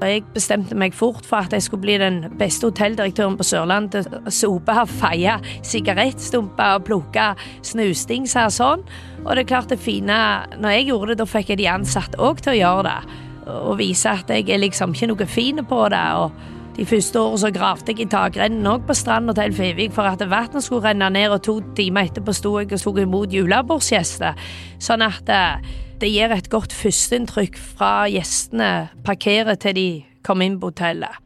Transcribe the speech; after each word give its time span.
Jeg 0.00 0.22
bestemte 0.32 0.76
meg 0.78 0.94
fort 0.96 1.26
for 1.28 1.44
at 1.44 1.52
jeg 1.52 1.66
skulle 1.66 1.84
bli 1.84 1.98
den 2.00 2.22
beste 2.40 2.70
hotelldirektøren 2.70 3.36
på 3.36 3.44
Sørlandet. 3.44 4.08
Sope, 4.32 4.76
feie 4.96 5.34
sigarettstumper 5.66 6.78
og 6.78 6.86
plukke 6.88 7.26
snusdingser 7.68 8.48
og 8.48 8.54
sånn. 8.56 8.84
Og 9.26 9.34
det 9.34 9.44
er 9.44 9.50
klart 9.50 9.68
det 9.68 9.76
fine 9.82 10.16
Når 10.56 10.72
jeg 10.72 10.86
gjorde 10.88 11.12
det, 11.12 11.18
da 11.20 11.26
fikk 11.28 11.52
jeg 11.52 11.60
de 11.60 11.68
ansatte 11.68 12.16
òg 12.16 12.40
til 12.40 12.54
å 12.54 12.60
gjøre 12.60 12.86
det. 12.88 13.18
Og 13.50 13.76
vise 13.80 14.14
at 14.14 14.32
jeg 14.32 14.48
er 14.48 14.62
liksom 14.62 14.96
ikke 14.96 15.10
noe 15.12 15.28
fin 15.28 15.60
på 15.68 15.82
det. 15.92 16.06
og 16.16 16.59
de 16.80 16.86
første 16.88 17.20
årene 17.20 17.40
så 17.42 17.50
gravde 17.52 17.92
jeg 17.92 18.06
i 18.06 18.08
takrennen 18.08 18.68
òg 18.70 18.86
på 18.88 18.94
stranda 18.96 19.34
til 19.36 19.52
Fevik 19.52 19.92
for 19.92 20.08
at 20.08 20.22
vannet 20.24 20.64
skulle 20.64 20.86
renne 20.88 21.10
ned, 21.12 21.28
og 21.34 21.42
to 21.44 21.58
timer 21.76 22.08
etterpå 22.08 22.32
sto 22.32 22.54
jeg 22.56 22.70
og 22.72 22.80
tok 22.80 23.00
imot 23.02 23.34
julebordsgjester. 23.36 24.38
Sånn 24.80 25.04
at 25.04 25.28
eh, 25.28 25.60
det 26.00 26.08
gir 26.08 26.32
et 26.32 26.48
godt 26.52 26.72
førsteinntrykk 26.72 27.58
fra 27.74 28.08
gjestene 28.08 28.70
parkerer 29.04 29.60
til 29.60 29.76
de 29.76 29.88
kommer 30.24 30.48
inn 30.48 30.56
på 30.60 30.72
hotellet. 30.72 31.20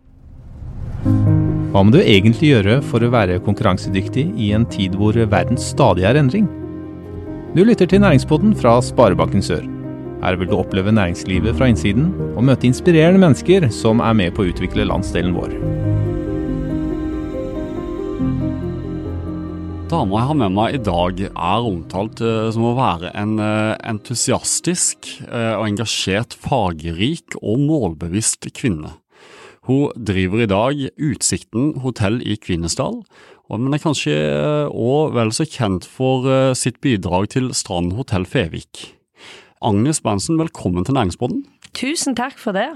Hva 1.71 1.83
må 1.83 1.95
du 1.95 2.01
egentlig 2.03 2.51
gjøre 2.51 2.81
for 2.87 3.03
å 3.03 3.13
være 3.15 3.39
konkurransedyktig 3.47 4.27
i 4.35 4.51
en 4.59 4.67
tid 4.67 4.99
hvor 4.99 5.15
verden 5.15 5.59
stadig 5.59 6.07
er 6.07 6.19
endring? 6.19 6.51
Du 7.55 7.63
lytter 7.63 7.87
til 7.87 8.03
Næringspodden 8.03 8.59
fra 8.59 8.81
Sparebanken 8.83 9.43
Sør. 9.43 9.63
Her 10.25 10.39
vil 10.41 10.49
du 10.49 10.57
oppleve 10.57 10.93
næringslivet 10.95 11.53
fra 11.59 11.67
innsiden, 11.69 12.07
og 12.33 12.47
møte 12.49 12.65
inspirerende 12.65 13.21
mennesker 13.21 13.67
som 13.69 14.01
er 14.01 14.15
med 14.17 14.33
på 14.33 14.41
å 14.41 14.49
utvikle 14.49 14.87
landsdelen 14.89 15.35
vår. 15.37 15.53
Dama 19.93 20.17
jeg 20.23 20.29
har 20.31 20.39
med 20.41 20.55
meg 20.57 20.79
i 20.79 20.81
dag 20.81 21.21
er 21.29 21.69
omtalt 21.69 22.25
uh, 22.25 22.49
som 22.57 22.65
å 22.71 22.73
være 22.79 23.13
en 23.21 23.37
uh, 23.37 23.77
entusiastisk 23.85 25.13
uh, 25.29 25.59
og 25.59 25.69
engasjert, 25.69 26.33
fargerik 26.41 27.37
og 27.43 27.61
målbevisst 27.67 28.49
kvinne. 28.57 28.97
Hun 29.69 29.93
driver 29.93 30.41
i 30.41 30.49
dag 30.49 30.83
Utsikten 30.97 31.75
hotell 31.85 32.19
i 32.25 32.41
Kvinesdal, 32.41 33.03
men 33.53 33.77
er 33.77 33.85
kanskje 33.85 34.17
òg 34.73 35.15
vel 35.21 35.37
så 35.37 35.45
kjent 35.45 35.85
for 35.89 36.27
sitt 36.57 36.81
bidrag 36.85 37.31
til 37.33 37.49
Strand 37.57 37.93
hotell 37.97 38.25
Fevik. 38.29 38.95
Agnes 39.65 40.03
Berntsen, 40.05 40.37
velkommen 40.39 40.85
til 40.85 40.95
Næringsboden. 40.95 41.45
Tusen 41.75 42.17
takk 42.17 42.37
for 42.39 42.53
det. 42.53 42.69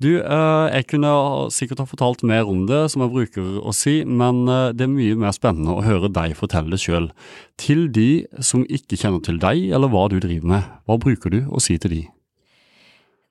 Du, 0.00 0.16
eh, 0.16 0.66
jeg 0.72 0.86
kunne 0.88 1.10
sikkert 1.52 1.82
ha 1.82 1.84
fortalt 1.84 2.22
mer 2.24 2.48
om 2.48 2.62
det, 2.66 2.86
som 2.90 3.02
jeg 3.04 3.12
bruker 3.12 3.58
å 3.60 3.74
si, 3.76 3.98
men 4.08 4.46
eh, 4.48 4.70
det 4.72 4.86
er 4.86 4.94
mye 4.94 5.18
mer 5.20 5.34
spennende 5.36 5.74
å 5.76 5.84
høre 5.84 6.08
deg 6.08 6.32
fortelle 6.38 6.72
det 6.72 6.80
sjøl. 6.80 7.10
Til 7.60 7.90
de 7.92 8.24
som 8.40 8.64
ikke 8.64 8.96
kjenner 8.96 9.20
til 9.20 9.36
deg 9.42 9.68
eller 9.68 9.92
hva 9.92 10.06
du 10.08 10.16
driver 10.16 10.54
med, 10.54 10.72
hva 10.88 10.96
bruker 10.96 11.36
du 11.36 11.42
å 11.52 11.60
si 11.60 11.76
til 11.76 11.98
de? 11.98 12.00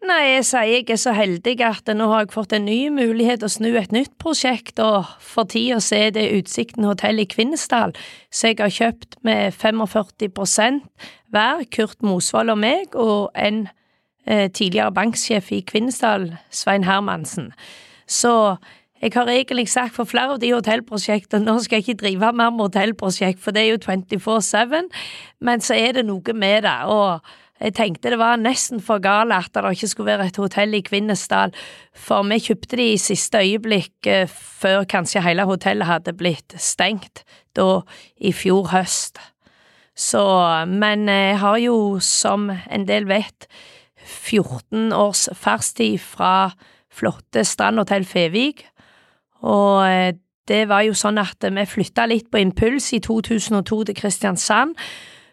Nei, 0.10 0.22
jeg 0.30 0.46
sier 0.48 0.70
jeg 0.72 0.86
er 0.94 1.00
så 1.02 1.12
heldig 1.12 1.58
at 1.68 1.90
nå 1.92 2.06
har 2.08 2.23
jeg 2.23 2.32
fått 2.32 2.54
en 2.56 2.64
ny 2.70 2.78
mulighet 2.94 3.44
å 3.44 3.50
snu 3.52 3.73
et 3.76 3.92
nytt 3.92 4.14
prosjekt, 4.22 4.80
og 4.80 5.10
for 5.20 5.50
tida 5.50 5.82
så 5.84 5.98
er 6.06 6.14
det 6.16 6.30
Utsikten 6.38 6.88
hotell 6.88 7.20
i 7.20 7.28
Kvinesdal, 7.30 7.92
så 8.32 8.54
jeg 8.54 8.62
har 8.62 8.72
kjøpt 8.72 9.20
med 9.28 9.58
45 9.58 9.84
hver, 11.32 11.64
Kurt 11.76 12.04
Mosvold 12.06 12.54
og 12.54 12.60
meg, 12.62 12.96
og 12.96 13.32
en 13.38 13.68
eh, 14.26 14.50
tidligere 14.52 14.94
banksjef 14.96 15.52
i 15.52 15.64
Kvinesdal, 15.68 16.32
Svein 16.52 16.84
Hermansen. 16.84 17.52
Så 18.08 18.56
jeg 19.02 19.12
har 19.16 19.30
egentlig 19.32 19.70
sagt 19.70 19.96
for 19.96 20.04
flere 20.10 20.36
av 20.36 20.40
de 20.42 20.50
hotellprosjektene 20.52 21.46
nå 21.46 21.60
skal 21.64 21.80
jeg 21.80 21.88
ikke 21.88 22.02
drive 22.02 22.32
mer 22.36 22.50
med 22.52 22.66
hotellprosjekt, 22.68 23.40
for 23.40 23.56
det 23.56 23.64
er 23.64 23.70
jo 23.74 23.84
24-7, 23.86 24.90
men 25.40 25.64
så 25.64 25.78
er 25.78 26.00
det 26.00 26.08
noe 26.10 26.36
med 26.36 26.66
det. 26.68 26.80
og 26.86 27.22
jeg 27.60 27.74
tenkte 27.76 28.12
det 28.14 28.20
var 28.20 28.38
nesten 28.40 28.80
for 28.80 29.02
galt 29.04 29.36
at 29.36 29.52
det 29.52 29.74
ikke 29.76 29.88
skulle 29.92 30.14
være 30.14 30.30
et 30.32 30.38
hotell 30.40 30.78
i 30.78 30.84
Kvinesdal, 30.84 31.52
for 31.92 32.24
vi 32.28 32.40
kjøpte 32.40 32.80
det 32.80 32.86
i 32.94 33.02
siste 33.02 33.42
øyeblikk 33.44 34.08
eh, 34.08 34.28
før 34.32 34.86
kanskje 34.88 35.24
hele 35.26 35.44
hotellet 35.48 35.88
hadde 35.88 36.16
blitt 36.16 36.56
stengt, 36.56 37.26
da 37.56 37.82
i 38.16 38.32
fjor 38.32 38.72
høst. 38.72 39.20
Så, 39.99 40.23
men 40.71 41.10
jeg 41.11 41.39
har 41.42 41.58
jo, 41.60 41.76
som 41.99 42.48
en 42.49 42.87
del 42.87 43.08
vet, 43.10 43.49
14 43.99 44.93
års 44.95 45.27
fartstid 45.36 45.99
fra 45.99 46.52
flotte 46.89 47.43
Strandhotell 47.45 48.08
Fevik, 48.08 48.64
og 49.45 49.83
eh, 49.88 50.15
det 50.49 50.64
var 50.70 50.83
jo 50.88 50.95
sånn 50.98 51.20
at 51.21 51.45
vi 51.45 51.65
flytta 51.70 52.08
litt 52.09 52.30
på 52.32 52.42
impuls 52.42 52.89
i 52.98 53.02
2002 53.05 53.83
til 53.89 53.98
Kristiansand, 53.99 54.77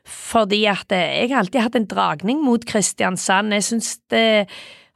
fordi 0.07 0.67
at 0.71 0.93
jeg 0.93 1.23
jeg 1.23 1.31
har 1.33 1.41
alltid 1.41 1.65
hatt 1.65 1.79
en 1.79 1.89
dragning 1.91 2.43
mot 2.45 2.63
Kristiansand. 2.63 3.55
Jeg 3.57 3.65
syns 3.65 3.97
det 4.13 4.47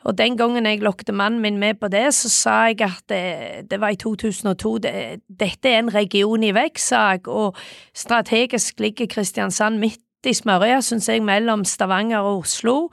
og 0.04 0.16
den 0.16 0.36
gangen 0.36 0.66
jeg 0.66 0.80
lokket 0.80 1.12
mannen 1.14 1.42
min 1.42 1.58
med 1.60 1.80
på 1.80 1.88
det, 1.92 2.06
så 2.16 2.30
sa 2.32 2.54
jeg 2.70 2.80
at 2.86 3.02
det, 3.12 3.70
det 3.70 3.80
var 3.80 3.92
i 3.92 3.98
2002. 4.00 4.78
Det, 4.78 4.92
dette 5.28 5.68
er 5.68 5.82
en 5.82 5.94
region 5.94 6.44
i 6.44 6.54
vekst, 6.56 6.92
og 7.28 7.58
strategisk 7.94 8.80
ligger 8.80 9.10
Kristiansand 9.10 9.78
midt 9.78 10.00
i 10.24 10.34
smørøya, 10.36 10.80
syns 10.84 11.08
jeg, 11.08 11.22
mellom 11.24 11.64
Stavanger 11.64 12.24
og 12.24 12.46
Oslo, 12.46 12.88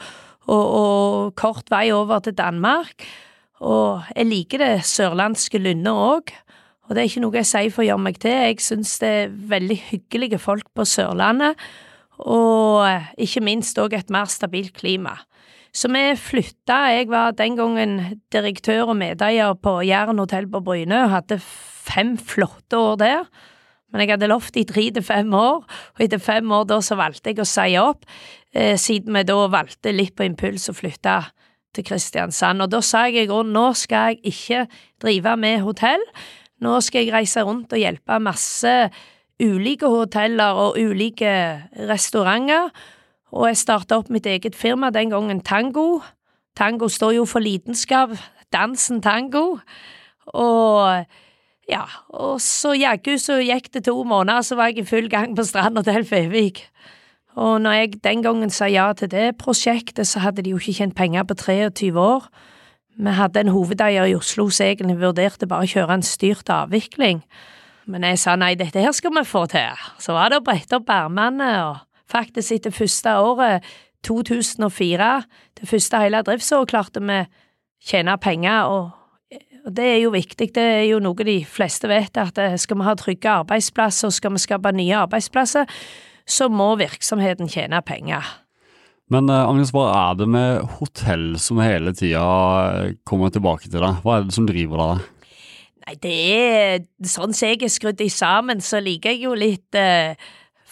og, 0.48 0.66
og, 0.66 1.36
kort 1.36 1.72
vei 1.72 1.92
over 1.92 2.20
til 2.24 2.36
Danmark. 2.36 3.08
Og 3.64 4.04
jeg 4.16 4.28
liker 4.28 4.64
det 4.64 4.86
sørlandske 4.88 5.60
lynnet 5.64 5.92
òg, 5.92 6.36
og 6.88 6.96
det 6.96 7.02
er 7.02 7.10
ikke 7.10 7.24
noe 7.24 7.40
jeg 7.40 7.48
sier 7.48 7.72
for 7.74 7.84
å 7.84 7.88
gjøre 7.88 8.04
meg 8.04 8.20
til, 8.24 8.36
jeg 8.36 8.64
syns 8.64 8.94
det 9.02 9.10
er 9.10 9.36
veldig 9.56 9.80
hyggelige 9.90 10.40
folk 10.40 10.68
på 10.76 10.86
Sørlandet 10.88 11.60
og 12.18 12.88
ikke 13.22 13.44
minst 13.46 13.78
òg 13.78 13.94
et 13.98 14.14
mer 14.14 14.30
stabilt 14.32 14.74
klima. 14.78 15.18
Så 15.78 15.90
vi 15.94 16.02
flytta, 16.18 16.78
jeg 16.96 17.10
var 17.12 17.36
den 17.38 17.58
gangen 17.58 18.00
direktør 18.34 18.96
og 18.96 18.98
medeier 18.98 19.54
på 19.62 19.76
Jæren 19.86 20.18
hotell 20.18 20.48
på 20.50 20.64
Bryne 20.66 21.04
og 21.04 21.12
hadde 21.12 21.38
fem 21.44 22.16
flotte 22.18 22.80
år 22.80 22.96
der. 23.04 23.28
Men 23.92 24.02
jeg 24.02 24.16
hadde 24.16 24.30
lovt 24.32 24.58
i 24.58 24.66
tre 24.68 24.88
til 24.96 25.06
fem 25.06 25.30
år, 25.38 25.62
og 25.64 26.02
etter 26.04 26.20
fem 26.20 26.50
år 26.52 26.66
da 26.68 26.80
så 26.84 26.98
valgte 27.00 27.32
jeg 27.32 27.44
å 27.44 27.48
si 27.48 27.78
opp, 27.80 28.08
eh, 28.54 28.74
siden 28.76 29.14
vi 29.16 29.24
da 29.30 29.38
valgte 29.54 29.94
litt 29.94 30.16
på 30.18 30.26
impuls 30.26 30.68
å 30.68 30.76
flytte 30.76 31.20
til 31.78 31.86
Kristiansand. 31.86 32.66
Og 32.66 32.74
da 32.74 32.82
sa 32.82 33.06
jeg 33.06 33.28
i 33.28 33.30
grunnen 33.30 33.54
nå 33.54 33.70
skal 33.78 34.16
jeg 34.16 34.34
ikke 34.34 34.66
drive 35.04 35.38
med 35.38 35.62
hotell, 35.62 36.04
nå 36.66 36.82
skal 36.82 37.06
jeg 37.06 37.14
reise 37.14 37.46
rundt 37.46 37.72
og 37.72 37.80
hjelpe 37.80 38.18
masse 38.20 38.76
ulike 39.38 39.86
hoteller 39.86 40.58
og 40.58 40.82
ulike 40.82 41.32
restauranter, 41.88 42.74
og 43.32 43.48
jeg 43.50 43.60
starta 43.60 44.00
opp 44.00 44.12
mitt 44.14 44.26
eget 44.26 44.56
firma, 44.56 44.90
den 44.90 45.12
gangen 45.12 45.42
Tango. 45.42 46.02
Tango 46.56 46.88
står 46.88 47.18
jo 47.20 47.26
for 47.26 47.44
lidenskap, 47.44 48.16
dansen 48.54 49.02
tango, 49.02 49.60
og 50.34 51.06
ja, 51.68 51.84
og 52.10 52.40
så 52.42 52.72
jaggu 52.74 53.18
så 53.20 53.42
gikk 53.44 53.74
det 53.74 53.84
to 53.86 53.96
måneder, 54.08 54.42
så 54.42 54.56
var 54.56 54.72
jeg 54.72 54.86
i 54.86 54.88
full 54.88 55.10
gang 55.12 55.36
på 55.36 55.44
Strand 55.44 55.84
til 55.84 56.06
Fevik. 56.08 56.64
Og 57.38 57.62
når 57.62 57.72
jeg 57.72 58.04
den 58.04 58.24
gangen 58.24 58.50
sa 58.50 58.66
ja 58.66 58.94
til 58.98 59.12
det 59.12 59.38
prosjektet, 59.38 60.08
så 60.08 60.24
hadde 60.24 60.42
de 60.42 60.56
jo 60.56 60.58
ikke 60.58 60.74
tjent 60.80 60.96
penger 60.96 61.28
på 61.28 61.36
23 61.38 61.92
år. 62.00 62.26
Vi 62.98 63.14
hadde 63.14 63.44
en 63.44 63.54
hovedeier 63.54 64.10
i 64.10 64.16
Oslo 64.18 64.48
som 64.50 64.66
egentlig 64.66 64.98
vurderte 64.98 65.46
bare 65.46 65.68
å 65.68 65.70
kjøre 65.70 66.00
en 66.00 66.06
styrt 66.06 66.50
avvikling. 66.50 67.22
Men 67.86 68.04
jeg 68.04 68.20
sa 68.20 68.34
nei, 68.36 68.56
dette 68.58 68.82
her 68.82 68.96
skal 68.96 69.14
vi 69.14 69.24
få 69.28 69.46
til. 69.52 69.86
Så 70.02 70.16
var 70.18 70.32
det 70.32 70.42
å 70.42 70.48
brette 70.48 70.80
opp 70.80 70.90
ermene, 70.90 71.52
og 71.68 71.84
faktisk 72.12 72.56
etter 72.56 72.76
første 72.76 73.18
året, 73.20 73.66
2004, 74.08 75.10
det 75.60 75.70
første 75.70 76.02
hele 76.02 76.22
driftsåret, 76.26 76.70
klarte 76.72 77.04
vi 77.04 77.20
tjene 77.84 78.16
penger, 78.22 78.72
og, 78.72 79.38
og, 79.66 79.72
det 79.76 79.86
er 79.94 80.02
jo 80.04 80.14
viktig. 80.16 80.50
Det 80.56 80.64
er 80.64 80.86
jo 80.92 81.02
noe 81.04 81.28
de 81.28 81.40
fleste 81.46 81.90
vet, 81.92 82.18
at 82.18 82.40
eh, 82.42 82.58
skal 82.62 82.80
vi 82.80 82.88
ha 82.88 82.96
trygge 82.98 83.38
arbeidsplasser, 83.44 84.14
skal 84.14 84.36
vi 84.36 84.44
skape 84.44 84.74
nye 84.76 85.02
arbeidsplasser, 85.04 85.68
så 86.28 86.50
må 86.52 86.74
virksomheten 86.80 87.50
tjene 87.52 87.82
penger. 87.86 88.26
Men 89.12 89.30
uh, 89.32 89.46
Agnes, 89.48 89.72
hva 89.72 89.86
er 89.96 90.18
det 90.20 90.28
med 90.28 90.66
hotell 90.82 91.30
som 91.40 91.62
hele 91.64 91.94
tida 91.96 92.24
kommer 93.08 93.32
tilbake 93.32 93.70
til 93.70 93.80
deg? 93.80 94.02
Hva 94.04 94.18
er 94.18 94.28
det 94.28 94.36
som 94.36 94.48
driver 94.50 94.84
deg? 94.84 95.06
Nei, 95.88 95.94
det 96.04 96.16
er 96.36 96.82
sånn 97.08 97.32
som 97.32 97.48
jeg 97.48 97.62
er 97.64 97.72
skrudd 97.72 98.04
sammen, 98.12 98.60
så 98.60 98.82
liker 98.84 99.16
jeg 99.16 99.24
jo 99.24 99.38
litt 99.40 99.78
eh, 99.80 100.20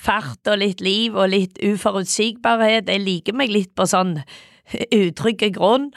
fart 0.05 0.51
og 0.51 0.61
litt 0.61 0.83
liv 0.85 1.15
og 1.17 1.31
litt 1.33 1.59
uforutsigbarhet. 1.63 2.89
Jeg 2.91 3.03
liker 3.03 3.37
meg 3.37 3.53
litt 3.53 3.73
på 3.77 3.87
sånn 3.89 4.19
utrygg 4.93 5.43
grunn. 5.57 5.91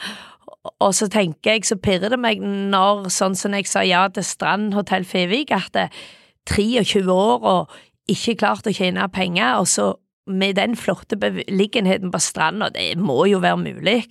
Og 0.83 0.91
så 0.95 1.07
tenker 1.11 1.55
jeg, 1.55 1.65
så 1.69 1.79
pirrer 1.79 2.11
det 2.13 2.19
meg 2.19 2.41
når, 2.43 3.07
sånn 3.13 3.37
som 3.37 3.55
jeg 3.55 3.69
sa 3.69 3.85
ja 3.87 4.03
til 4.13 4.25
Strand 4.27 4.75
hotell 4.75 5.07
Fevik, 5.07 5.53
at 5.55 5.71
det 5.73 5.87
er 5.87 6.01
23 6.49 7.05
år 7.13 7.45
og 7.47 7.79
ikke 8.09 8.39
klart 8.41 8.67
å 8.67 8.73
tjene 8.73 9.05
penger, 9.13 9.59
og 9.61 9.69
så 9.69 9.91
med 10.29 10.57
den 10.59 10.75
flotte 10.77 11.17
beliggenheten 11.17 12.11
på 12.13 12.21
stranda, 12.21 12.69
det 12.73 12.93
må 13.01 13.23
jo 13.29 13.41
være 13.41 13.61
mulig. 13.61 14.03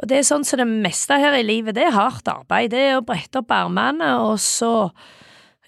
Og 0.00 0.08
det 0.08 0.20
er 0.20 0.26
sånn 0.26 0.46
som 0.46 0.62
det 0.62 0.68
meste 0.70 1.18
her 1.20 1.36
i 1.36 1.44
livet, 1.44 1.76
det 1.76 1.88
er 1.88 1.96
hardt 1.96 2.28
arbeid. 2.30 2.70
Det 2.72 2.84
er 2.86 2.98
å 2.98 3.04
brette 3.06 3.42
opp 3.42 3.50
armene 3.52 4.14
og 4.22 4.38
så 4.40 4.90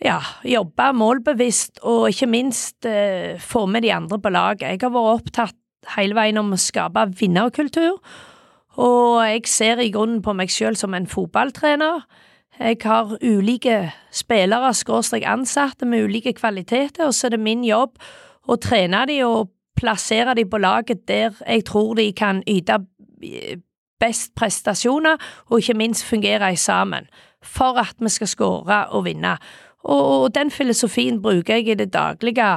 ja, 0.03 0.19
jobbe 0.45 0.91
målbevisst 0.99 1.83
og 1.87 2.09
ikke 2.11 2.29
minst 2.31 2.87
eh, 2.89 3.39
få 3.41 3.67
med 3.71 3.85
de 3.87 3.93
andre 3.95 4.19
på 4.19 4.33
laget. 4.33 4.69
Jeg 4.75 4.83
har 4.83 4.95
vært 4.95 5.23
opptatt 5.23 5.59
hele 5.97 6.17
veien 6.19 6.39
om 6.39 6.53
å 6.55 6.61
skape 6.61 7.09
vinnerkultur, 7.19 7.99
Og 8.73 9.21
jeg 9.29 9.43
ser 9.53 9.81
i 9.85 9.91
grunnen 9.93 10.23
på 10.23 10.33
meg 10.33 10.51
selv 10.51 10.79
som 10.81 10.95
en 10.95 11.07
fotballtrener. 11.07 12.07
Jeg 12.59 12.79
har 12.85 13.19
ulike 13.21 13.93
spillere, 14.11 14.73
skråstrek 14.73 15.27
ansatte, 15.29 15.85
med 15.85 16.05
ulike 16.05 16.33
kvaliteter, 16.33 17.07
og 17.07 17.15
så 17.15 17.27
er 17.27 17.37
det 17.37 17.41
min 17.41 17.65
jobb 17.65 17.99
å 18.49 18.57
trene 18.57 19.05
de 19.07 19.19
og 19.25 19.51
plassere 19.77 20.35
de 20.35 20.47
på 20.49 20.59
laget 20.59 21.07
der 21.09 21.37
jeg 21.47 21.65
tror 21.69 21.95
de 21.95 22.13
kan 22.13 22.43
yte 22.49 22.79
best 24.01 24.33
prestasjoner, 24.35 25.21
og 25.51 25.61
ikke 25.61 25.77
minst 25.79 26.05
fungere 26.05 26.57
sammen, 26.57 27.07
for 27.43 27.79
at 27.79 27.95
vi 28.01 28.09
skal 28.09 28.29
skåre 28.29 28.87
og 28.91 29.05
vinne. 29.05 29.37
Og, 29.83 30.01
og, 30.01 30.27
den 30.35 30.51
filosofien 30.55 31.21
bruker 31.23 31.59
jeg 31.59 31.73
i 31.73 31.79
det 31.83 31.91
daglige 31.95 32.55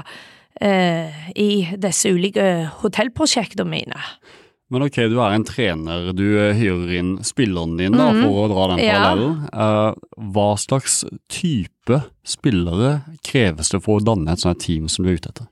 eh, 0.62 1.30
i 1.36 1.52
disse 1.82 2.12
ulike 2.14 2.48
hotellprosjektene 2.82 3.70
mine. 3.70 4.02
Men 4.74 4.82
ok, 4.88 4.96
du 5.12 5.20
er 5.22 5.36
en 5.36 5.46
trener, 5.46 6.08
du 6.18 6.26
eh, 6.42 6.56
hyrer 6.58 6.94
inn 6.98 7.12
spillerne 7.26 7.78
dine 7.78 8.00
da, 8.00 8.08
for 8.18 8.46
å 8.46 8.46
dra 8.50 8.70
den 8.72 8.82
parallellen. 8.82 9.36
Ja. 9.52 9.66
Uh, 9.94 10.22
hva 10.34 10.48
slags 10.58 11.04
type 11.30 12.00
spillere 12.26 12.96
kreves 13.26 13.70
det 13.74 13.84
for 13.86 14.00
å 14.00 14.06
danne 14.06 14.34
et 14.34 14.42
sånt 14.42 14.64
team 14.66 14.90
som 14.90 15.06
du 15.06 15.12
er 15.14 15.20
ute 15.20 15.34
etter? 15.34 15.52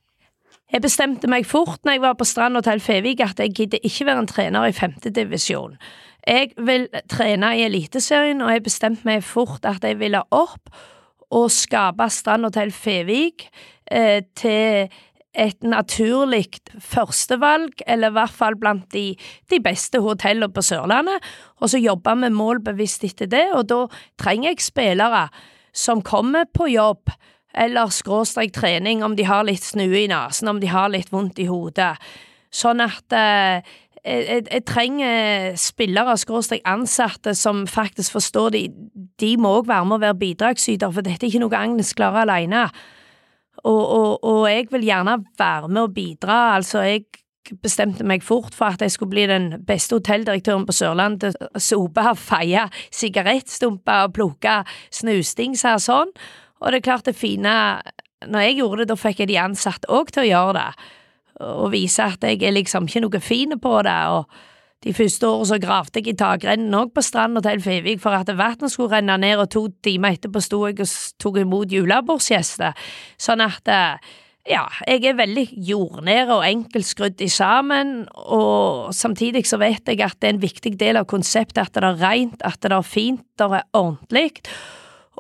Jeg 0.74 0.82
bestemte 0.82 1.30
meg 1.30 1.46
fort 1.46 1.84
når 1.86 2.00
jeg 2.00 2.02
var 2.08 2.16
på 2.18 2.26
Strand 2.26 2.58
Hotell 2.58 2.82
Fevik 2.82 3.22
at 3.22 3.38
jeg 3.44 3.54
gidder 3.54 3.86
ikke 3.86 4.08
være 4.10 4.24
en 4.24 4.32
trener 4.32 4.66
i 4.66 4.74
femtedivisjon. 4.74 5.78
Jeg 6.26 6.56
vil 6.58 6.88
trene 7.12 7.52
i 7.60 7.66
Eliteserien, 7.68 8.42
og 8.42 8.50
jeg 8.50 8.64
bestemte 8.66 9.06
meg 9.06 9.22
fort 9.28 9.68
at 9.70 9.86
jeg 9.86 10.00
ville 10.02 10.24
opp 10.34 10.74
og 11.34 11.50
skape 11.54 12.08
Strand 12.14 12.48
Hotell 12.48 12.72
Fevik 12.76 13.48
eh, 13.92 14.22
til 14.38 14.94
et 15.34 15.66
naturlig 15.66 16.46
førstevalg, 16.78 17.82
eller 17.90 18.12
i 18.12 18.18
hvert 18.20 18.36
fall 18.38 18.58
blant 18.60 18.86
de, 18.94 19.16
de 19.50 19.60
beste 19.66 20.02
hotellene 20.04 20.52
på 20.54 20.62
Sørlandet, 20.66 21.26
og 21.58 21.72
så 21.74 21.82
jobbe 21.82 22.14
med 22.22 22.36
målbevisst 22.38 23.06
etter 23.08 23.32
det, 23.32 23.48
og 23.58 23.66
da 23.72 23.80
trenger 24.22 24.52
jeg 24.52 24.68
spillere 24.68 25.28
som 25.74 26.04
kommer 26.06 26.46
på 26.54 26.70
jobb, 26.70 27.10
eller 27.54 27.90
skråstrek 27.94 28.54
trening 28.54 29.04
om 29.06 29.18
de 29.18 29.26
har 29.30 29.46
litt 29.46 29.66
snue 29.66 30.06
i 30.06 30.10
nesen, 30.10 30.50
om 30.50 30.62
de 30.62 30.70
har 30.70 30.94
litt 30.94 31.12
vondt 31.14 31.42
i 31.42 31.50
hodet, 31.50 31.96
sånn 32.54 32.82
at 32.86 33.18
eh, 33.18 33.74
jeg, 34.04 34.44
jeg, 34.52 34.64
trenger 34.68 35.56
spillere, 35.60 36.18
skråstrek 36.20 36.64
ansatte, 36.68 37.36
som 37.36 37.64
faktisk 37.68 38.18
forstår 38.18 38.50
de, 38.56 38.64
de 39.20 39.32
må 39.40 39.54
òg 39.60 39.70
være 39.70 39.88
med 39.88 39.98
å 39.98 40.04
være 40.04 40.20
bidragsyter, 40.20 40.92
for 40.92 41.06
dette 41.06 41.24
er 41.24 41.32
ikke 41.32 41.44
noe 41.46 41.60
Agnes 41.60 41.94
klarer 41.96 42.26
alene. 42.26 42.66
Og, 43.64 43.80
og, 43.80 44.24
og, 44.24 44.40
jeg 44.50 44.68
vil 44.74 44.88
gjerne 44.90 45.20
være 45.40 45.70
med 45.70 45.82
og 45.86 45.94
bidra. 45.96 46.40
Altså, 46.58 46.82
jeg 46.84 47.06
bestemte 47.64 48.04
meg 48.08 48.24
fort 48.24 48.56
for 48.56 48.74
at 48.74 48.84
jeg 48.84 48.92
skulle 48.92 49.14
bli 49.14 49.28
den 49.30 49.50
beste 49.68 49.96
hotelldirektøren 49.96 50.66
på 50.68 50.76
Sørlandet. 50.76 51.38
Sope, 51.62 52.04
feie 52.20 52.68
sigarettstumper 52.92 54.08
og 54.08 54.16
plukke 54.18 54.62
snusdingser 54.92 55.78
og 55.78 55.86
sånn. 55.86 56.12
Og 56.64 56.72
det 56.72 56.80
er 56.80 56.88
klart 56.88 57.08
det 57.10 57.18
fine 57.20 57.54
Når 58.24 58.40
jeg 58.40 58.56
gjorde 58.56 58.78
det, 58.84 58.88
da 58.88 58.96
fikk 58.96 59.20
jeg 59.20 59.34
de 59.34 59.40
ansatte 59.42 59.90
òg 59.92 60.12
til 60.16 60.24
å 60.24 60.30
gjøre 60.30 60.54
det. 60.56 60.70
Og 61.42 61.72
vise 61.74 62.04
at 62.04 62.24
jeg 62.24 62.44
er 62.44 62.54
liksom 62.54 62.88
ikke 62.88 63.06
noe 63.06 63.22
fin 63.24 63.60
på 63.60 63.78
det. 63.86 64.02
og 64.14 64.26
de 64.84 64.92
første 64.92 65.28
årene 65.28 65.48
så 65.48 65.60
gravde 65.64 66.02
jeg 66.02 66.12
i 66.12 66.18
takrennen 66.20 66.76
òg 66.76 66.92
på 66.92 67.04
Strand 67.06 67.40
til 67.46 67.62
Fevik 67.64 68.02
for 68.04 68.18
at 68.18 68.28
vannet 68.36 68.72
skulle 68.72 68.92
renne 68.92 69.16
ned, 69.22 69.40
og 69.40 69.48
to 69.54 69.68
timer 69.84 70.18
etterpå 70.18 70.42
sto 70.44 70.66
jeg 70.68 70.82
og 70.84 70.98
tok 71.24 71.40
imot 71.40 71.72
julebordsgjester. 71.72 72.76
Sånn 73.16 73.46
at 73.46 73.72
eh, 73.72 74.12
ja, 74.52 74.66
jeg 74.84 75.06
er 75.08 75.16
veldig 75.16 75.46
jordnær 75.70 76.34
og 76.36 76.46
enkeltskrudd 76.50 77.24
i 77.24 77.30
sammen, 77.32 78.10
og 78.12 78.92
samtidig 78.96 79.46
så 79.48 79.62
vet 79.62 79.88
jeg 79.88 80.04
at 80.04 80.20
det 80.20 80.30
er 80.30 80.36
en 80.36 80.44
viktig 80.44 80.76
del 80.82 81.00
av 81.00 81.08
konseptet 81.08 81.64
at 81.64 81.78
det 81.78 81.88
er 81.88 82.02
rent, 82.04 82.44
at 82.44 82.60
det 82.60 82.76
er 82.76 82.88
fint, 82.88 83.24
det 83.40 83.48
er 83.48 83.64
ordentlig. 83.72 84.42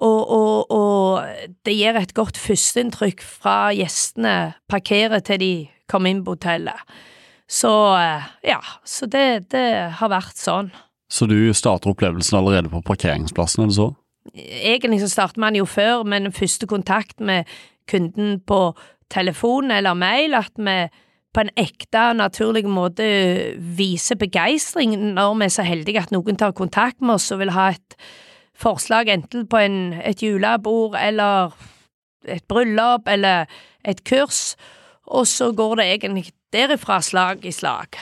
Og, 0.03 0.19
og, 0.27 0.71
og, 0.73 1.53
det 1.63 1.75
gir 1.77 1.95
et 1.95 2.15
godt 2.17 2.39
førsteinntrykk 2.41 3.21
fra 3.23 3.57
gjestene 3.77 4.57
parkerer 4.67 5.23
til 5.23 5.39
de 5.39 5.53
kommer 5.91 6.13
inn 6.13 6.23
på 6.25 6.37
hotellet. 6.37 6.79
Så 7.49 7.71
eh, 7.97 8.31
ja, 8.53 8.61
så 8.87 9.09
det, 9.11 9.51
det 9.53 9.67
har 9.99 10.11
vært 10.13 10.39
sånn. 10.39 10.71
Så 11.11 11.27
du 11.29 11.37
starter 11.53 11.91
opplevelsen 11.91 12.39
allerede 12.39 12.71
på 12.73 12.81
parkeringsplassen, 12.85 13.65
eller 13.65 13.75
så? 13.75 13.89
Egentlig 14.33 15.03
så 15.03 15.11
starter 15.11 15.43
man 15.43 15.57
jo 15.57 15.67
før, 15.69 16.05
men 16.07 16.31
første 16.33 16.67
kontakt 16.69 17.19
med 17.21 17.49
kunden 17.91 18.39
på 18.47 18.71
telefon 19.11 19.71
eller 19.71 19.93
mail, 19.93 20.33
at 20.33 20.55
vi 20.57 20.77
på 21.33 21.41
en 21.41 21.51
ekte, 21.57 22.01
naturlig 22.17 22.65
måte 22.69 23.05
viser 23.77 24.19
begeistring 24.21 24.93
når 25.15 25.33
vi 25.39 25.47
er 25.47 25.53
så 25.55 25.65
heldige 25.65 26.03
at 26.03 26.13
noen 26.13 26.37
tar 26.37 26.53
kontakt 26.57 27.01
med 27.01 27.17
oss 27.17 27.31
og 27.33 27.41
vil 27.41 27.53
ha 27.55 27.71
et 27.73 27.97
forslag 28.53 29.09
enten 29.09 29.47
på 29.49 29.57
en, 29.57 29.77
et 29.97 30.21
julebord 30.21 30.97
eller 30.99 31.55
et 32.29 32.45
bryllup 32.47 33.09
eller 33.09 33.49
et 33.83 34.03
kurs, 34.07 34.53
og 35.07 35.27
så 35.27 35.51
går 35.55 35.79
det 35.79 35.87
egentlig 35.97 36.25
derifra 36.53 36.99
slag 37.03 37.45
i 37.45 37.51
slag. 37.51 37.97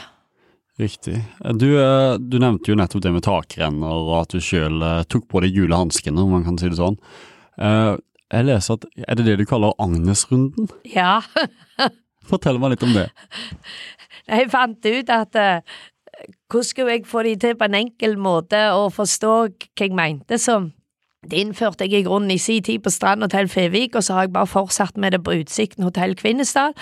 Riktig. 0.81 1.19
Du, 1.59 1.67
eh, 1.81 2.15
du, 2.17 2.39
nevnte 2.41 2.71
jo 2.71 2.77
nettopp 2.79 3.03
det 3.03 3.13
med 3.13 3.25
takrenner, 3.25 3.91
og 3.91 4.15
at 4.23 4.33
du 4.33 4.41
sjøl 4.41 4.81
eh, 4.85 5.03
tok 5.11 5.27
på 5.29 5.43
deg 5.43 5.53
gule 5.57 5.77
hanskene, 5.77 6.23
om 6.23 6.33
man 6.37 6.45
kan 6.47 6.57
si 6.57 6.71
det 6.71 6.79
sånn. 6.79 6.97
Eh, 7.61 7.93
jeg 8.31 8.47
leser 8.47 8.77
at 8.77 8.85
Er 9.03 9.19
det 9.19 9.25
det 9.27 9.37
du 9.41 9.45
kaller 9.45 9.75
Agnesrunden? 9.81 10.69
Ja. 10.87 11.19
Fortell 12.29 12.61
meg 12.61 12.75
litt 12.75 12.85
om 12.87 12.93
det. 12.95 13.09
Jeg 14.29 14.51
fant 14.53 14.85
ut 14.87 15.09
at 15.11 15.35
hvordan 15.35 16.67
skulle 16.67 16.95
jeg 16.95 17.07
få 17.09 17.25
de 17.25 17.33
til 17.41 17.57
på 17.57 17.67
en 17.67 17.79
enkel 17.81 18.15
måte 18.21 18.59
å 18.71 18.85
forstå 18.93 19.33
hva 19.49 19.81
jeg 19.81 19.95
mente, 19.97 20.37
så 20.39 20.61
det 21.29 21.37
innførte 21.37 21.85
jeg 21.85 21.99
i 21.99 22.03
grunnen 22.03 22.31
i 22.31 22.37
sin 22.41 22.63
tid 22.63 22.79
på 22.81 22.89
Strand 22.89 23.21
hotell 23.21 23.49
Fevik, 23.49 23.95
og 23.95 24.03
så 24.03 24.13
har 24.13 24.21
jeg 24.21 24.33
bare 24.33 24.47
fortsatt 24.47 24.97
med 24.97 25.11
det 25.11 25.23
på 25.23 25.35
Utsikten 25.37 25.83
hotell 25.83 26.15
Kvinesdal. 26.17 26.73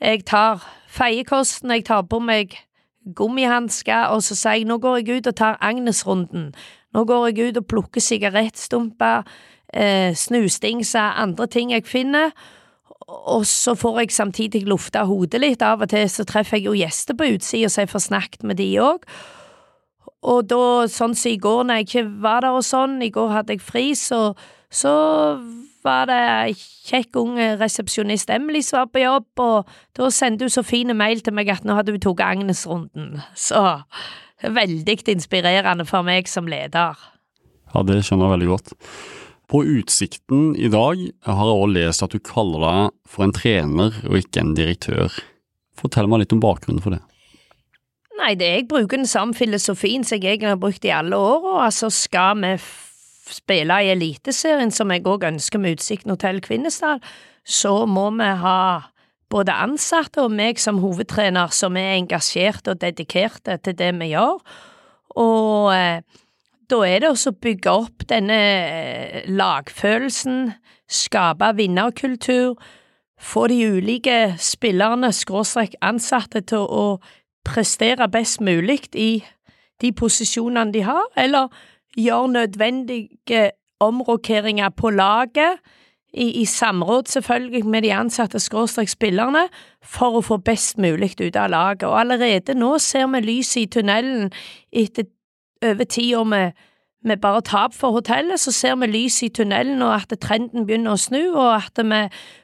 Jeg 0.00 0.24
tar 0.26 0.64
feiekosten, 0.90 1.70
jeg 1.70 1.84
tar 1.86 2.02
på 2.02 2.18
meg 2.18 2.56
gummihansker, 3.16 4.10
og 4.10 4.22
så 4.22 4.34
sier 4.34 4.58
jeg 4.58 4.66
nå 4.66 4.80
går 4.82 4.98
jeg 4.98 5.20
ut 5.20 5.30
og 5.30 5.36
tar 5.38 5.60
Agnesrunden. 5.62 6.50
Nå 6.94 7.04
går 7.06 7.28
jeg 7.30 7.52
ut 7.52 7.60
og 7.62 7.68
plukker 7.70 8.02
sigarettstumper, 8.02 9.22
eh, 9.72 10.10
snusdingser, 10.14 11.14
andre 11.22 11.46
ting 11.46 11.70
jeg 11.70 11.86
finner, 11.86 12.34
og 13.06 13.46
så 13.46 13.74
får 13.74 14.00
jeg 14.00 14.10
samtidig 14.10 14.66
lufta 14.66 15.04
hodet 15.04 15.40
litt. 15.40 15.62
Av 15.62 15.80
og 15.80 15.88
til 15.88 16.10
så 16.10 16.24
treffer 16.24 16.58
jeg 16.58 16.66
jo 16.66 16.74
gjester 16.74 17.14
på 17.14 17.30
utsida, 17.36 17.68
så 17.68 17.82
jeg 17.82 17.90
får 17.94 18.08
snakket 18.08 18.42
med 18.42 18.56
de 18.56 18.68
òg. 18.82 19.06
Da, 20.22 20.62
sånn 20.90 21.16
som 21.18 21.32
i 21.32 21.38
går 21.42 21.64
når 21.66 21.80
jeg 21.80 21.88
ikke 21.88 22.04
var 22.22 22.44
der 22.44 22.56
og 22.56 22.66
sånn, 22.66 23.00
i 23.02 23.10
går 23.14 23.32
hadde 23.34 23.56
jeg 23.56 23.64
fri, 23.64 23.86
så, 23.98 24.20
så 24.70 24.92
var 25.82 26.06
det 26.06 26.18
ei 26.18 26.52
kjekk 26.54 27.18
ung 27.18 27.38
resepsjonist 27.60 28.30
Emily 28.30 28.62
som 28.62 28.84
var 28.84 28.92
på 28.94 29.02
jobb, 29.02 29.30
og 29.42 29.72
da 29.98 30.10
sendte 30.14 30.46
hun 30.46 30.54
så 30.54 30.62
fin 30.66 30.94
mail 30.96 31.24
til 31.24 31.34
meg 31.34 31.50
at 31.50 31.66
nå 31.66 31.74
hadde 31.78 31.94
hun 31.94 32.04
tatt 32.04 32.22
Agnes-runden. 32.26 33.18
Så 33.34 33.62
veldig 34.42 34.98
inspirerende 35.12 35.86
for 35.86 36.06
meg 36.06 36.30
som 36.30 36.48
leder. 36.50 36.98
Ja, 37.72 37.82
det 37.86 38.02
skjønner 38.04 38.28
jeg 38.28 38.36
veldig 38.36 38.50
godt. 38.52 38.74
På 39.52 39.62
Utsikten 39.68 40.54
i 40.56 40.70
dag 40.72 41.00
har 41.26 41.48
jeg 41.48 41.60
også 41.60 41.72
lest 41.74 42.04
at 42.06 42.14
du 42.14 42.22
kaller 42.24 42.62
deg 42.64 42.94
for 43.10 43.26
en 43.26 43.34
trener 43.36 43.98
og 44.08 44.18
ikke 44.22 44.42
en 44.42 44.54
direktør. 44.56 45.18
Fortell 45.78 46.08
meg 46.08 46.22
litt 46.22 46.34
om 46.36 46.42
bakgrunnen 46.42 46.82
for 46.84 46.94
det. 46.94 47.02
Nei, 48.20 48.34
det 48.38 48.48
jeg 48.48 48.68
bruker 48.70 49.00
den 49.00 49.08
samme 49.08 49.34
filosofien 49.34 50.04
som 50.04 50.20
jeg 50.22 50.42
har 50.42 50.60
brukt 50.60 50.84
i 50.84 50.92
alle 50.94 51.16
år, 51.16 51.46
og 51.54 51.64
altså 51.64 51.90
skal 51.90 52.38
vi 52.42 52.54
spille 53.32 53.78
i 53.82 53.90
Eliteserien, 53.92 54.70
som 54.70 54.90
jeg 54.92 55.06
òg 55.08 55.26
ønsker 55.30 55.62
med 55.62 55.78
Utsikten 55.78 56.12
hotell 56.12 56.40
Kvinesdal, 56.44 57.00
så 57.44 57.86
må 57.86 58.10
vi 58.18 58.28
ha 58.42 58.58
både 59.32 59.54
ansatte 59.64 60.22
og 60.26 60.34
meg 60.34 60.60
som 60.60 60.82
hovedtrener 60.82 61.52
som 61.54 61.76
er 61.80 61.96
engasjerte 61.96 62.74
og 62.74 62.82
dedikerte 62.82 63.56
til 63.64 63.78
det 63.78 63.92
vi 64.00 64.12
gjør. 64.12 64.42
Og 65.22 65.72
eh, 65.74 66.02
da 66.70 66.82
er 66.88 67.02
det 67.02 67.10
også 67.12 67.32
å 67.32 67.40
bygge 67.40 67.72
opp 67.72 68.04
denne 68.08 68.38
eh, 68.38 69.18
lagfølelsen, 69.28 70.52
skape 70.92 71.52
vinnerkultur, 71.56 72.60
få 73.22 73.46
de 73.52 73.58
ulike 73.76 74.34
spillerne, 74.42 75.12
skråstrek 75.14 75.76
ansatte, 75.84 76.42
til 76.42 76.64
å 76.66 76.86
prestere 77.44 78.08
best 78.08 78.40
mulig 78.40 78.80
i 78.94 79.24
de 79.82 79.92
posisjonene 79.92 80.72
de 80.72 80.82
har, 80.86 81.04
eller 81.16 81.48
gjøre 81.96 82.28
nødvendige 82.28 83.50
omrokeringer 83.80 84.68
på 84.68 84.90
laget, 84.90 85.58
i, 86.12 86.40
i 86.42 86.44
samråd 86.44 87.02
selvfølgelig 87.08 87.66
med 87.66 87.82
de 87.82 87.92
ansatte 87.92 88.40
skråstrek 88.40 88.88
spillerne, 88.88 89.46
for 89.84 90.18
å 90.18 90.24
få 90.24 90.36
best 90.44 90.78
mulig 90.78 91.14
ut 91.20 91.36
av 91.36 91.50
laget. 91.50 91.86
Og 91.88 92.00
allerede 92.00 92.54
nå 92.54 92.74
ser 92.78 93.06
vi 93.14 93.22
lyset 93.24 93.62
i 93.62 93.70
tunnelen 93.78 94.28
etter 94.72 95.08
over 95.62 95.84
ti 95.84 96.14
år 96.14 96.24
med, 96.28 96.52
med 97.02 97.20
bare 97.22 97.42
tap 97.42 97.74
for 97.74 97.96
hotellet, 97.96 98.40
så 98.40 98.52
ser 98.54 98.76
vi 98.80 98.86
lys 98.86 99.22
i 99.22 99.28
tunnelen 99.34 99.82
og 99.82 99.94
at 99.96 100.14
trenden 100.22 100.66
begynner 100.66 100.94
å 100.94 101.00
snu, 101.00 101.20
og 101.34 101.56
at 101.56 101.80
vi 101.82 102.02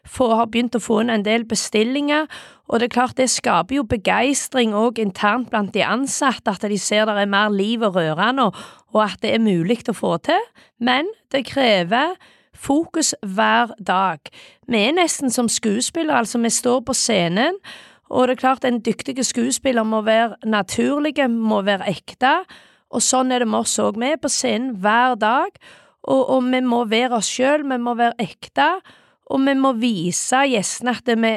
får, 0.08 0.34
har 0.40 0.48
begynt 0.50 0.78
å 0.78 0.82
få 0.82 1.02
inn 1.02 1.12
en 1.14 1.26
del 1.26 1.46
bestillinger. 1.48 2.26
Og 2.68 2.80
det 2.80 2.88
er 2.88 2.94
klart 2.96 3.18
det 3.20 3.30
skaper 3.32 3.78
jo 3.78 3.86
begeistring 3.88 4.74
òg 4.76 4.98
internt 5.02 5.52
blant 5.52 5.72
de 5.74 5.84
ansatte, 5.86 6.50
at 6.50 6.66
de 6.66 6.78
ser 6.78 7.06
det 7.06 7.16
er 7.22 7.30
mer 7.30 7.54
liv 7.54 7.84
og 7.86 7.96
rørende, 7.96 8.48
og, 8.48 8.58
og 8.94 9.04
at 9.06 9.22
det 9.22 9.34
er 9.36 9.44
mulig 9.44 9.80
å 9.88 9.96
få 9.96 10.16
til. 10.26 10.50
Men 10.82 11.08
det 11.32 11.46
krever 11.48 12.16
fokus 12.58 13.14
hver 13.22 13.72
dag. 13.78 14.18
Vi 14.66 14.80
er 14.82 14.96
nesten 14.96 15.30
som 15.30 15.48
skuespillere, 15.48 16.24
altså 16.24 16.42
vi 16.42 16.50
står 16.50 16.82
på 16.86 16.96
scenen, 16.96 17.60
og 18.08 18.26
det 18.26 18.38
er 18.38 18.40
klart 18.40 18.64
en 18.64 18.80
dyktig 18.80 19.20
skuespiller 19.24 19.84
må 19.84 20.00
være 20.02 20.40
naturlig, 20.48 21.14
må 21.30 21.60
være 21.62 21.90
ekte 21.92 22.40
og 22.88 23.04
sånn 23.04 23.32
er 23.34 23.44
det 23.44 23.50
med 23.50 23.66
oss 23.66 23.76
òg. 23.82 23.98
Vi 24.00 24.12
er 24.14 24.20
på 24.20 24.30
scenen 24.32 24.76
hver 24.82 25.18
dag, 25.20 25.54
og, 26.08 26.22
og 26.22 26.48
vi 26.48 26.62
må 26.64 26.84
være 26.88 27.18
oss 27.18 27.28
sjøl, 27.28 27.66
vi 27.68 27.78
må 27.82 27.94
være 27.98 28.16
ekte, 28.22 28.68
og 29.28 29.44
vi 29.44 29.54
må 29.58 29.74
vise 29.76 30.44
gjestene 30.48 30.96
at 30.96 31.10
vi 31.12 31.34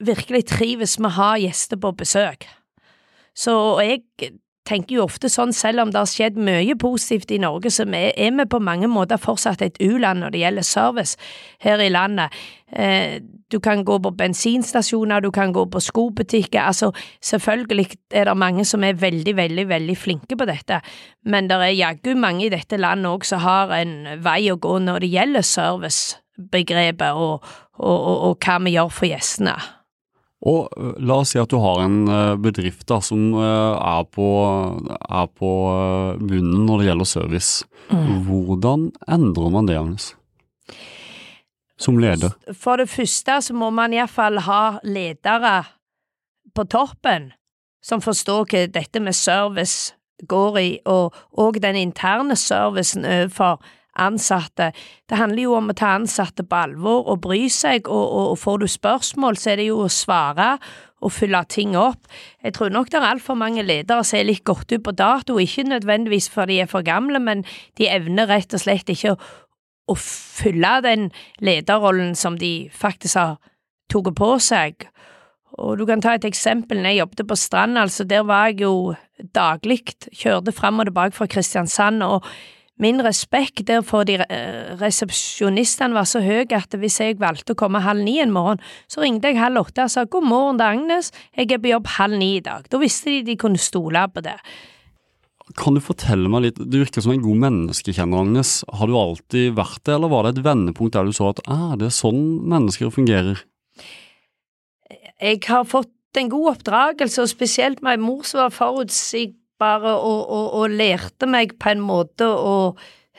virkelig 0.00 0.46
trives 0.50 0.96
med 0.98 1.12
å 1.12 1.16
ha 1.18 1.30
gjester 1.38 1.78
på 1.80 1.92
besøk. 1.98 2.48
Så 3.36 3.52
jeg 3.84 4.02
tenker 4.70 4.98
jo 4.98 5.06
ofte 5.08 5.30
sånn, 5.30 5.52
selv 5.56 5.84
om 5.84 5.92
det 5.92 6.00
har 6.00 6.08
skjedd 6.08 6.38
mye 6.40 6.76
positivt 6.78 7.32
i 7.34 7.40
Norge, 7.42 7.72
så 7.74 7.86
er 7.90 8.14
vi 8.38 8.46
på 8.50 8.62
mange 8.62 8.88
måter 8.90 9.20
fortsatt 9.20 9.62
et 9.66 9.80
u-land 9.82 10.22
når 10.22 10.34
det 10.34 10.42
gjelder 10.44 10.66
service 10.66 11.30
her 11.64 11.82
i 11.82 11.90
landet. 11.90 12.36
Eh, 12.70 13.18
du 13.50 13.58
kan 13.62 13.82
gå 13.84 13.98
på 13.98 14.12
bensinstasjoner, 14.14 15.24
du 15.24 15.30
kan 15.34 15.52
gå 15.52 15.64
på 15.66 15.82
skobutikker, 15.82 16.60
altså 16.62 16.92
selvfølgelig 17.26 17.88
er 18.14 18.30
det 18.30 18.36
mange 18.38 18.64
som 18.68 18.84
er 18.86 19.00
veldig, 19.00 19.34
veldig, 19.36 19.66
veldig 19.72 19.96
flinke 19.98 20.38
på 20.38 20.46
dette, 20.46 20.78
men 21.26 21.50
det 21.50 21.58
er 21.58 21.74
jaggu 21.74 22.14
mange 22.14 22.46
i 22.46 22.52
dette 22.52 22.78
landet 22.78 23.10
òg 23.10 23.26
som 23.26 23.42
har 23.42 23.74
en 23.80 24.22
vei 24.22 24.44
å 24.52 24.60
gå 24.60 24.78
når 24.86 25.02
det 25.02 25.12
gjelder 25.16 25.50
servicebegrepet 25.50 27.18
og, 27.18 27.52
og, 27.80 27.98
og, 27.98 28.16
og 28.30 28.46
hva 28.46 28.60
vi 28.62 28.78
gjør 28.78 28.94
for 28.94 29.10
gjestene. 29.10 29.58
Og 30.40 30.70
øh, 30.76 30.94
La 31.04 31.18
oss 31.20 31.34
si 31.34 31.40
at 31.40 31.50
du 31.52 31.58
har 31.60 31.82
en 31.84 32.08
øh, 32.08 32.38
bedrift 32.40 32.86
da, 32.88 33.00
som 33.04 33.34
øh, 33.34 33.74
er 33.76 34.06
på, 34.08 34.28
er 35.00 35.26
på 35.26 35.50
bunnen 36.20 36.64
når 36.66 36.80
det 36.80 36.88
gjelder 36.88 37.08
service. 37.08 37.66
Mm. 37.90 38.22
Hvordan 38.28 38.88
endrer 39.08 39.52
man 39.52 39.68
det, 39.68 39.76
Agnes? 39.76 40.14
Som 41.80 41.98
leder? 41.98 42.32
For 42.52 42.76
det 42.76 42.88
første 42.88 43.40
så 43.42 43.56
må 43.56 43.70
man 43.72 43.92
iallfall 43.96 44.40
ha 44.44 44.78
ledere 44.84 45.62
på 46.54 46.64
toppen 46.64 47.30
som 47.84 48.02
forstår 48.04 48.44
hva 48.50 48.66
dette 48.68 49.00
med 49.00 49.16
service 49.16 49.94
går 50.28 50.58
i, 50.60 50.70
og, 50.84 51.14
og 51.32 51.56
den 51.62 51.78
interne 51.80 52.36
servicen 52.36 53.06
overfor 53.08 53.60
ansatte. 54.00 54.70
Det 55.08 55.18
handler 55.18 55.44
jo 55.44 55.56
om 55.58 55.72
å 55.72 55.76
ta 55.76 55.94
ansatte 55.96 56.44
på 56.46 56.58
alvor 56.58 57.08
og 57.10 57.20
bry 57.24 57.44
seg, 57.52 57.88
og, 57.88 58.04
og, 58.04 58.30
og 58.34 58.38
får 58.40 58.62
du 58.62 58.68
spørsmål, 58.70 59.38
så 59.40 59.52
er 59.52 59.60
det 59.60 59.68
jo 59.70 59.82
å 59.84 59.90
svare 59.92 60.54
og 61.00 61.12
fylle 61.16 61.40
ting 61.48 61.76
opp. 61.78 62.08
Jeg 62.44 62.54
tror 62.56 62.72
nok 62.72 62.90
det 62.92 63.00
er 63.00 63.08
altfor 63.08 63.38
mange 63.40 63.64
ledere 63.64 64.04
som 64.04 64.18
er 64.18 64.28
litt 64.28 64.44
gått 64.44 64.72
ut 64.72 64.84
på 64.84 64.96
dato, 64.96 65.38
ikke 65.40 65.68
nødvendigvis 65.68 66.28
fordi 66.32 66.58
de 66.58 66.64
er 66.64 66.70
for 66.70 66.84
gamle, 66.86 67.20
men 67.22 67.44
de 67.78 67.88
evner 67.88 68.28
rett 68.28 68.54
og 68.56 68.62
slett 68.62 68.92
ikke 68.92 69.14
å, 69.14 69.20
å 69.90 69.96
fylle 69.96 70.76
den 70.84 71.10
lederrollen 71.40 72.16
som 72.18 72.38
de 72.40 72.70
faktisk 72.76 73.20
har 73.20 73.36
tatt 73.90 74.14
på 74.16 74.32
seg. 74.42 74.86
Og 75.60 75.80
du 75.80 75.86
kan 75.88 76.02
ta 76.02 76.14
et 76.14 76.24
eksempel, 76.28 76.78
når 76.78 76.92
jeg 76.92 77.00
jobbet 77.02 77.26
på 77.28 77.36
Strand, 77.36 77.78
altså 77.78 78.04
der 78.08 78.22
var 78.24 78.48
jeg 78.48 78.62
jo 78.62 78.94
daglig, 79.34 79.82
kjørte 80.14 80.54
fram 80.56 80.80
og 80.80 80.88
tilbake 80.88 81.16
fra 81.16 81.26
Kristiansand, 81.28 82.04
og 82.06 82.24
Min 82.80 83.02
respekt 83.04 83.66
der 83.68 83.82
for 83.84 84.08
de 84.08 84.16
eh, 84.24 84.72
resepsjonistene 84.80 85.96
var 85.96 86.08
så 86.08 86.22
høy 86.24 86.48
at 86.56 86.72
hvis 86.80 87.00
jeg 87.02 87.18
valgte 87.20 87.52
å 87.52 87.58
komme 87.60 87.82
halv 87.84 88.00
ni 88.06 88.16
en 88.22 88.32
morgen, 88.32 88.62
så 88.88 89.04
ringte 89.04 89.28
jeg 89.28 89.40
halv 89.40 89.66
åtte 89.66 89.84
og 89.84 89.92
sa 89.92 90.06
god 90.08 90.24
morgen, 90.24 90.56
det 90.56 90.64
er 90.64 90.78
Agnes, 90.78 91.12
jeg 91.36 91.52
er 91.52 91.60
på 91.60 91.72
jobb 91.74 91.90
halv 91.98 92.16
ni 92.20 92.30
i 92.38 92.44
dag. 92.44 92.64
Da 92.72 92.80
visste 92.80 93.12
de 93.12 93.22
de 93.28 93.36
kunne 93.40 93.60
stole 93.60 94.06
på 94.14 94.24
det. 94.24 94.38
Kan 95.58 95.76
du 95.76 95.82
fortelle 95.82 96.30
meg 96.30 96.44
litt, 96.46 96.60
du 96.62 96.78
virker 96.78 97.04
som 97.04 97.12
en 97.12 97.24
god 97.24 97.40
menneskekjenner, 97.42 98.22
Agnes. 98.22 98.52
Har 98.70 98.88
du 98.88 98.96
alltid 98.96 99.56
vært 99.58 99.82
det, 99.84 99.96
eller 99.96 100.12
var 100.12 100.24
det 100.24 100.36
et 100.38 100.44
vendepunkt 100.46 100.94
der 100.96 101.08
du 101.08 101.16
så 101.16 101.32
at 101.34 101.42
ah, 101.50 101.74
det 101.76 101.90
er 101.90 101.96
sånn 101.96 102.22
mennesker 102.48 102.92
fungerer? 102.94 103.42
Jeg 105.20 105.42
har 105.50 105.66
fått 105.68 105.92
en 106.16 106.30
god 106.32 106.54
oppdragelse, 106.54 107.26
og 107.26 107.32
spesielt 107.32 107.84
med 107.84 107.98
en 107.98 108.06
mor 108.06 108.24
som 108.24 108.44
var 108.44 108.54
forutsigbar 108.54 109.39
bare 109.60 109.92
og, 109.98 110.22
og, 110.24 110.46
og 110.60 110.74
lærte 110.74 111.28
meg 111.30 111.56
på 111.60 111.74
en 111.74 111.84
måte 111.84 112.26
å 112.26 112.56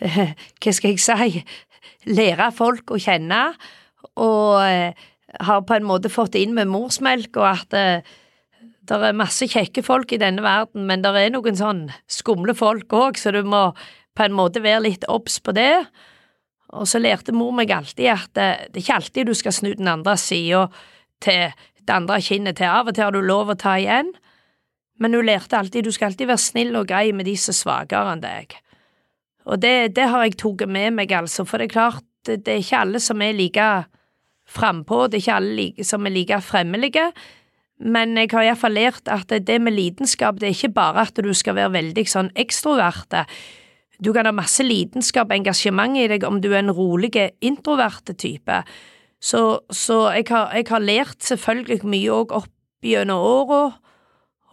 Hva 0.61 0.71
skal 0.73 0.95
jeg 0.95 1.01
si 1.03 1.43
Lære 2.09 2.47
folk 2.57 2.95
å 2.95 2.97
kjenne, 2.97 3.51
og 4.17 4.55
eh, 4.65 4.97
har 5.45 5.59
på 5.69 5.75
en 5.77 5.85
måte 5.85 6.09
fått 6.09 6.33
inn 6.39 6.55
med 6.57 6.71
morsmelk, 6.71 7.37
og 7.37 7.45
at 7.45 7.67
det, 7.75 7.83
eh, 8.01 8.17
det 8.89 8.97
er 8.97 9.13
masse 9.15 9.45
kjekke 9.45 9.83
folk 9.85 10.09
i 10.11 10.19
denne 10.19 10.41
verden, 10.41 10.87
men 10.89 11.03
det 11.05 11.11
er 11.15 11.29
noen 11.31 11.55
sånn 11.55 11.83
skumle 12.09 12.55
folk 12.57 12.91
òg, 12.97 13.19
så 13.21 13.29
du 13.31 13.43
må 13.45 13.67
på 14.17 14.25
en 14.25 14.33
måte 14.35 14.63
være 14.65 14.81
litt 14.87 15.05
obs 15.13 15.37
på 15.45 15.53
det. 15.55 15.85
Og 16.73 16.89
så 16.89 16.99
lærte 16.99 17.35
mor 17.35 17.53
meg 17.55 17.71
alltid 17.71 18.09
at 18.11 18.33
det, 18.33 18.47
eh, 18.49 18.65
det 18.71 18.81
er 18.81 18.85
ikke 18.87 18.97
alltid 18.97 19.29
du 19.29 19.35
skal 19.37 19.55
snu 19.55 19.75
den 19.77 19.91
andre 19.91 20.17
sida 20.17 20.65
til 21.21 21.53
det 21.77 21.93
andre 21.93 22.17
kinnet 22.21 22.57
til. 22.57 22.73
Av 22.73 22.89
og 22.89 22.97
til 22.97 23.05
har 23.05 23.13
du 23.13 23.21
lov 23.21 23.53
å 23.53 23.59
ta 23.59 23.77
igjen 23.77 24.11
men 25.01 25.17
hun 25.17 25.25
lærte 25.25 25.57
alltid 25.57 25.87
du 25.87 25.91
skal 25.93 26.11
alltid 26.11 26.29
være 26.29 26.43
snill 26.43 26.77
og 26.77 26.89
grei 26.91 27.09
med 27.15 27.25
de 27.25 27.33
som 27.39 27.55
er 27.55 27.57
svakere 27.57 28.13
enn 28.13 28.23
deg. 28.23 28.55
Og 29.49 29.61
det, 29.61 29.95
det 29.97 30.07
har 30.11 30.25
jeg 30.27 30.37
tatt 30.37 30.67
med 30.69 30.97
meg, 30.99 31.13
altså, 31.17 31.45
for 31.49 31.57
det 31.57 31.71
er 31.71 31.73
klart, 31.73 32.05
det, 32.29 32.45
er 32.45 32.61
ikke 32.61 32.83
alle 32.83 33.01
som 33.01 33.21
er 33.25 33.33
like 33.33 33.69
frampå, 34.51 35.07
det 35.09 35.17
er 35.17 35.23
ikke 35.23 35.39
alle 35.39 35.87
som 35.87 36.05
er 36.05 36.13
like 36.13 36.41
fremmelige, 36.45 37.07
men 37.81 38.13
jeg 38.19 38.29
har 38.35 38.45
iallfall 38.45 38.77
lært 38.77 39.09
at 39.09 39.31
det 39.41 39.57
med 39.61 39.73
lidenskap, 39.73 40.37
det 40.37 40.51
er 40.51 40.53
ikke 40.53 40.75
bare 40.75 41.07
at 41.07 41.17
du 41.17 41.31
skal 41.33 41.57
være 41.57 41.73
veldig 41.73 42.05
sånn 42.05 42.29
ekstroverte. 42.37 43.25
Du 44.01 44.11
kan 44.13 44.29
ha 44.29 44.33
masse 44.35 44.61
lidenskap 44.65 45.31
og 45.31 45.39
engasjement 45.39 45.97
i 45.97 46.07
deg 46.11 46.25
om 46.27 46.37
du 46.41 46.51
er 46.51 46.61
en 46.61 46.73
rolig, 46.77 47.09
introverte 47.41 48.13
type. 48.13 48.61
Så, 49.21 49.41
så 49.69 49.97
jeg, 50.13 50.27
har, 50.29 50.53
jeg, 50.57 50.67
har, 50.69 50.81
lært 50.81 51.25
selvfølgelig 51.25 51.81
mye 51.89 52.13
òg 52.21 52.35
opp 52.37 52.85
gjennom 52.85 53.21
åra, 53.21 53.63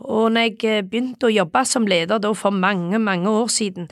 og 0.01 0.33
når 0.33 0.47
jeg 0.47 0.65
eh, 0.65 0.87
begynte 0.87 1.29
å 1.29 1.33
jobbe 1.33 1.65
som 1.67 1.87
leder 1.89 2.21
da 2.23 2.33
for 2.37 2.55
mange, 2.55 2.99
mange 3.03 3.31
år 3.31 3.51
siden, 3.51 3.89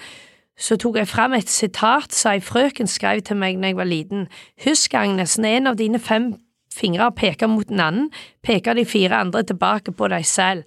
så 0.56 0.78
tok 0.80 0.96
jeg 0.96 1.08
fram 1.10 1.34
et 1.36 1.50
sitat 1.52 2.14
som 2.16 2.32
ei 2.32 2.40
frøken 2.40 2.88
skrev 2.88 3.20
til 3.26 3.36
meg 3.36 3.58
da 3.60 3.70
jeg 3.70 3.76
var 3.76 3.90
liten. 3.90 4.26
Husk, 4.64 4.94
Agnes, 4.96 5.36
når 5.38 5.58
en 5.58 5.72
av 5.72 5.80
dine 5.80 6.00
fem 6.00 6.30
fingre 6.76 7.10
peker 7.16 7.50
mot 7.50 7.68
en 7.72 7.82
annen, 7.82 8.06
peker 8.44 8.76
de 8.76 8.86
fire 8.88 9.20
andre 9.20 9.42
tilbake 9.44 9.92
på 9.96 10.08
deg 10.12 10.25
selv. 10.28 10.64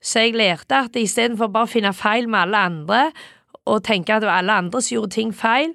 Så 0.00 0.24
jeg 0.24 0.36
lærte 0.36 0.86
at 0.86 0.96
istedenfor 0.96 1.50
bare 1.52 1.68
å 1.68 1.72
finne 1.72 1.92
feil 1.96 2.30
med 2.30 2.46
alle 2.46 2.64
andre, 2.70 3.02
og 3.66 3.82
tenke 3.84 4.14
at 4.14 4.22
det 4.22 4.30
var 4.30 4.40
alle 4.44 4.56
andre 4.62 4.80
som 4.80 4.94
gjorde 4.94 5.16
ting 5.16 5.32
feil, 5.34 5.72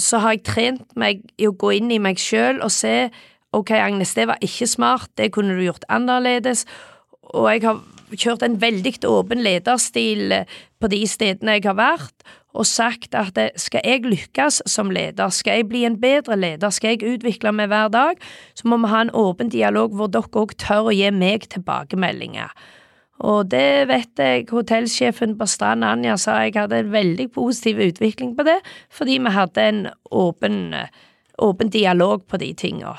så 0.00 0.18
har 0.22 0.34
jeg 0.34 0.46
trent 0.48 0.96
meg 0.98 1.22
i 1.38 1.46
å 1.46 1.54
gå 1.54 1.76
inn 1.76 1.92
i 1.94 2.00
meg 2.02 2.18
sjøl 2.18 2.62
og 2.64 2.72
se 2.74 3.10
ok, 3.54 3.70
Agnes, 3.78 4.16
det 4.16 4.26
var 4.26 4.40
ikke 4.42 4.66
smart, 4.66 5.12
det 5.14 5.30
kunne 5.34 5.54
du 5.54 5.62
gjort 5.62 5.84
annerledes, 5.92 6.64
og 7.22 7.52
jeg 7.52 7.62
har 7.68 7.78
kjørt 8.12 8.44
en 8.44 8.56
veldig 8.60 8.96
åpen 9.08 9.42
lederstil 9.44 10.32
eh, 10.32 10.56
på 10.80 10.90
de 10.92 11.04
stedene 11.08 11.56
jeg 11.56 11.66
har 11.68 11.78
vært, 11.78 12.26
og 12.54 12.68
sagt 12.68 13.16
at 13.18 13.38
eh, 13.40 13.52
skal 13.60 13.84
jeg 13.86 14.04
lykkes 14.06 14.62
som 14.70 14.92
leder, 14.94 15.32
skal 15.34 15.60
jeg 15.60 15.68
bli 15.70 15.84
en 15.88 15.98
bedre 16.00 16.36
leder, 16.38 16.74
skal 16.74 16.94
jeg 16.94 17.16
utvikle 17.16 17.54
meg 17.56 17.72
hver 17.72 17.90
dag, 17.94 18.22
så 18.54 18.68
må 18.70 18.78
vi 18.82 18.92
ha 18.92 19.04
en 19.04 19.14
åpen 19.24 19.52
dialog 19.52 19.94
hvor 19.96 20.12
dere 20.12 20.44
òg 20.44 20.56
tør 20.60 20.90
å 20.90 20.94
gi 20.94 21.10
meg 21.14 21.48
tilbakemeldinger. 21.54 22.52
Og 23.24 23.46
det 23.52 23.86
vet 23.88 24.18
jeg 24.18 24.48
hotellsjefen 24.50 25.36
på 25.38 25.46
Strand 25.46 25.86
Anja 25.86 26.16
sa 26.18 26.40
jeg 26.42 26.56
hadde 26.56 26.80
en 26.82 26.92
veldig 26.92 27.28
positiv 27.34 27.78
utvikling 27.86 28.34
på 28.36 28.46
det, 28.46 28.58
fordi 28.90 29.20
vi 29.22 29.34
hadde 29.36 29.68
en 29.70 29.82
åpen, 30.10 30.74
åpen 31.38 31.70
dialog 31.70 32.26
på 32.26 32.40
de 32.42 32.50
tinga. 32.58 32.96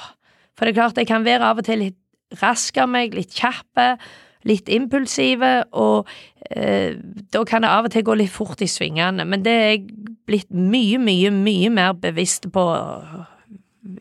For 0.55 0.65
det 0.65 0.71
er 0.73 0.79
klart, 0.79 1.01
jeg 1.01 1.11
kan 1.11 1.27
være 1.27 1.51
av 1.51 1.59
og 1.59 1.67
til 1.67 1.83
litt 1.83 1.99
rask 2.39 2.77
av 2.79 2.89
meg, 2.89 3.13
litt 3.15 3.35
kjapp, 3.35 3.99
litt 4.45 4.69
impulsive, 4.69 5.51
og 5.73 6.09
eh, 6.51 6.95
da 7.33 7.43
kan 7.47 7.65
det 7.65 7.71
av 7.73 7.87
og 7.87 7.93
til 7.93 8.05
gå 8.05 8.17
litt 8.19 8.33
fort 8.33 8.61
i 8.61 8.69
svingene, 8.69 9.25
men 9.25 9.45
det 9.45 9.53
er 9.53 9.69
jeg 9.73 9.85
blitt 10.25 10.51
mye, 10.53 10.99
mye, 11.01 11.31
mye 11.33 11.71
mer 11.73 11.93
bevisst 12.01 12.49
på 12.53 12.65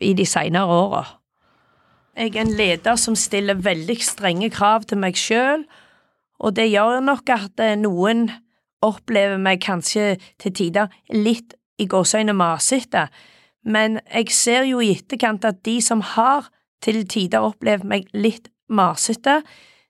i 0.01 0.13
de 0.17 0.25
seinere 0.25 0.79
åra. 0.81 1.03
Jeg 2.15 2.31
er 2.35 2.45
en 2.45 2.55
leder 2.55 2.95
som 2.95 3.17
stiller 3.19 3.59
veldig 3.59 3.97
strenge 4.03 4.49
krav 4.53 4.87
til 4.89 5.01
meg 5.01 5.17
sjøl, 5.19 5.65
og 6.39 6.55
det 6.55 6.69
gjør 6.69 7.01
nok 7.03 7.31
at 7.33 7.61
eh, 7.63 7.77
noen 7.79 8.29
opplever 8.85 9.39
meg 9.41 9.63
kanskje 9.65 10.15
til 10.41 10.53
tider 10.55 10.91
litt 11.13 11.55
i 11.81 11.87
gåseøyne 11.91 12.35
masete, 12.37 13.07
men 13.65 13.97
jeg 14.13 14.31
ser 14.31 14.67
jo 14.69 14.81
i 14.83 14.91
etterkant 14.93 15.45
at 15.47 15.63
de 15.65 15.79
som 15.81 16.03
har 16.05 16.51
til 16.85 17.01
tider 17.09 17.43
opplevd 17.43 17.87
meg 17.89 18.11
litt 18.13 18.51
masete, 18.69 19.39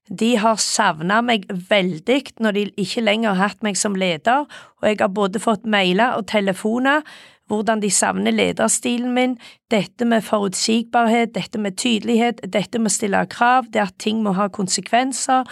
De 0.09 0.35
har 0.37 0.59
savna 0.61 1.21
meg 1.25 1.47
veldig 1.49 2.19
når 2.39 2.57
de 2.57 2.65
ikke 2.77 3.01
lenger 3.01 3.33
har 3.33 3.49
hatt 3.49 3.63
meg 3.65 3.77
som 3.79 3.95
leder, 3.97 4.45
og 4.45 4.89
jeg 4.89 4.99
har 5.01 5.13
både 5.13 5.41
fått 5.41 5.65
mailer 5.65 6.13
og 6.19 6.27
telefoner 6.29 7.01
hvordan 7.49 7.81
de 7.81 7.91
savner 7.93 8.33
lederstilen 8.33 9.11
min, 9.13 9.35
dette 9.71 10.05
med 10.05 10.23
forutsigbarhet, 10.25 11.35
dette 11.35 11.59
med 11.61 11.77
tydelighet, 11.77 12.41
dette 12.41 12.81
med 12.81 12.89
å 12.89 12.95
stille 12.95 13.21
krav, 13.29 13.69
det 13.73 13.83
at 13.83 13.97
ting 14.01 14.23
må 14.25 14.33
ha 14.37 14.47
konsekvenser, 14.49 15.45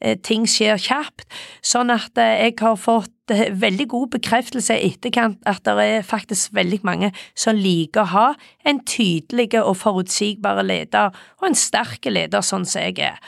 eh, 0.00 0.16
ting 0.18 0.46
skjer 0.50 0.80
kjapt, 0.82 1.26
sånn 1.62 1.94
at 1.94 2.18
eh, 2.18 2.48
jeg 2.48 2.58
har 2.60 2.76
fått 2.80 3.34
eh, 3.34 3.52
veldig 3.54 3.88
god 3.94 4.10
bekreftelse 4.18 4.74
i 4.74 4.90
etterkant 4.90 5.38
at 5.46 5.62
det 5.66 5.86
er 5.86 6.06
faktisk 6.06 6.54
veldig 6.56 6.82
mange 6.82 7.12
som 7.34 7.54
liker 7.54 8.02
å 8.02 8.12
ha 8.16 8.28
en 8.66 8.82
tydelig 8.82 9.52
og 9.62 9.76
forutsigbar 9.78 10.64
leder, 10.66 11.14
og 11.38 11.50
en 11.50 11.58
sterk 11.58 12.10
leder 12.10 12.42
sånn 12.42 12.66
som 12.66 12.82
jeg 12.82 12.98
er. 13.12 13.20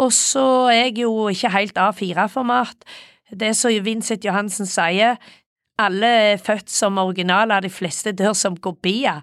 Og 0.00 0.12
så 0.16 0.44
er 0.72 0.86
jeg 0.86 1.02
jo 1.02 1.28
ikke 1.28 1.52
helt 1.52 1.78
A4-format. 1.78 2.84
Det 3.32 3.52
som 3.56 3.72
Vincent 3.84 4.24
Johansen 4.24 4.68
sier, 4.68 5.18
alle 5.80 6.10
er 6.32 6.42
født 6.42 6.70
som 6.70 7.00
originaler, 7.00 7.64
de 7.64 7.72
fleste 7.72 8.12
dør 8.16 8.36
som 8.36 8.56
kopier. 8.56 9.22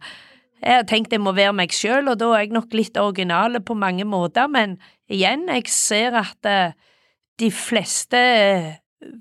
Jeg 0.60 0.82
har 0.82 0.88
tenkt 0.90 1.14
jeg 1.16 1.24
må 1.24 1.32
være 1.38 1.56
meg 1.56 1.74
sjøl, 1.74 2.10
og 2.12 2.20
da 2.20 2.34
er 2.34 2.44
jeg 2.44 2.56
nok 2.56 2.74
litt 2.76 2.98
original 3.00 3.60
på 3.64 3.78
mange 3.80 4.06
måter, 4.08 4.50
men 4.52 4.78
igjen, 5.08 5.48
jeg 5.48 5.70
ser 5.72 6.18
at 6.20 6.50
eh, 6.50 6.76
de 7.40 7.52
fleste 7.56 8.20
eh, 8.20 8.74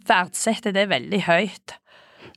verdsetter 0.09 0.75
det 0.75 0.89
veldig 0.91 1.21
høyt. 1.29 1.77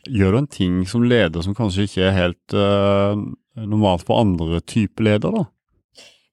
Gjør 0.06 0.36
du 0.36 0.42
en 0.42 0.52
ting 0.52 0.84
som 0.90 1.06
leder 1.06 1.44
som 1.46 1.56
kanskje 1.58 1.88
ikke 1.88 2.06
er 2.08 2.16
helt 2.16 2.56
uh, 2.58 3.18
normalt 3.58 4.06
for 4.08 4.22
andre 4.22 4.62
typer 4.66 5.06
leder, 5.06 5.34
da? 5.36 5.44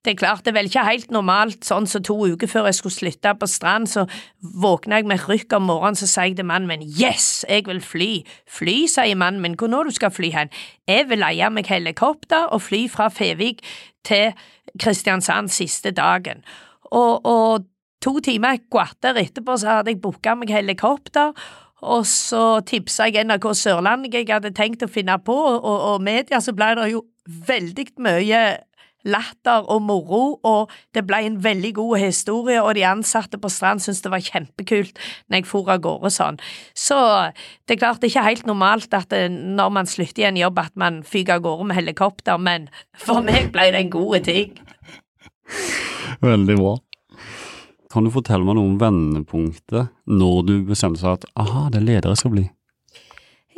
Det 0.09 0.15
er 0.15 0.25
klart, 0.25 0.39
det 0.41 0.47
er 0.47 0.55
vel 0.55 0.65
ikke 0.65 0.83
helt 0.87 1.11
normalt, 1.13 1.59
sånn 1.61 1.85
som 1.85 1.99
så 2.01 2.07
to 2.07 2.15
uker 2.31 2.49
før 2.49 2.65
jeg 2.65 2.79
skulle 2.79 2.95
slutte 2.95 3.29
på 3.37 3.45
strand, 3.45 3.85
så 3.91 4.07
våkna 4.41 4.97
jeg 4.97 5.05
med 5.05 5.21
rykk 5.29 5.53
om 5.53 5.67
morgenen, 5.69 5.99
så 5.99 6.07
sa 6.09 6.23
jeg 6.25 6.39
til 6.39 6.47
mannen 6.49 6.65
min 6.65 6.81
yes, 6.81 7.43
jeg 7.45 7.67
vil 7.67 7.77
fly. 7.85 8.07
Fly, 8.49 8.73
sier 8.89 9.19
mannen 9.21 9.43
min, 9.43 9.53
hvor 9.53 9.69
nå 9.69 9.83
du 9.85 9.91
skal 9.93 10.09
fly 10.09 10.31
hen? 10.33 10.49
Jeg 10.89 11.05
vil 11.11 11.21
leie 11.21 11.51
meg 11.53 11.69
helikopter 11.69 12.49
og 12.49 12.63
fly 12.65 12.87
fra 12.89 13.11
Fevik 13.13 13.61
til 14.09 14.33
Kristiansand 14.81 15.53
siste 15.53 15.91
dagen. 15.93 16.41
Og, 16.89 17.21
og 17.21 17.67
to 18.01 18.15
timer 18.25 18.57
kvarter 18.65 19.19
etterpå 19.21 19.59
så 19.61 19.75
hadde 19.75 19.93
jeg 19.93 20.01
booka 20.01 20.33
meg 20.39 20.55
helikopter, 20.55 21.37
og 21.85 22.01
så 22.09 22.63
tipsa 22.65 23.11
jeg 23.13 23.29
NRK 23.29 23.45
Sørlandet 23.53 24.17
jeg 24.17 24.31
hadde 24.33 24.55
tenkt 24.57 24.81
å 24.81 24.89
finne 24.89 25.21
på, 25.21 25.37
og, 25.37 25.69
og 25.93 26.01
media 26.01 26.41
så 26.41 26.57
ble 26.57 26.71
det 26.81 26.89
jo 26.95 27.05
veldig 27.45 27.85
mye 28.01 28.41
latter 29.07 29.67
og 29.71 29.83
moro, 29.85 30.23
og 30.43 30.73
det 30.95 31.05
ble 31.07 31.21
en 31.25 31.37
veldig 31.43 31.73
god 31.77 31.99
historie, 32.01 32.59
og 32.61 32.73
de 32.75 32.85
ansatte 32.87 33.39
på 33.39 33.51
Strand 33.51 33.83
syntes 33.83 34.03
det 34.03 34.11
var 34.13 34.25
kjempekult 34.25 34.99
når 35.29 35.41
jeg 35.41 35.49
for 35.49 35.71
av 35.71 35.83
gårde 35.85 36.11
sånn. 36.13 36.39
Så 36.77 36.97
det 37.67 37.77
er 37.77 37.81
klart 37.85 38.01
det 38.01 38.09
er 38.09 38.15
ikke 38.15 38.27
helt 38.27 38.49
normalt 38.49 38.93
at 38.97 39.09
det, 39.13 39.27
når 39.31 39.73
man 39.79 39.89
slutter 39.89 40.25
i 40.25 40.29
en 40.29 40.41
jobb 40.41 40.59
at 40.61 40.75
man 40.79 41.01
fyker 41.07 41.37
av 41.37 41.47
gårde 41.47 41.69
med 41.69 41.79
helikopter, 41.79 42.37
men 42.41 42.67
for 42.99 43.23
meg 43.25 43.51
ble 43.55 43.71
det 43.73 43.85
en 43.85 43.95
god 43.95 44.27
ting. 44.27 44.59
Veldig 46.21 46.59
bra. 46.59 46.77
Kan 47.89 48.05
du 48.05 48.11
fortelle 48.13 48.45
meg 48.45 48.57
noe 48.57 48.69
om 48.69 48.77
vendepunktet 48.81 49.89
når 50.05 50.41
du 50.45 50.55
bestemte 50.67 51.01
seg 51.01 51.17
at 51.17 51.29
aha, 51.39 51.69
det 51.73 51.81
er 51.81 51.87
leder 51.87 52.13
jeg 52.13 52.21
skal 52.21 52.35
bli? 52.35 52.45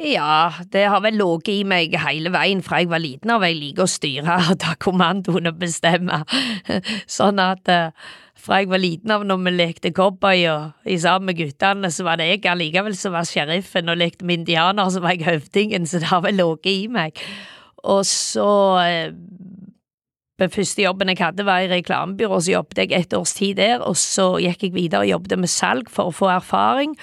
Ja, 0.02 0.52
det 0.74 0.88
har 0.90 1.02
vel 1.04 1.20
ligget 1.20 1.52
i 1.54 1.64
meg 1.68 1.94
hele 2.02 2.32
veien 2.34 2.64
fra 2.66 2.80
jeg 2.82 2.90
var 2.90 3.04
liten 3.04 3.30
av. 3.34 3.44
Jeg 3.46 3.60
liker 3.60 3.86
å 3.86 3.92
styre 3.92 4.38
og 4.50 4.58
ta 4.64 4.74
kommandoen 4.82 5.52
og 5.52 5.60
bestemme. 5.62 6.24
Sånn 7.20 7.42
at 7.44 7.70
uh, 7.70 7.94
fra 8.42 8.64
jeg 8.64 8.72
var 8.72 8.82
liten 8.82 9.14
av 9.14 9.28
når 9.28 9.44
vi 9.46 9.54
lekte 9.54 9.94
cowboy 9.94 10.48
og 10.50 10.90
i 10.90 10.98
sammen 10.98 11.30
med 11.30 11.38
guttene, 11.38 11.94
så 11.94 12.08
var 12.08 12.18
det 12.18 12.32
jeg 12.32 12.50
allikevel 12.50 12.98
som 12.98 13.14
var 13.14 13.30
sheriffen, 13.30 13.94
og 13.94 14.02
lekte 14.02 14.26
med 14.26 14.42
indianer, 14.42 14.90
så 14.90 15.04
var 15.06 15.14
jeg 15.14 15.28
høvdingen, 15.28 15.86
så 15.86 16.02
det 16.02 16.10
har 16.10 16.26
vel 16.26 16.40
ligget 16.42 16.74
i 16.74 16.92
meg. 16.98 17.26
Og 17.86 18.06
så 18.10 18.52
uh, 18.82 19.18
Den 20.42 20.50
første 20.50 20.82
jobben 20.82 21.12
jeg 21.12 21.22
hadde, 21.22 21.46
var 21.46 21.62
i 21.62 21.70
reklamebyrå, 21.70 22.40
så 22.42 22.56
jobbet 22.56 22.80
jeg 22.82 22.96
et 22.98 23.14
års 23.14 23.36
tid 23.38 23.60
der, 23.62 23.84
og 23.86 23.94
så 24.02 24.32
gikk 24.42 24.64
jeg 24.66 24.74
videre 24.74 25.06
og 25.06 25.12
jobbet 25.12 25.44
med 25.44 25.52
salg 25.54 25.92
for 25.94 26.10
å 26.10 26.16
få 26.24 26.32
erfaring. 26.34 26.98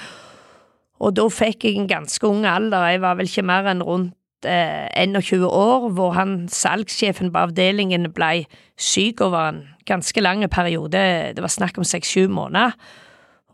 Og 0.99 1.15
da 1.17 1.27
fikk 1.31 1.67
jeg 1.67 1.79
en 1.79 1.91
ganske 1.91 2.27
ung 2.27 2.47
alder, 2.49 2.89
jeg 2.93 3.03
var 3.05 3.19
vel 3.19 3.31
ikke 3.31 3.47
mer 3.47 3.69
enn 3.71 3.85
rundt 3.87 4.49
eh, 4.49 4.89
21 4.99 5.47
år, 5.47 5.91
hvor 5.95 6.15
han 6.17 6.41
salgssjefen 6.51 7.33
på 7.35 7.45
avdelingen 7.47 8.09
ble 8.15 8.47
syk 8.79 9.23
over 9.25 9.53
en 9.53 9.61
ganske 9.89 10.23
lang 10.23 10.43
periode, 10.51 11.03
det 11.35 11.45
var 11.45 11.53
snakk 11.53 11.79
om 11.79 11.87
seks-sju 11.87 12.27
måneder. 12.29 12.75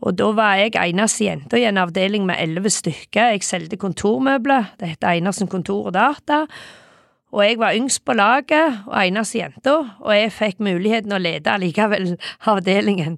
Og 0.05 0.17
da 0.19 0.31
var 0.35 0.57
jeg 0.59 0.75
eneste 0.75 1.23
jenta 1.25 1.57
i 1.57 1.67
en 1.69 1.79
avdeling 1.79 2.25
med 2.27 2.41
elleve 2.41 2.69
stykker, 2.73 3.31
jeg 3.35 3.45
solgte 3.45 3.79
kontormøbler, 3.79 4.73
det 4.79 4.95
heter 4.95 5.13
Einarsen 5.13 5.49
kontor 5.49 5.89
og 5.89 5.95
data, 5.95 6.43
og 7.35 7.41
jeg 7.43 7.57
var 7.59 7.75
yngst 7.75 8.03
på 8.07 8.13
laget 8.15 8.83
og 8.85 8.99
eneste 9.01 9.39
jenta, 9.41 9.75
og 9.99 10.11
jeg 10.15 10.33
fikk 10.35 10.61
muligheten 10.63 11.15
å 11.15 11.19
lede 11.19 11.51
allikevel 11.51 12.13
avdelingen. 12.51 13.17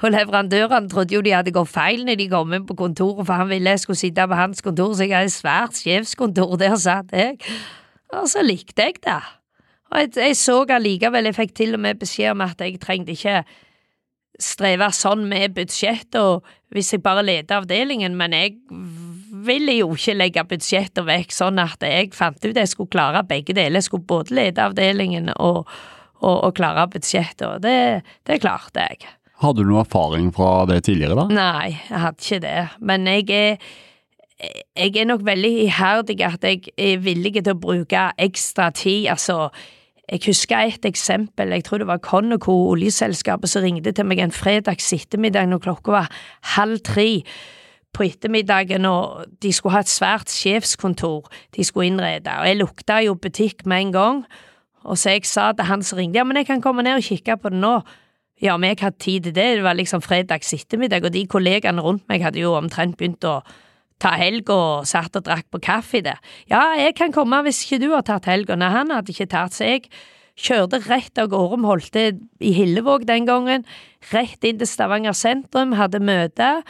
Og 0.00 0.14
leverandørene 0.14 0.88
trodde 0.88 1.14
jo 1.14 1.20
de 1.24 1.34
hadde 1.34 1.52
gått 1.52 1.72
feil 1.72 2.06
når 2.08 2.16
de 2.20 2.28
kom 2.32 2.54
inn 2.56 2.68
på 2.68 2.76
kontoret, 2.78 3.26
for 3.28 3.36
han 3.36 3.50
ville 3.50 3.74
jeg 3.74 3.82
skulle 3.82 4.00
sitte 4.00 4.24
på 4.28 4.38
hans 4.38 4.64
kontor, 4.64 4.94
så 4.96 5.04
jeg 5.04 5.16
hadde 5.16 5.28
et 5.28 5.36
svært 5.36 5.80
sjefskontor, 5.80 6.56
der 6.60 6.76
satt 6.80 7.12
jeg. 7.12 7.36
Og 8.16 8.30
så 8.32 8.44
likte 8.44 8.88
jeg 8.88 9.02
det. 9.04 9.18
Og 9.90 9.98
jeg, 10.04 10.12
jeg 10.16 10.38
så 10.38 10.62
allikevel, 10.70 11.28
jeg 11.28 11.36
fikk 11.36 11.52
til 11.58 11.76
og 11.76 11.84
med 11.84 12.00
beskjed 12.00 12.32
om 12.32 12.46
at 12.46 12.62
jeg 12.64 12.80
trengte 12.80 13.12
ikke 13.12 13.42
streve 14.40 14.88
sånn 14.96 15.26
med 15.28 15.52
budsjett, 15.58 16.16
og 16.16 16.46
hvis 16.72 16.94
jeg 16.94 17.04
bare 17.04 17.26
ledet 17.26 17.52
avdelingen, 17.52 18.16
men 18.16 18.32
jeg 18.32 18.56
ville 19.44 19.76
jo 19.76 19.92
ikke 19.96 20.16
legge 20.16 20.46
budsjettet 20.48 21.04
vekk, 21.06 21.34
sånn 21.34 21.60
at 21.60 21.84
jeg 21.84 22.12
fant 22.16 22.40
ut 22.40 22.56
jeg 22.56 22.72
skulle 22.72 22.92
klare 22.92 23.24
begge 23.28 23.52
deler. 23.56 23.80
Jeg 23.80 23.90
skulle 23.90 24.08
både 24.08 24.36
lede 24.38 24.64
avdelingen 24.64 25.32
og, 25.36 25.66
og, 26.22 26.36
og 26.36 26.54
klare 26.56 26.88
budsjettet, 26.92 27.46
og 27.50 27.64
det, 27.66 27.76
det 28.28 28.40
klarte 28.40 28.86
jeg. 28.86 29.10
Hadde 29.40 29.62
du 29.62 29.70
noe 29.70 29.84
erfaring 29.84 30.28
fra 30.36 30.66
det 30.68 30.82
tidligere, 30.88 31.16
da? 31.16 31.28
Nei, 31.32 31.70
jeg 31.88 32.02
hadde 32.02 32.26
ikke 32.26 32.42
det, 32.44 32.58
men 32.84 33.08
jeg 33.08 33.30
er 33.36 33.70
jeg 34.76 34.96
er 34.96 35.04
nok 35.04 35.20
veldig 35.24 35.50
iherdig 35.66 36.22
at 36.24 36.44
jeg 36.44 36.70
er 36.80 37.02
villig 37.04 37.34
til 37.42 37.52
å 37.52 37.60
bruke 37.60 38.06
ekstra 38.16 38.70
tid, 38.72 39.10
altså 39.12 39.50
jeg 40.10 40.24
husker 40.26 40.66
et 40.66 40.86
eksempel, 40.88 41.52
jeg 41.54 41.64
tror 41.64 41.78
det 41.78 41.86
var 41.86 42.00
Conoco, 42.02 42.54
oljeselskapet, 42.72 43.50
som 43.50 43.62
ringte 43.62 43.92
til 43.94 44.08
meg 44.08 44.18
en 44.24 44.34
fredags 44.34 44.88
ettermiddag 44.96 45.46
når 45.46 45.62
klokka 45.68 45.94
var 45.94 46.08
halv 46.56 46.80
tre 46.82 47.22
på 47.94 48.06
ettermiddagen, 48.08 48.86
og 48.88 49.28
de 49.42 49.52
skulle 49.54 49.76
ha 49.76 49.84
et 49.84 49.92
svært 49.92 50.32
sjefskontor 50.32 51.30
de 51.54 51.66
skulle 51.66 51.92
innrede, 51.92 52.32
og 52.32 52.48
jeg 52.48 52.58
lukta 52.58 53.00
jo 53.06 53.14
butikk 53.14 53.66
med 53.70 53.86
en 53.86 53.92
gang, 53.94 54.22
og 54.82 54.98
så 54.98 55.14
jeg 55.14 55.28
sa 55.28 55.50
til 55.52 55.68
han 55.68 55.84
som 55.86 56.00
ringte, 56.00 56.18
ja, 56.18 56.24
men 56.26 56.40
jeg 56.40 56.48
kan 56.48 56.64
komme 56.64 56.82
ned 56.82 56.98
og 56.98 57.06
kikke 57.06 57.36
på 57.36 57.52
det 57.52 57.60
nå. 57.60 57.76
Ja, 58.40 58.56
jeg 58.56 58.78
hadde 58.80 58.96
tid 58.98 59.26
til 59.28 59.34
det, 59.36 59.48
det 59.58 59.64
var 59.64 59.76
liksom 59.76 60.00
fredags 60.00 60.54
ettermiddag, 60.56 61.04
og 61.04 61.12
de 61.12 61.26
kollegaene 61.28 61.82
rundt 61.84 62.06
meg 62.08 62.22
hadde 62.24 62.40
jo 62.40 62.54
omtrent 62.56 62.96
begynt 62.96 63.26
å 63.28 63.42
ta 64.00 64.14
helg 64.16 64.48
og 64.54 64.86
satt 64.88 65.18
og 65.18 65.26
drakk 65.26 65.50
på 65.52 65.60
kaffe 65.60 66.00
der. 66.04 66.16
Ja, 66.48 66.70
jeg 66.78 66.96
kan 66.96 67.12
komme 67.12 67.42
hvis 67.44 67.60
ikke 67.66 67.82
du 67.82 67.90
har 67.92 68.06
tatt 68.08 68.30
helg, 68.30 68.48
nei, 68.56 68.70
han 68.72 68.92
hadde 68.94 69.12
ikke 69.12 69.28
tatt, 69.28 69.56
så 69.56 69.68
jeg 69.68 69.90
kjørte 70.40 70.80
rett 70.86 71.20
av 71.20 71.28
gårde, 71.34 71.60
holdt 71.68 71.92
det 71.92 72.06
i 72.40 72.54
Hillevåg 72.56 73.04
den 73.08 73.28
gangen, 73.28 73.66
rett 74.14 74.48
inn 74.48 74.60
til 74.60 74.70
Stavanger 74.70 75.16
sentrum, 75.16 75.76
hadde 75.76 76.00
møte, 76.00 76.62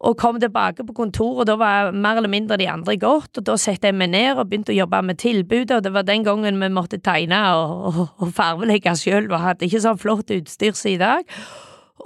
og 0.00 0.16
kom 0.20 0.36
tilbake 0.40 0.84
på 0.84 0.92
kontoret, 0.92 1.40
og 1.40 1.46
da 1.48 1.54
var 1.56 1.92
mer 1.96 2.18
eller 2.20 2.28
mindre 2.28 2.58
de 2.60 2.68
andre 2.68 2.98
gått, 3.00 3.38
og 3.38 3.46
da 3.48 3.54
satte 3.56 3.88
jeg 3.88 3.96
meg 3.96 4.10
ned 4.12 4.36
og 4.36 4.50
begynte 4.50 4.74
å 4.74 4.76
jobbe 4.76 5.00
med 5.08 5.18
tilbudet, 5.22 5.78
og 5.78 5.86
det 5.86 5.92
var 5.94 6.04
den 6.04 6.26
gangen 6.26 6.60
vi 6.60 6.68
måtte 6.68 7.00
tegne 7.00 7.38
og, 7.56 7.86
og, 7.88 8.02
og 8.20 8.34
farvelegge 8.36 8.92
sjøl, 9.00 9.30
og 9.30 9.40
hadde 9.40 9.68
ikke 9.68 9.80
sånn 9.86 10.02
flott 10.02 10.34
utstyr 10.36 10.76
som 10.76 10.92
i 10.92 10.98
dag. 11.00 11.24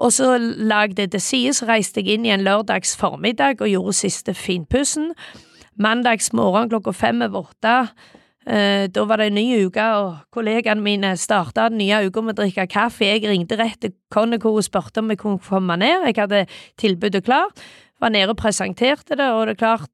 Og 0.01 0.15
så 0.15 0.37
lagde 0.39 1.03
jeg 1.03 1.11
til 1.17 1.25
side, 1.25 1.57
så 1.59 1.67
reiste 1.69 2.01
jeg 2.01 2.15
inn 2.15 2.29
i 2.29 2.33
en 2.33 2.47
lørdags 2.47 2.95
formiddag 2.97 3.61
og 3.61 3.73
gjorde 3.73 3.99
siste 3.99 4.37
finpussen. 4.39 5.11
Mandags 5.81 6.31
morgen 6.37 6.71
klokka 6.71 6.95
fem 6.95 7.27
over 7.27 7.51
åtte 7.51 7.75
da 8.51 9.05
var 9.07 9.21
det 9.21 9.29
en 9.31 9.37
ny 9.39 9.45
uke, 9.69 9.85
og 10.01 10.33
kollegaene 10.35 10.83
mine 10.83 11.13
starta 11.21 11.69
den 11.71 11.79
nye 11.79 12.01
uka 12.09 12.23
med 12.25 12.35
å 12.35 12.43
drikke 12.43 12.67
kaffe. 12.73 13.07
Jeg 13.07 13.23
ringte 13.29 13.59
rett 13.61 13.79
til 13.85 13.93
Conoco 14.11 14.57
og 14.57 14.67
spurte 14.67 15.05
om 15.05 15.13
jeg 15.13 15.21
kunne 15.21 15.39
komme 15.45 15.77
ned. 15.79 16.09
Jeg 16.09 16.19
hadde 16.19 16.47
tilbudet 16.81 17.23
klart. 17.29 17.63
Var 18.01 18.11
nede 18.11 18.35
og 18.35 18.41
presenterte 18.41 19.15
det, 19.15 19.29
og 19.31 19.47
det 19.47 19.55
er 19.55 19.61
klart, 19.61 19.93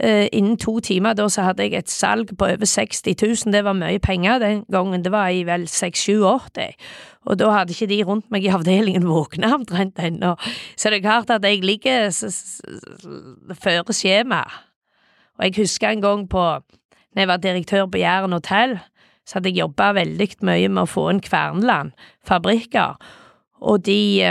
uh, 0.00 0.26
innen 0.32 0.56
to 0.56 0.78
timer 0.80 1.16
da 1.18 1.26
så 1.28 1.48
hadde 1.48 1.66
jeg 1.66 1.82
et 1.82 1.92
salg 1.92 2.32
på 2.38 2.48
over 2.48 2.66
60 2.72 3.02
000. 3.20 3.52
Det 3.52 3.64
var 3.66 3.76
mye 3.76 4.00
penger 4.00 4.38
den 4.38 4.64
gangen. 4.72 5.04
Det 5.04 5.12
var 5.12 5.28
i 5.28 5.44
vel 5.44 5.66
6-7-80. 5.68 6.78
Og 7.28 7.36
da 7.36 7.50
hadde 7.52 7.74
ikke 7.74 7.90
de 7.90 8.02
rundt 8.08 8.30
meg 8.32 8.46
i 8.46 8.52
avdelingen 8.54 9.08
våkna 9.08 9.52
omtrent 9.58 10.00
ennå. 10.00 10.36
Så 10.76 10.88
det 10.88 11.00
er 11.00 11.08
klart 11.08 11.30
at 11.30 11.44
jeg 11.44 11.64
ligger 11.64 12.08
føre 13.60 13.96
skjemaet. 13.96 14.66
Og 15.40 15.46
jeg 15.46 15.56
husker 15.56 15.88
en 15.88 16.02
gang 16.04 16.26
på 16.28 16.42
når 17.14 17.22
jeg 17.22 17.28
var 17.28 17.42
direktør 17.42 17.86
på 17.90 18.00
Jæren 18.00 18.32
hotell, 18.36 18.78
så 19.26 19.38
hadde 19.38 19.50
jeg 19.50 19.62
jobba 19.62 19.92
veldig 19.94 20.28
mye 20.46 20.68
med 20.68 20.84
å 20.84 20.90
få 20.90 21.08
inn 21.12 21.22
Kverneland 21.22 21.92
fabrikker, 22.26 22.96
og 23.60 23.82
de, 23.84 24.24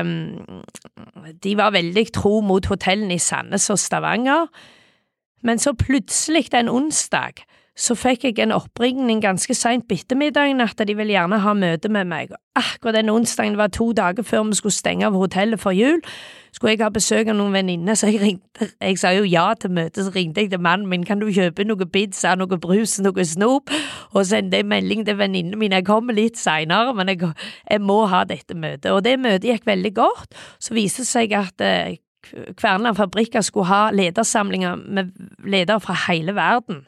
de 1.44 1.52
var 1.58 1.76
veldig 1.76 2.06
tro 2.16 2.40
mot 2.42 2.66
hotellene 2.66 3.14
i 3.14 3.22
Sandnes 3.22 3.70
og 3.70 3.78
Stavanger. 3.78 4.48
Men 5.46 5.62
så 5.62 5.76
plutselig 5.78 6.50
en 6.58 6.72
onsdag 6.74 7.44
så 7.80 7.96
fikk 7.96 8.26
jeg 8.28 8.40
en 8.44 8.52
oppringning 8.52 9.22
ganske 9.24 9.56
seint 9.56 9.86
på 9.88 9.96
ettermiddagen 9.96 10.60
at 10.64 10.82
de 10.88 10.96
ville 10.98 11.16
gjerne 11.16 11.40
ha 11.40 11.54
møte 11.56 11.92
med 11.92 12.10
meg. 12.10 12.34
Akkurat 12.60 12.98
den 12.98 13.12
onsdagen, 13.14 13.56
det 13.56 13.62
var 13.62 13.72
to 13.72 13.92
dager 13.96 14.26
før 14.28 14.44
vi 14.50 14.58
skulle 14.60 14.76
stenge 14.76 15.08
av 15.08 15.16
hotellet 15.16 15.62
for 15.62 15.72
jul, 15.72 16.02
skulle 16.52 16.74
jeg 16.74 16.82
ha 16.84 16.90
besøk 16.92 17.30
av 17.30 17.38
noen 17.38 17.54
venninner, 17.56 17.96
så 17.96 18.10
jeg 18.10 18.20
ringte, 18.24 18.68
jeg 18.82 18.98
sa 19.00 19.14
jo 19.16 19.24
ja 19.24 19.46
til 19.60 19.72
møtet, 19.78 20.02
så 20.06 20.12
ringte 20.16 20.44
jeg 20.44 20.52
til 20.52 20.60
mannen 20.66 20.90
min, 20.92 21.06
kan 21.08 21.22
du 21.22 21.30
kjøpe 21.32 21.64
noe 21.68 21.88
pizza, 21.94 22.34
noe 22.36 22.60
brus, 22.60 22.98
noe 23.06 23.26
snop, 23.26 23.72
og 24.12 24.28
sende 24.28 24.60
en 24.60 24.72
melding 24.74 25.06
til 25.08 25.20
venninnene 25.22 25.62
mine, 25.62 25.80
jeg 25.80 25.88
kommer 25.88 26.18
litt 26.18 26.42
seinere, 26.42 26.92
men 26.98 27.14
jeg, 27.14 27.32
jeg, 27.70 27.86
må 27.86 28.02
ha 28.12 28.26
dette 28.28 28.58
møtet. 28.58 28.92
Og 28.92 29.06
det 29.06 29.16
møtet 29.22 29.48
gikk 29.54 29.70
veldig 29.70 29.94
godt, 29.96 30.36
så 30.60 30.76
viste 30.76 31.06
det 31.06 31.12
seg 31.14 31.38
at 31.38 31.64
eh, 31.64 32.00
Kverneland 32.60 32.98
Fabrikker 32.98 33.46
skulle 33.46 33.70
ha 33.70 33.82
ledersamlinger 33.96 34.76
med 34.76 35.14
ledere 35.48 35.80
fra 35.80 35.96
hele 36.10 36.36
verden. 36.36 36.84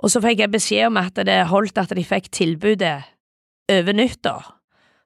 Og 0.00 0.12
så 0.12 0.22
fikk 0.24 0.44
jeg 0.44 0.52
beskjed 0.52 0.88
om 0.88 1.00
at 1.00 1.18
det 1.28 1.42
holdt 1.50 1.78
at 1.80 1.92
de 1.96 2.04
fikk 2.06 2.30
tilbudet 2.32 2.98
over 3.70 3.96
nyttår. 3.96 4.46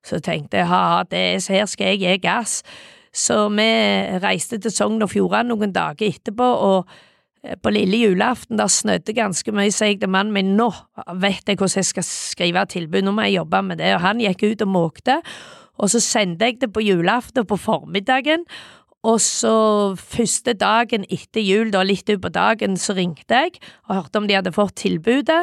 Så 0.05 0.21
tenkte 0.23 0.61
jeg 0.61 0.69
ha, 0.69 1.03
her 1.11 1.67
skal 1.71 1.95
jeg 1.95 2.03
gi 2.03 2.19
gass. 2.23 2.61
Så 3.15 3.47
vi 3.55 3.67
reiste 4.23 4.59
til 4.59 4.73
Sogn 4.75 5.03
og 5.05 5.13
Fjordane 5.13 5.53
noen 5.53 5.73
dager 5.75 6.09
etterpå, 6.09 6.45
og 6.67 6.89
eh, 7.45 7.55
på 7.55 7.71
lille 7.71 8.01
julaften 8.03 8.59
da 8.59 8.67
snødde 8.67 9.15
ganske 9.15 9.55
mye, 9.55 9.71
så 9.73 9.93
jeg 9.93 10.01
til 10.03 10.11
mannen 10.11 10.35
min 10.35 10.57
nå 10.59 10.67
vet 11.23 11.47
jeg 11.47 11.61
hvordan 11.61 11.79
jeg 11.79 11.91
skal 11.93 12.07
skrive 12.09 12.65
tilbud, 12.75 13.05
nå 13.07 13.15
må 13.15 13.29
jeg 13.29 13.39
jobbe 13.39 13.63
med 13.71 13.79
det, 13.79 13.93
og 13.95 14.03
han 14.03 14.23
gikk 14.23 14.43
ut 14.49 14.67
og 14.67 14.73
måkte, 14.75 15.21
og 15.79 15.91
så 15.91 16.03
sendte 16.03 16.51
jeg 16.51 16.59
det 16.63 16.73
på 16.75 16.83
julaften 16.83 17.47
på 17.47 17.59
formiddagen, 17.59 18.45
og 19.05 19.21
så 19.21 19.55
første 20.01 20.55
dagen 20.57 21.05
etter 21.13 21.45
jul, 21.45 21.71
da 21.75 21.83
litt 21.85 22.09
utpå 22.09 22.31
dagen, 22.33 22.79
så 22.81 22.97
ringte 22.97 23.45
jeg 23.47 23.59
og 23.89 23.99
hørte 23.99 24.21
om 24.21 24.29
de 24.29 24.39
hadde 24.39 24.55
fått 24.55 24.79
tilbudet. 24.81 25.43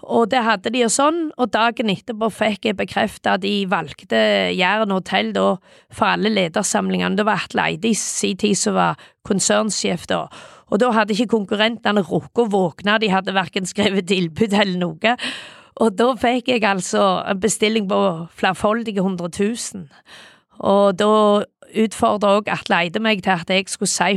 Og 0.00 0.30
det 0.32 0.40
hadde 0.46 0.72
de 0.72 0.86
og 0.86 0.92
sånn, 0.94 1.18
og 1.36 1.50
dagen 1.52 1.90
etterpå 1.92 2.30
fikk 2.32 2.70
jeg 2.70 2.78
bekreftet 2.78 3.28
at 3.34 3.42
de 3.44 3.66
valgte 3.68 4.16
Jæren 4.56 4.94
hotell 4.96 5.34
da 5.36 5.44
for 5.92 6.08
alle 6.08 6.32
ledersamlingene. 6.32 7.18
Det 7.20 7.26
var 7.28 7.44
Atle 7.44 7.66
Eide 7.68 7.90
i 7.90 7.98
sin 7.98 8.40
tid 8.40 8.56
som 8.56 8.78
var 8.78 9.10
konsernsjef 9.28 10.08
da, 10.08 10.24
og 10.70 10.80
da 10.80 10.92
hadde 10.94 11.12
ikke 11.14 11.34
konkurrentene 11.34 12.04
rukket 12.06 12.44
å 12.46 12.50
våkne, 12.50 12.98
de 13.02 13.12
hadde 13.12 13.36
verken 13.36 13.68
skrevet 13.68 14.08
tilbud 14.08 14.54
eller 14.54 14.78
noe. 14.80 15.16
Og 15.80 15.94
da 15.96 16.10
fikk 16.20 16.50
jeg 16.52 16.64
altså 16.68 17.04
en 17.28 17.40
bestilling 17.42 17.88
på 17.90 18.00
flerfoldige 18.40 19.04
hundre 19.04 19.30
tusen. 19.32 19.88
Og 20.60 20.96
da 21.00 21.12
utfordra 21.74 22.36
òg 22.38 22.48
Atle 22.52 22.84
Eide 22.84 23.02
meg 23.02 23.24
til 23.24 23.36
at 23.36 23.50
jeg 23.52 23.68
skulle 23.70 23.90
si 23.90 24.16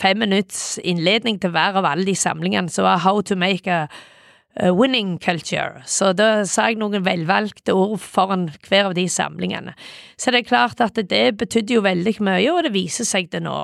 fem 0.00 0.18
minutts 0.18 0.80
innledning 0.82 1.38
til 1.40 1.52
hver 1.54 1.78
av 1.78 1.86
alle 1.86 2.06
de 2.08 2.16
samlingene 2.18 2.72
som 2.72 2.86
var 2.86 3.02
How 3.04 3.20
to 3.22 3.36
make 3.38 3.70
a, 3.70 3.86
winning 4.56 5.18
culture. 5.20 5.82
Så 5.84 6.14
da 6.16 6.46
sa 6.48 6.70
jeg 6.70 6.78
noen 6.80 7.04
velvalgte 7.04 7.74
ord 7.76 7.98
foran 8.00 8.48
hver 8.68 8.90
av 8.90 8.96
de 8.96 9.04
samlingene. 9.12 9.74
Så 10.16 10.32
det 10.32 10.40
er 10.42 10.48
klart 10.48 10.80
at 10.80 10.96
det 10.96 11.36
betydde 11.36 11.76
jo 11.76 11.84
veldig 11.84 12.16
mye, 12.24 12.48
og 12.54 12.64
det 12.64 12.72
viser 12.72 13.04
seg 13.04 13.28
det 13.34 13.42
nå. 13.44 13.58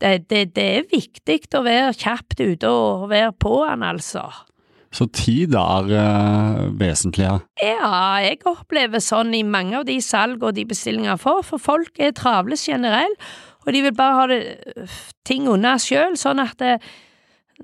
Det, 0.00 0.24
det, 0.30 0.54
det 0.56 0.68
er 0.78 0.88
viktig 0.88 1.40
å 1.58 1.64
være 1.66 1.92
kjapt 2.00 2.40
ute 2.40 2.70
og 2.70 3.10
være 3.12 3.34
på 3.36 3.58
han, 3.66 3.84
altså. 3.84 4.24
Så 4.94 5.04
tid 5.12 5.52
er 5.58 5.90
uh, 5.92 6.62
vesentlig 6.80 7.26
her? 7.28 7.42
Ja, 7.60 7.90
jeg 8.24 8.40
opplever 8.48 9.02
sånn 9.04 9.34
i 9.36 9.42
mange 9.44 9.82
av 9.82 9.84
de 9.88 9.98
salg 10.04 10.42
og 10.42 10.56
de 10.56 10.64
bestillinger 10.68 11.12
jeg 11.12 11.22
får, 11.26 11.42
for 11.50 11.62
folk 11.62 12.00
er 12.00 12.16
travle 12.16 12.56
generelt, 12.56 13.28
og 13.66 13.74
de 13.74 13.82
vil 13.84 13.96
bare 13.96 14.16
ha 14.16 14.26
det, 14.30 14.40
ting 15.28 15.48
unna 15.50 15.74
sjøl, 15.82 16.16
sånn 16.16 16.40
at 16.40 16.56
det, 16.62 16.78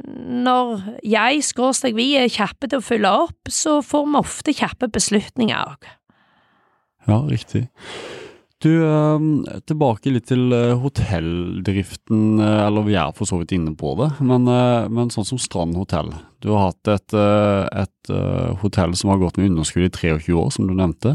når 0.04 0.82
jeg, 1.06 1.44
skråstrek 1.46 1.96
vi, 1.96 2.10
er 2.18 2.32
kjappe 2.32 2.68
til 2.68 2.82
å 2.82 2.84
følge 2.84 3.14
opp, 3.24 3.52
så 3.52 3.78
får 3.84 4.08
vi 4.08 4.20
ofte 4.20 4.56
kjappe 4.58 4.90
beslutninger 4.92 5.56
òg. 5.56 5.88
Ja, 7.08 7.20
riktig. 7.28 7.68
Du, 8.64 8.70
ehm, 8.80 9.42
tilbake 9.68 10.08
litt 10.08 10.30
til 10.30 10.48
eh, 10.56 10.72
hotelldriften, 10.80 12.38
eh, 12.40 12.60
eller 12.64 12.86
vi 12.86 12.94
er 12.96 13.10
for 13.16 13.28
så 13.28 13.36
vidt 13.42 13.52
inne 13.52 13.74
på 13.76 13.92
det, 13.98 14.08
men, 14.24 14.48
eh, 14.48 14.86
men 14.88 15.12
sånn 15.12 15.26
som 15.28 15.40
Strand 15.42 15.76
hotell. 15.76 16.08
Du 16.40 16.48
har 16.54 16.70
hatt 16.70 16.92
et, 16.94 17.16
et, 17.16 18.12
hotell 18.60 18.92
som 18.96 19.12
har 19.12 19.20
gått 19.20 19.38
med 19.40 19.50
underskudd 19.50 19.86
i 19.86 19.92
23 19.92 20.36
år, 20.36 20.50
som 20.52 20.68
du 20.68 20.74
nevnte. 20.76 21.14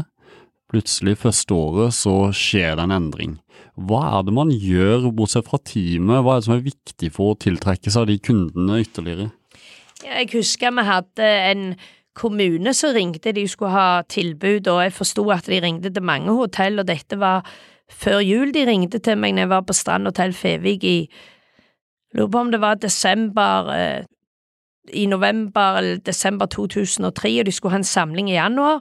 Plutselig, 0.70 1.16
første 1.22 1.54
året, 1.54 1.94
så 1.94 2.14
skjer 2.34 2.78
det 2.78 2.86
en 2.86 2.94
endring. 2.94 3.36
Hva 3.78 4.02
er 4.18 4.26
det 4.26 4.34
man 4.34 4.50
gjør, 4.50 5.10
bortsett 5.14 5.46
fra 5.46 5.58
teamet, 5.62 6.22
hva 6.22 6.36
er 6.36 6.42
det 6.42 6.48
som 6.48 6.56
er 6.56 6.66
viktig 6.66 7.12
for 7.14 7.32
å 7.32 7.38
tiltrekke 7.46 7.94
seg 7.94 8.10
de 8.10 8.18
kundene 8.22 8.82
ytterligere? 8.82 9.30
Jeg 10.06 10.30
husker 10.34 10.74
vi 10.74 10.86
hadde 10.86 11.30
en 11.50 11.64
kommune 12.14 12.74
så 12.74 12.92
ringte, 12.94 13.32
de 13.32 13.46
skulle 13.48 13.70
ha 13.70 14.02
tilbud, 14.08 14.66
og 14.68 14.82
jeg 14.82 14.92
forsto 14.92 15.24
at 15.30 15.46
de 15.46 15.60
ringte 15.62 15.92
til 15.92 16.02
mange 16.02 16.32
hotell, 16.32 16.78
og 16.78 16.88
dette 16.88 17.18
var 17.20 17.46
før 17.90 18.20
jul 18.22 18.54
de 18.54 18.66
ringte 18.66 18.98
til 18.98 19.18
meg 19.18 19.34
når 19.34 19.46
jeg 19.46 19.50
var 19.50 19.66
på 19.66 19.74
Strand 19.74 20.06
hotell 20.06 20.32
Fevik 20.32 20.84
i 20.84 20.96
Lurer 22.14 22.30
på 22.30 22.38
om 22.38 22.48
det 22.50 22.58
var 22.58 22.74
desember 22.74 23.68
eh, 23.70 24.04
i 24.92 25.06
november 25.06 25.76
eller 25.78 26.00
desember 26.02 26.46
2003, 26.46 27.38
og 27.40 27.46
de 27.46 27.52
skulle 27.52 27.72
ha 27.72 27.78
en 27.78 27.84
samling 27.84 28.30
i 28.30 28.34
januar. 28.34 28.80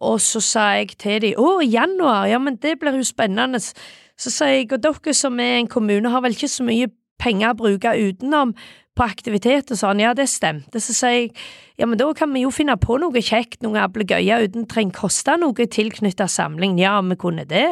Og 0.00 0.20
så 0.20 0.40
sa 0.40 0.60
jeg 0.78 0.94
til 0.98 1.20
dem 1.22 1.40
å, 1.42 1.58
januar, 1.60 2.24
ja, 2.30 2.38
men 2.38 2.56
det 2.56 2.78
blir 2.80 2.96
jo 2.96 3.04
spennende. 3.04 3.60
Så 3.60 4.32
sa 4.32 4.48
jeg 4.48 4.70
og 4.72 4.80
dere 4.82 5.14
som 5.14 5.40
er 5.40 5.58
en 5.58 5.68
kommune 5.68 6.08
har 6.08 6.24
vel 6.24 6.36
ikke 6.36 6.48
så 6.48 6.64
mye 6.64 6.88
penger 7.20 7.52
å 7.52 7.58
bruke 7.58 7.92
utenom 7.98 8.54
på 8.98 9.06
aktivitet 9.06 9.72
og 9.72 9.80
sånn, 9.80 10.02
ja, 10.02 10.12
det 10.16 10.28
stemte. 10.30 10.82
Så 10.82 10.96
sier 10.96 11.16
jeg 11.20 11.32
ja, 11.78 11.86
men 11.86 11.98
da 12.00 12.08
kan 12.18 12.32
vi 12.34 12.42
jo 12.42 12.50
finne 12.50 12.74
på 12.80 12.98
noe 12.98 13.22
kjekt, 13.22 13.60
noe 13.62 13.78
ablegøye 13.84 14.42
uten 14.48 14.66
trenger 14.66 14.98
koste 14.98 15.36
noe 15.38 15.66
tilknyttet 15.70 16.34
samling. 16.34 16.74
Ja, 16.82 16.96
vi 17.06 17.14
kunne 17.20 17.46
det. 17.46 17.68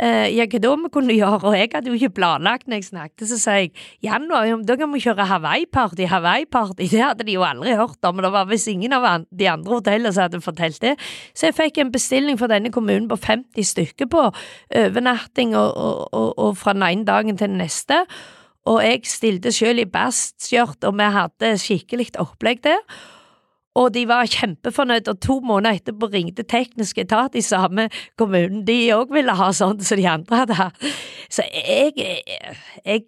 Eh, 0.00 0.30
ja, 0.32 0.46
hva 0.48 0.58
da 0.64 0.70
vi 0.80 0.88
kunne 0.90 1.12
gjøre, 1.14 1.50
og 1.50 1.54
jeg 1.54 1.68
hadde 1.74 1.90
jo 1.92 1.98
ikke 1.98 2.16
planlagt 2.16 2.64
når 2.66 2.80
jeg 2.80 2.86
snakket, 2.86 3.26
så 3.28 3.36
sier 3.36 3.58
jeg 3.60 3.72
januar, 4.06 4.46
ja, 4.48 4.56
da 4.64 4.76
kan 4.80 4.88
vi 4.90 5.02
kjøre 5.04 5.26
Hawaii-party, 5.28 6.06
Hawaii-party, 6.08 6.88
det 6.88 7.02
hadde 7.02 7.26
de 7.28 7.36
jo 7.36 7.44
aldri 7.44 7.76
hørt 7.76 8.08
om, 8.08 8.16
og 8.16 8.24
det 8.24 8.32
var 8.32 8.48
visst 8.48 8.72
ingen 8.72 8.96
av 8.96 9.26
de 9.28 9.50
andre 9.52 9.76
hotellene 9.76 10.14
hadde 10.16 10.40
fortalt 10.42 10.80
det. 10.80 10.96
Så 11.36 11.50
jeg 11.50 11.58
fikk 11.60 11.82
en 11.82 11.92
bestilling 11.92 12.40
for 12.40 12.50
denne 12.50 12.72
kommunen 12.72 13.10
på 13.10 13.20
50 13.20 13.68
stykker 13.74 14.08
på 14.10 14.30
overnatting 14.32 15.52
og, 15.60 15.76
og, 15.76 16.06
og, 16.08 16.30
og 16.40 16.56
fra 16.56 16.72
den 16.72 16.88
ene 16.88 17.06
dagen 17.06 17.36
til 17.36 17.52
den 17.52 17.60
neste 17.60 18.06
og 18.68 18.82
jeg 18.84 19.02
stilte 19.10 19.52
selv 19.54 19.82
i 19.82 19.88
bastskjørt, 19.90 20.84
og 20.86 20.94
vi 20.98 21.10
hadde 21.16 21.56
skikkelig 21.58 22.12
opplegg 22.22 22.62
der. 22.66 22.84
Og 23.72 23.88
de 23.94 24.02
var 24.04 24.28
kjempefornøyd, 24.28 25.06
og 25.08 25.20
to 25.24 25.38
måneder 25.40 25.78
etterpå 25.78 26.10
ringte 26.12 26.44
teknisk 26.44 26.98
etat 27.00 27.32
i 27.38 27.42
samme 27.44 27.86
kommunen. 28.20 28.66
De 28.68 28.76
òg 28.92 29.14
ville 29.16 29.32
ha 29.32 29.48
sånn 29.56 29.80
som 29.80 29.96
de 29.96 30.04
andre 30.12 30.42
hadde. 30.42 30.66
Så 31.32 31.46
jeg, 31.48 31.94
jeg, 32.84 33.06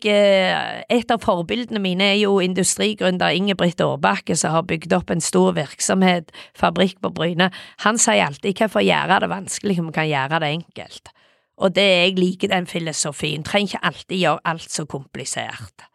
Et 0.89 1.13
av 1.13 1.21
forbildene 1.21 1.83
mine 1.85 2.07
er 2.15 2.17
jo 2.23 2.39
industrigründer 2.41 3.37
Ingebrigt 3.37 3.85
Aarbakke, 3.85 4.39
som 4.41 4.57
har 4.57 4.65
bygd 4.65 4.97
opp 4.97 5.13
en 5.13 5.21
stor 5.21 5.53
virksomhet, 5.59 6.33
fabrikk 6.57 6.97
på 7.05 7.13
Bryne. 7.13 7.51
Han 7.85 8.01
sier 8.01 8.25
alltid 8.31 8.57
hvorfor 8.57 8.81
gjøre 8.81 9.21
det 9.21 9.31
vanskelig 9.35 9.77
vi 9.83 9.93
kan 10.01 10.09
gjøre 10.09 10.41
det 10.41 10.55
enkelt. 10.57 11.13
Og 11.57 11.75
det 11.75 11.85
jeg 11.87 12.19
liker 12.19 12.51
den 12.51 12.67
filosofien. 12.67 13.45
Trenger 13.47 13.77
ikke 13.77 13.87
alltid 13.87 14.17
gjøre 14.19 14.45
alt 14.45 14.71
så 14.71 14.85
komplisert. 14.91 15.87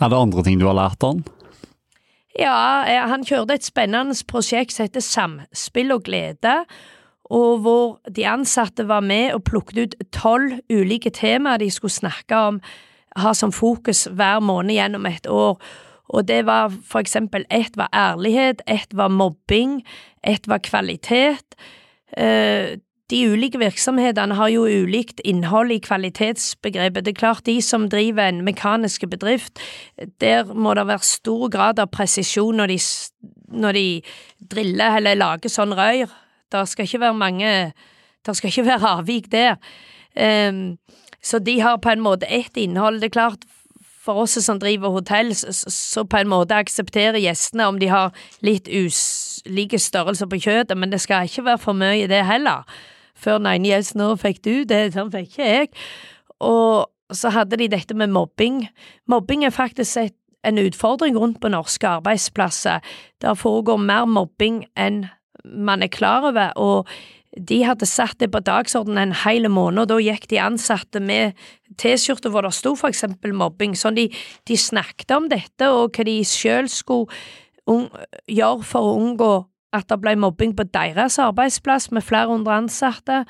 Er 0.00 0.10
det 0.10 0.18
andre 0.18 0.42
ting 0.42 0.58
du 0.58 0.66
har 0.66 0.74
lært 0.74 1.02
han? 1.06 1.22
Ja, 2.34 2.82
han 3.06 3.22
kjørte 3.22 3.54
et 3.54 3.66
spennende 3.66 4.16
prosjekt 4.26 4.74
som 4.74 4.88
heter 4.88 5.04
Samspill 5.06 5.94
og 5.94 6.02
glede, 6.08 6.64
og 7.30 7.60
hvor 7.62 8.00
de 8.10 8.26
ansatte 8.26 8.88
var 8.88 9.04
med 9.06 9.36
og 9.36 9.44
plukket 9.46 9.78
ut 9.78 9.94
tolv 10.12 10.58
ulike 10.66 11.14
temaer 11.14 11.62
de 11.62 11.70
skulle 11.70 11.94
snakke 11.94 12.36
om, 12.36 12.58
ha 13.16 13.32
som 13.38 13.54
fokus 13.54 14.08
hver 14.10 14.42
måned 14.42 14.74
gjennom 14.74 15.06
et 15.06 15.30
år. 15.30 15.62
Og 16.10 16.26
det 16.28 16.42
var 16.46 16.74
for 16.84 16.98
eksempel 17.00 17.46
ett 17.50 17.78
var 17.78 17.88
ærlighet, 17.94 18.66
ett 18.66 18.90
var 18.92 19.08
mobbing, 19.14 19.84
ett 20.22 20.48
var 20.50 20.58
kvalitet. 20.58 21.54
De 23.12 23.20
ulike 23.28 23.60
virksomhetene 23.60 24.36
har 24.38 24.48
jo 24.48 24.64
ulikt 24.64 25.18
innhold 25.28 25.74
i 25.74 25.80
kvalitetsbegrepet. 25.84 27.04
Det 27.04 27.12
er 27.12 27.18
klart, 27.18 27.44
de 27.44 27.58
som 27.62 27.88
driver 27.92 28.30
en 28.30 28.40
mekanisk 28.46 29.04
bedrift, 29.12 29.60
der 30.24 30.48
må 30.48 30.72
det 30.74 30.86
være 30.88 31.04
stor 31.04 31.50
grad 31.52 31.82
av 31.82 31.90
presisjon 31.92 32.56
når 32.56 32.72
de, 32.72 32.78
når 33.52 33.76
de 33.76 33.88
driller 34.54 34.96
eller 35.00 35.20
lager 35.20 35.52
sånn 35.52 35.76
røyr. 35.76 36.08
Det 36.48 36.62
skal 36.70 36.88
ikke 36.88 37.02
være 37.02 37.18
mange 37.18 37.50
Det 38.24 38.36
skal 38.36 38.48
ikke 38.48 38.68
være 38.72 38.94
avvik 39.00 39.28
der. 39.32 39.58
Um, 40.16 40.78
så 41.20 41.38
de 41.38 41.58
har 41.60 41.76
på 41.76 41.90
en 41.92 42.00
måte 42.00 42.26
ett 42.26 42.56
innhold. 42.56 43.02
Det 43.02 43.10
er 43.10 43.18
klart, 43.18 43.44
for 44.04 44.24
oss 44.24 44.38
som 44.44 44.60
driver 44.60 44.92
hotell, 44.92 45.34
så 45.34 46.04
på 46.04 46.20
en 46.20 46.28
måte 46.28 46.56
aksepterer 46.56 47.20
gjestene 47.20 47.68
om 47.68 47.78
de 47.80 47.88
har 47.92 48.16
litt 48.44 48.68
ulike 48.68 49.80
størrelser 49.80 50.28
på 50.28 50.40
kjøttet, 50.44 50.76
men 50.76 50.92
det 50.92 51.00
skal 51.04 51.28
ikke 51.28 51.44
være 51.44 51.62
for 51.62 51.76
mye, 51.76 52.08
det 52.08 52.24
heller. 52.28 52.64
Før 53.18 53.40
Nine 53.42 53.68
Years 53.68 53.94
nå 53.98 54.14
fikk 54.20 54.42
du 54.44 54.64
det, 54.68 54.92
sånn 54.94 55.12
fikk 55.12 55.30
ikke 55.32 55.48
jeg. 55.48 55.72
Og 56.44 56.90
så 57.14 57.32
hadde 57.34 57.58
de 57.60 57.70
dette 57.70 57.96
med 57.96 58.12
mobbing. 58.12 58.64
Mobbing 59.10 59.44
er 59.46 59.54
faktisk 59.54 60.12
en 60.44 60.60
utfordring 60.60 61.16
rundt 61.18 61.40
på 61.40 61.50
norske 61.52 61.88
arbeidsplasser. 61.88 62.84
Der 63.22 63.36
foregår 63.38 63.80
mer 63.80 64.08
mobbing 64.08 64.64
enn 64.76 65.06
man 65.44 65.84
er 65.84 65.92
klar 65.92 66.24
over, 66.24 66.52
og 66.56 66.88
de 67.34 67.64
hadde 67.66 67.86
satt 67.88 68.20
det 68.20 68.30
på 68.32 68.40
dagsordenen 68.44 69.10
en 69.10 69.16
hel 69.24 69.48
måned, 69.50 69.82
og 69.84 69.90
da 69.90 69.98
gikk 70.00 70.28
de 70.30 70.40
ansatte 70.40 71.02
med 71.02 71.34
T-skjorter 71.80 72.30
hvor 72.32 72.46
det 72.46 72.54
sto 72.54 72.74
for 72.78 72.92
eksempel 72.92 73.34
mobbing, 73.36 73.74
sånn 73.76 73.98
de, 73.98 74.06
de 74.48 74.56
snakket 74.56 75.10
om 75.16 75.26
dette 75.32 75.68
og 75.68 75.96
hva 75.96 76.06
de 76.06 76.20
selv 76.28 76.70
skulle 76.72 77.10
gjøre 78.30 78.68
for 78.68 78.86
å 78.86 78.94
unngå 79.00 79.32
at 79.74 79.90
det 79.90 80.00
ble 80.02 80.14
mobbing 80.20 80.54
på 80.56 80.66
deres 80.74 81.18
arbeidsplass 81.22 81.90
med 81.94 82.06
flere 82.06 82.30
hundre 82.30 82.56
ansatte. 82.62 83.24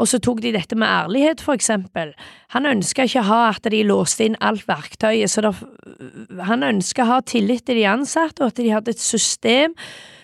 Og 0.00 0.08
så 0.08 0.20
tok 0.24 0.40
de 0.40 0.54
dette 0.54 0.76
med 0.78 0.88
ærlighet, 0.88 1.42
for 1.44 1.52
eksempel. 1.52 2.14
Han 2.54 2.68
ønska 2.68 3.04
ikke 3.04 3.20
å 3.20 3.28
ha 3.28 3.40
at 3.50 3.68
de 3.72 3.82
låste 3.84 4.24
inn 4.24 4.38
alt 4.40 4.64
verktøyet, 4.68 5.28
så 5.28 5.44
det, 5.44 5.52
han 6.48 6.64
ønska 6.64 7.04
ha 7.10 7.20
tillit 7.28 7.66
til 7.68 7.82
de 7.82 7.84
ansatte, 7.90 8.40
og 8.40 8.54
at 8.54 8.62
de 8.62 8.72
hadde 8.72 8.96
et 8.96 9.04
system 9.04 9.76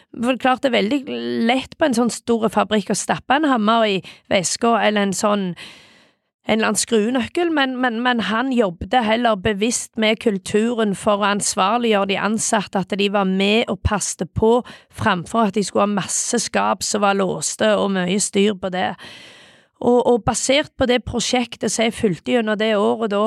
for 0.08 0.32
det 0.32 0.38
er 0.38 0.40
klart 0.40 0.62
det 0.64 0.70
er 0.70 0.78
veldig 0.78 1.18
lett 1.48 1.74
på 1.76 1.84
en 1.84 1.96
sånn 1.96 2.12
stor 2.12 2.48
fabrikk 2.52 2.94
å 2.94 2.96
stappe 2.96 3.36
en 3.36 3.48
hammer 3.48 3.84
i 3.84 3.96
veska 4.32 4.78
eller 4.86 5.08
en 5.08 5.16
sånn 5.16 5.50
en 6.48 6.56
eller 6.56 6.70
annen 6.70 6.80
skruenøkkel, 6.80 7.50
men, 7.52 7.74
men, 7.76 7.98
men, 8.00 8.22
han 8.24 8.52
jobbet 8.56 8.94
heller 9.04 9.36
bevisst 9.36 9.98
med 10.00 10.16
kulturen 10.22 10.94
for 10.96 11.20
å 11.20 11.32
ansvarliggjøre 11.34 12.08
de 12.08 12.20
ansatte, 12.24 12.80
at 12.80 12.94
de 12.96 13.08
var 13.12 13.28
med 13.28 13.68
og 13.68 13.82
passte 13.84 14.24
på, 14.24 14.62
framfor 14.88 15.50
at 15.50 15.58
de 15.58 15.64
skulle 15.66 15.84
ha 15.84 15.98
masse 15.98 16.40
skap 16.40 16.86
som 16.86 17.04
var 17.04 17.18
låste 17.20 17.68
og 17.76 17.92
mye 17.98 18.16
styr 18.22 18.56
på 18.56 18.70
det. 18.72 18.94
Og, 19.78 19.98
og 20.08 20.24
basert 20.24 20.72
på 20.78 20.88
det 20.88 21.02
prosjektet 21.06 21.70
som 21.70 21.84
jeg 21.84 21.98
fulgte 21.98 22.32
gjennom 22.32 22.56
det 22.58 22.72
året 22.80 23.12
da, 23.12 23.26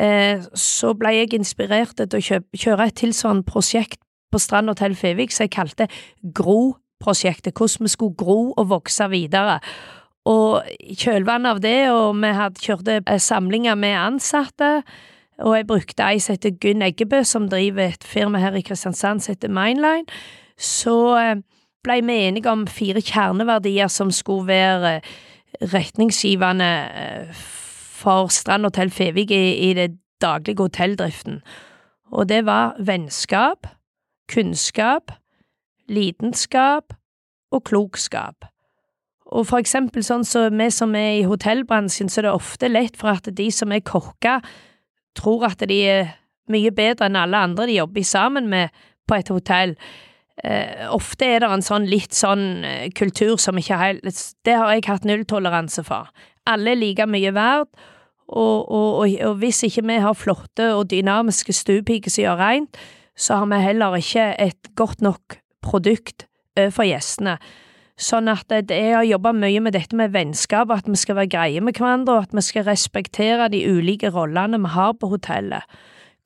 eh, 0.00 0.40
så 0.56 0.94
ble 0.96 1.12
jeg 1.18 1.34
inspirert 1.36 2.00
til 2.00 2.16
å 2.16 2.22
kjøpe, 2.30 2.62
kjøre 2.64 2.88
et 2.88 2.96
tilsvarende 3.02 3.46
prosjekt 3.46 4.00
på 4.32 4.40
Strand 4.40 4.72
hotell 4.72 4.96
Fevik 4.98 5.36
som 5.36 5.44
jeg 5.44 5.52
kalte 5.54 5.90
GRO-prosjektet, 6.24 7.52
hvordan 7.52 7.84
vi 7.84 7.92
skulle 7.92 8.18
gro 8.18 8.40
og 8.56 8.72
vokse 8.72 9.06
videre. 9.12 9.60
Og 10.24 10.64
i 10.80 10.96
kjølvannet 10.96 11.50
av 11.50 11.60
det, 11.60 11.78
og 11.92 12.14
vi 12.22 12.30
hadde 12.32 12.62
kjørte 12.64 13.00
eh, 13.02 13.20
samlinger 13.20 13.76
med 13.76 13.98
ansatte, 13.98 14.78
og 15.44 15.56
jeg 15.58 15.66
brukte 15.66 16.06
ei 16.06 16.20
som 16.22 16.36
heter 16.36 16.54
Gunn 16.62 16.84
Eggebø, 16.86 17.24
som 17.26 17.48
driver 17.50 17.90
et 17.90 18.06
firma 18.06 18.38
her 18.40 18.54
i 18.56 18.62
Kristiansand 18.64 19.20
som 19.20 19.34
heter 19.34 19.52
Mindline, 19.52 20.06
så 20.56 20.96
eh, 21.18 21.42
ble 21.84 21.98
vi 22.06 22.20
enige 22.28 22.50
om 22.50 22.64
fire 22.70 23.02
kjerneverdier 23.04 23.90
som 23.92 24.12
skulle 24.14 24.48
være 24.48 25.00
retningsgivende 25.74 26.70
eh, 27.02 27.44
for 28.00 28.32
Strand 28.32 28.64
hotell 28.64 28.90
Fevik 28.90 29.30
i, 29.30 29.70
i 29.70 29.74
det 29.76 29.90
daglige 30.22 30.62
hotelldriften. 30.62 31.42
Og 32.12 32.28
det 32.28 32.44
var 32.46 32.76
vennskap, 32.78 33.66
kunnskap, 34.32 35.12
lidenskap 35.88 36.94
og 37.52 37.64
klokskap. 37.64 38.53
Og 39.34 39.48
for 39.48 39.58
eksempel 39.58 40.04
sånn 40.06 40.22
som 40.26 40.46
så 40.46 40.54
vi 40.54 40.68
som 40.70 40.94
er 40.98 41.18
i 41.18 41.26
hotellbransjen, 41.26 42.10
så 42.10 42.20
er 42.20 42.28
det 42.28 42.34
ofte 42.36 42.70
lett 42.70 42.98
for 42.98 43.16
at 43.16 43.26
de 43.34 43.48
som 43.50 43.72
er 43.74 43.82
kokker, 43.82 44.44
tror 45.18 45.48
at 45.50 45.62
de 45.66 45.78
er 45.90 46.12
mye 46.50 46.70
bedre 46.74 47.08
enn 47.08 47.18
alle 47.18 47.40
andre 47.48 47.66
de 47.68 47.78
jobber 47.78 48.06
sammen 48.06 48.48
med 48.52 48.74
på 49.08 49.16
et 49.18 49.30
hotell. 49.32 49.74
Eh, 50.42 50.84
ofte 50.90 51.26
er 51.26 51.42
det 51.42 51.50
en 51.50 51.64
sånn 51.64 51.86
litt 51.88 52.14
sånn 52.14 52.64
eh, 52.66 52.88
kultur 52.94 53.36
som 53.38 53.58
ikke 53.58 53.78
helt 53.78 54.22
Det 54.44 54.56
har 54.58 54.72
jeg 54.74 54.86
hatt 54.88 55.06
nulltoleranse 55.06 55.84
for. 55.86 56.10
Alle 56.50 56.74
er 56.74 56.80
like 56.80 57.06
mye 57.08 57.32
verdt, 57.34 57.70
og, 58.28 58.70
og, 58.72 58.90
og, 59.04 59.16
og 59.28 59.40
hvis 59.40 59.62
ikke 59.68 59.84
vi 59.86 59.98
har 60.00 60.16
flotte 60.16 60.70
og 60.74 60.88
dynamiske 60.90 61.52
stuepiker 61.52 62.12
som 62.12 62.24
gjør 62.24 62.40
rent, 62.40 62.78
så 63.14 63.40
har 63.40 63.50
vi 63.50 63.60
heller 63.62 63.98
ikke 63.98 64.30
et 64.42 64.72
godt 64.76 65.04
nok 65.04 65.38
produkt 65.62 66.26
overfor 66.58 66.88
gjestene. 66.88 67.36
Sånn 67.94 68.26
at 68.26 68.50
det 68.50 68.74
er 68.74 68.96
å 68.98 69.06
jobbe 69.06 69.30
mye 69.38 69.60
med 69.62 69.76
dette 69.76 69.94
med 69.94 70.10
vennskap, 70.14 70.72
at 70.74 70.88
vi 70.90 70.98
skal 70.98 71.20
være 71.20 71.30
greie 71.30 71.60
med 71.62 71.78
hverandre, 71.78 72.16
og 72.16 72.26
at 72.26 72.34
vi 72.34 72.42
skal 72.42 72.66
respektere 72.66 73.46
de 73.52 73.62
ulike 73.70 74.10
rollene 74.10 74.58
vi 74.64 74.72
har 74.74 74.96
på 74.98 75.12
hotellet. 75.12 75.62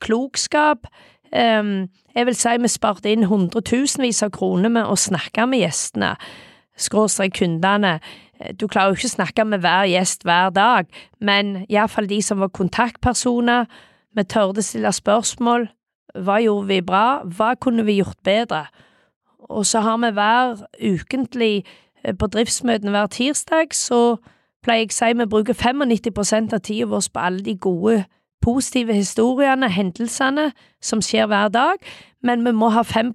Klokskap 0.00 0.86
um, 1.34 1.90
Jeg 2.14 2.26
vil 2.26 2.38
si 2.38 2.54
vi 2.62 2.70
sparte 2.72 3.12
inn 3.12 3.28
hundretusenvis 3.28 4.22
av 4.24 4.32
kroner 4.38 4.72
med 4.72 4.88
å 4.88 4.96
snakke 4.96 5.44
med 5.46 5.60
gjestene, 5.66 6.14
skråstrek 6.78 7.36
kundene. 7.36 7.98
Du 8.56 8.68
klarer 8.70 8.94
jo 8.94 9.00
ikke 9.00 9.10
å 9.10 9.16
snakke 9.18 9.44
med 9.44 9.60
hver 9.60 9.90
gjest 9.90 10.24
hver 10.24 10.54
dag, 10.54 10.88
men 11.20 11.66
iallfall 11.68 12.08
de 12.08 12.22
som 12.24 12.40
var 12.40 12.54
kontaktpersoner, 12.54 13.68
vi 14.16 14.24
tørde 14.24 14.64
stille 14.64 14.90
spørsmål, 14.94 15.68
hva 16.16 16.38
gjorde 16.40 16.70
vi 16.70 16.78
bra? 16.82 17.20
Hva 17.28 17.52
kunne 17.60 17.84
vi 17.84 17.98
gjort 18.00 18.18
bedre? 18.24 18.64
Og 19.48 19.66
så 19.66 19.80
har 19.80 19.96
vi 19.96 20.10
hver 20.16 20.66
ukentlig 20.82 21.64
eh, 22.04 22.14
på 22.14 22.26
driftsmøtene 22.26 22.90
hver 22.90 23.06
tirsdag, 23.06 23.74
så 23.74 24.18
pleier 24.64 24.86
jeg 24.86 24.92
å 24.92 24.98
si 24.98 25.10
vi 25.18 25.26
bruker 25.30 25.56
95% 25.56 26.54
av 26.54 26.62
tida 26.64 26.88
vår 26.90 27.10
på 27.12 27.24
alle 27.24 27.44
de 27.46 27.56
gode, 27.56 28.04
positive 28.44 28.94
historiene, 28.94 29.68
hendelsene 29.68 30.52
som 30.82 31.02
skjer 31.02 31.26
hver 31.26 31.50
dag, 31.52 31.82
men 32.22 32.44
vi 32.46 32.52
må 32.52 32.70
ha 32.74 32.84
5 32.86 33.12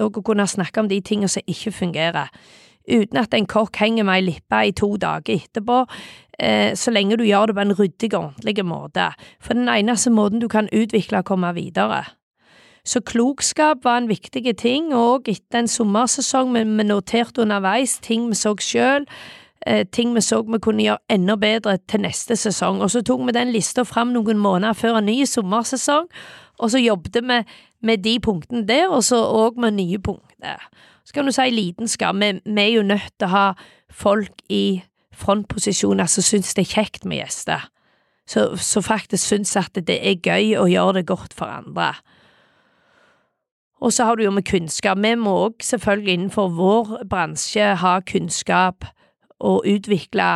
òg 0.00 0.18
å 0.18 0.22
kunne 0.24 0.46
snakke 0.46 0.80
om 0.80 0.88
de 0.88 1.00
tingene 1.00 1.28
som 1.28 1.42
ikke 1.46 1.72
fungerer. 1.72 2.30
Uten 2.84 3.16
at 3.16 3.34
en 3.34 3.46
kokk 3.48 3.78
henger 3.80 4.04
meg 4.04 4.22
i 4.22 4.26
lippe 4.26 4.60
i 4.68 4.72
to 4.76 4.96
dager 5.00 5.38
etterpå, 5.38 5.84
eh, 6.38 6.74
så 6.74 6.90
lenge 6.90 7.16
du 7.16 7.24
gjør 7.24 7.46
det 7.46 7.54
på 7.54 7.64
en 7.64 7.78
ryddig 7.78 8.10
og 8.14 8.20
ordentlig 8.24 8.66
måte. 8.66 9.08
For 9.40 9.54
den 9.54 9.68
eneste 9.68 10.10
måten 10.10 10.40
du 10.40 10.48
kan 10.48 10.68
utvikle 10.72 11.22
og 11.22 11.24
komme 11.24 11.54
videre. 11.54 12.04
Så 12.84 13.00
klokskap 13.00 13.84
var 13.84 13.98
en 13.98 14.08
viktig 14.08 14.56
ting, 14.60 14.92
og 14.94 15.28
etter 15.28 15.62
en 15.62 15.68
sommersesong 15.68 16.52
vi, 16.52 16.64
vi 16.68 16.84
noterte 16.84 17.40
underveis 17.42 17.96
ting 18.04 18.28
vi 18.28 18.36
så 18.36 18.52
sjøl, 18.60 19.06
eh, 19.66 19.86
ting 19.88 20.12
vi 20.14 20.20
så 20.20 20.42
vi 20.44 20.60
kunne 20.60 20.84
gjøre 20.84 21.00
enda 21.16 21.36
bedre 21.40 21.78
til 21.88 22.04
neste 22.04 22.36
sesong, 22.36 22.82
og 22.84 22.92
så 22.92 23.00
tok 23.00 23.24
vi 23.26 23.36
den 23.36 23.54
lista 23.54 23.86
fram 23.88 24.12
noen 24.12 24.38
måneder 24.38 24.76
før 24.76 25.00
en 25.00 25.08
ny 25.08 25.24
sommersesong, 25.24 26.10
og 26.58 26.70
så 26.70 26.78
jobbet 26.78 27.22
vi 27.24 27.42
med 27.84 28.04
de 28.04 28.18
punktene 28.20 28.66
der, 28.68 28.88
og 28.88 29.04
så 29.04 29.16
òg 29.16 29.60
med 29.60 29.78
nye 29.78 29.98
punkter. 29.98 30.60
Så 31.04 31.12
kan 31.12 31.24
du 31.24 31.32
si 31.32 31.48
lidenskap, 31.50 32.16
vi, 32.20 32.32
vi 32.44 32.60
er 32.60 32.72
jo 32.76 32.82
nødt 32.82 33.12
til 33.18 33.28
å 33.28 33.32
ha 33.32 33.46
folk 33.92 34.44
i 34.52 34.82
frontposisjoner 35.14 36.08
som 36.10 36.24
syns 36.26 36.52
det 36.56 36.66
er 36.66 36.74
kjekt 36.74 37.04
med 37.08 37.22
gjester, 37.22 37.64
som 38.26 38.84
faktisk 38.84 39.24
syns 39.24 39.56
at 39.56 39.76
det 39.88 39.98
er 40.00 40.20
gøy 40.20 40.56
å 40.60 40.68
gjøre 40.68 41.00
det 41.00 41.08
godt 41.08 41.36
for 41.36 41.48
andre. 41.48 41.92
Og 43.84 43.92
så 43.92 44.06
har 44.08 44.16
du 44.16 44.24
jo 44.24 44.32
med 44.32 44.46
kunnskap. 44.48 44.98
Vi 45.04 45.12
må 45.20 45.32
òg 45.44 45.64
selvfølgelig 45.64 46.12
innenfor 46.16 46.52
vår 46.56 46.92
bransje 47.10 47.74
ha 47.82 47.98
kunnskap 48.08 48.86
og 49.44 49.66
utvikle, 49.68 50.28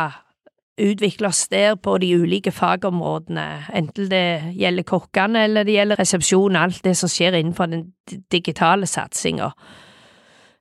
utvikle 0.77 1.31
oss 1.31 1.47
der 1.49 1.73
på 1.81 1.95
de 1.97 2.11
ulike 2.13 2.51
fagområdene, 2.53 3.47
enten 3.73 4.09
det 4.11 4.53
gjelder 4.53 4.85
kokkene 4.85 5.47
eller 5.47 5.65
det 5.65 5.79
gjelder 5.79 6.01
resepsjon, 6.03 6.59
alt 6.59 6.83
det 6.85 6.93
som 6.99 7.09
skjer 7.09 7.39
innenfor 7.39 7.71
den 7.71 7.87
digitale 8.31 8.85
satsinga. 8.85 9.49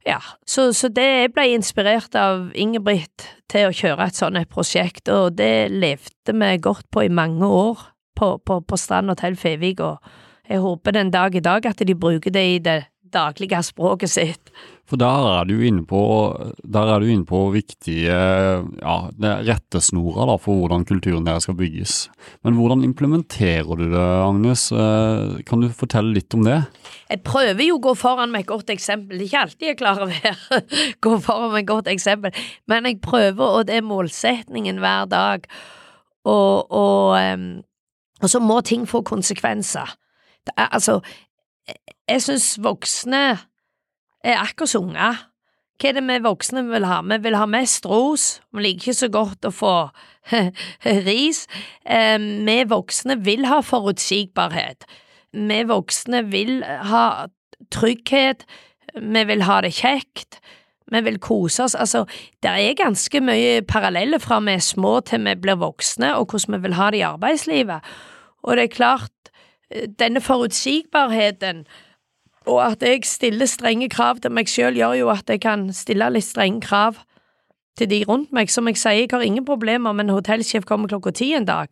Ja, 0.06 0.22
så, 0.46 0.70
så, 0.72 0.88
det 0.88 1.04
jeg 1.04 1.32
ble 1.36 1.44
inspirert 1.52 2.14
av 2.16 2.48
Ingebrigt 2.56 3.26
til 3.52 3.68
å 3.68 3.74
kjøre 3.74 4.06
et 4.08 4.16
sånt 4.16 4.48
prosjekt, 4.48 5.10
og 5.12 5.36
det 5.36 5.68
levde 5.74 6.32
vi 6.32 6.54
godt 6.64 6.88
på 6.94 7.04
i 7.04 7.12
mange 7.12 7.44
år 7.44 7.84
på, 8.16 8.38
på, 8.40 8.60
på 8.64 8.80
Strand 8.80 9.12
hotell 9.12 9.36
Fevik. 9.36 9.84
og 9.84 9.98
jeg 10.48 10.64
håper 10.64 10.96
den 10.96 11.12
dag 11.12 11.34
i 11.36 11.44
dag 11.44 11.66
at 11.68 11.84
de 11.84 11.94
bruker 11.94 12.32
det 12.32 12.46
i 12.54 12.58
det 12.64 12.80
daglige 13.12 13.60
språket 13.64 14.12
sitt. 14.12 14.50
For 14.88 14.96
der 15.00 15.26
er 15.28 15.44
du 15.44 15.58
inne 15.68 15.82
på, 15.84 16.00
er 16.64 17.02
du 17.02 17.10
inne 17.12 17.26
på 17.28 17.42
viktige 17.52 18.14
ja, 18.14 18.94
rettesnorer 19.44 20.30
da, 20.30 20.36
for 20.40 20.62
hvordan 20.62 20.86
kulturen 20.88 21.26
deres 21.26 21.44
skal 21.44 21.58
bygges. 21.58 21.96
Men 22.46 22.56
hvordan 22.56 22.86
implementerer 22.86 23.68
du 23.68 23.84
det, 23.92 24.06
Agnes? 24.24 24.70
Eh, 24.72 25.42
kan 25.48 25.60
du 25.60 25.68
fortelle 25.76 26.16
litt 26.16 26.32
om 26.36 26.48
det? 26.48 26.62
Jeg 27.12 27.20
prøver 27.28 27.62
jo 27.66 27.76
å 27.76 27.84
gå 27.90 27.94
foran 28.00 28.32
med 28.32 28.46
et 28.46 28.50
godt 28.54 28.72
eksempel. 28.72 29.20
Det 29.20 29.26
er 29.26 29.28
ikke 29.28 29.44
alltid 29.44 29.68
jeg 29.68 29.80
klarer 29.82 30.06
å 30.06 30.10
være, 30.14 30.62
gå 31.04 31.14
foran 31.28 31.52
med 31.52 31.66
et 31.66 31.70
godt 31.74 31.92
eksempel, 31.92 32.42
men 32.72 32.88
jeg 32.88 33.00
prøver, 33.04 33.44
og 33.44 33.68
det 33.68 33.76
er 33.76 33.88
målsetningen 33.88 34.80
hver 34.80 35.08
dag. 35.12 35.48
Og, 36.28 36.72
og, 36.72 37.56
og 38.24 38.32
så 38.32 38.40
må 38.40 38.62
ting 38.64 38.88
få 38.88 39.04
konsekvenser. 39.04 39.98
Altså, 40.56 41.00
jeg 42.08 42.22
synes 42.22 42.58
voksne 42.62 43.38
er 44.24 44.38
akkurat 44.40 44.72
som 44.72 44.88
unger. 44.88 45.24
Hva 45.78 45.90
er 45.92 45.94
det 45.94 46.06
vi 46.08 46.18
voksne 46.24 46.64
vil 46.66 46.86
ha? 46.90 47.00
Vi 47.06 47.18
vil 47.22 47.36
ha 47.38 47.46
mest 47.46 47.86
ros, 47.86 48.40
vi 48.50 48.64
liker 48.64 48.88
ikke 48.88 48.98
så 48.98 49.08
godt 49.14 49.46
å 49.46 49.54
få 49.54 49.74
ris. 51.08 51.44
Vi 51.86 52.56
voksne 52.72 53.18
vil 53.24 53.46
ha 53.46 53.60
forutsigbarhet. 53.62 54.88
Vi 55.32 55.60
voksne 55.68 56.24
vil 56.32 56.62
ha 56.64 57.04
trygghet, 57.74 58.46
vi 58.98 59.24
vil 59.28 59.44
ha 59.46 59.60
det 59.62 59.74
kjekt. 59.78 60.40
vi 60.88 61.00
vil 61.04 61.18
kose 61.20 61.62
oss. 61.62 61.74
Altså, 61.74 62.06
det 62.42 62.48
er 62.48 62.74
ganske 62.74 63.20
mye 63.20 63.60
paralleller 63.68 64.18
fra 64.18 64.40
vi 64.40 64.54
er 64.56 64.64
små 64.64 65.00
til 65.04 65.20
vi 65.26 65.34
blir 65.36 65.60
voksne, 65.60 66.14
og 66.16 66.30
hvordan 66.30 66.56
vi 66.56 66.62
vil 66.64 66.74
ha 66.74 66.90
det 66.90 66.98
i 66.98 67.04
arbeidslivet. 67.04 67.80
Og 68.42 68.56
det 68.56 68.62
er 68.64 68.72
klart, 68.72 69.12
eh, 69.17 69.17
denne 69.98 70.20
forutsigbarheten 70.20 71.66
og 72.48 72.62
at 72.64 72.82
jeg 72.82 73.04
stiller 73.04 73.46
strenge 73.46 73.88
krav 73.92 74.22
til 74.22 74.32
meg 74.32 74.48
selv, 74.48 74.78
gjør 74.78 74.96
jo 75.02 75.10
at 75.12 75.28
jeg 75.28 75.42
kan 75.44 75.68
stille 75.76 76.08
litt 76.14 76.24
strenge 76.24 76.62
krav 76.64 77.02
til 77.78 77.90
de 77.90 78.02
rundt 78.08 78.32
meg. 78.32 78.50
Som 78.50 78.68
jeg 78.70 78.80
sier, 78.80 79.04
jeg 79.04 79.12
har 79.12 79.24
ingen 79.24 79.44
problemer 79.44 79.92
med 79.92 80.08
en 80.08 80.16
hotellsjef 80.16 80.66
kommer 80.68 80.88
klokka 80.88 81.12
ti 81.12 81.32
en 81.36 81.48
dag, 81.48 81.68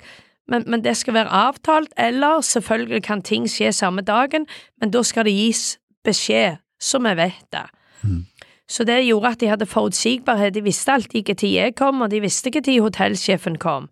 men, 0.46 0.62
men, 0.66 0.84
det 0.84 0.96
skal 0.96 1.16
være 1.16 1.32
avtalt, 1.32 1.90
eller 1.98 2.40
selvfølgelig 2.40 3.02
kan 3.02 3.22
ting 3.22 3.48
skje 3.50 3.72
samme 3.72 4.04
dagen, 4.06 4.46
men 4.80 4.92
da 4.94 5.02
skal 5.02 5.26
det 5.26 5.34
gis 5.34 5.78
beskjed, 6.06 6.60
så 6.78 7.00
vi 7.02 7.16
vet 7.18 7.48
det. 7.52 7.64
Mm. 8.02 8.26
Så 8.68 8.84
det 8.84 9.00
gjorde 9.06 9.32
at 9.32 9.40
de 9.40 9.48
hadde 9.50 9.66
forutsigbarhet, 9.66 10.54
de 10.54 10.62
visste 10.62 10.92
alltid 10.92 11.32
når 11.34 11.50
jeg 11.50 11.74
kom, 11.74 12.00
og 12.00 12.10
de 12.10 12.20
visste 12.20 12.50
når 12.50 12.82
hotellsjefen 12.82 13.58
kom. 13.58 13.88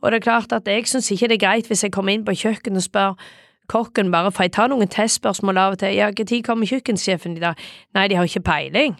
Og 0.00 0.10
det 0.10 0.20
er 0.20 0.26
klart 0.26 0.52
at 0.56 0.68
jeg 0.68 0.88
syns 0.88 1.10
ikke 1.12 1.28
det 1.28 1.38
er 1.40 1.46
greit 1.46 1.70
hvis 1.70 1.84
jeg 1.84 1.92
kommer 1.92 2.14
inn 2.14 2.24
på 2.24 2.36
kjøkkenet 2.36 2.82
og 2.82 2.86
spør 2.86 3.30
kokken 3.70 4.10
bare, 4.10 4.32
for 4.34 4.46
jeg 4.46 4.56
tar 4.56 4.72
noen 4.72 4.90
testspørsmål 4.90 5.60
av 5.60 5.76
og 5.76 5.82
til, 5.82 5.94
ja, 5.94 6.10
når 6.10 6.42
kommer 6.46 6.66
kjøkkensjefen 6.66 7.36
i 7.38 7.44
dag? 7.44 7.70
Nei, 7.94 8.08
de 8.10 8.18
har 8.18 8.26
ikke 8.26 8.42
peiling. 8.48 8.98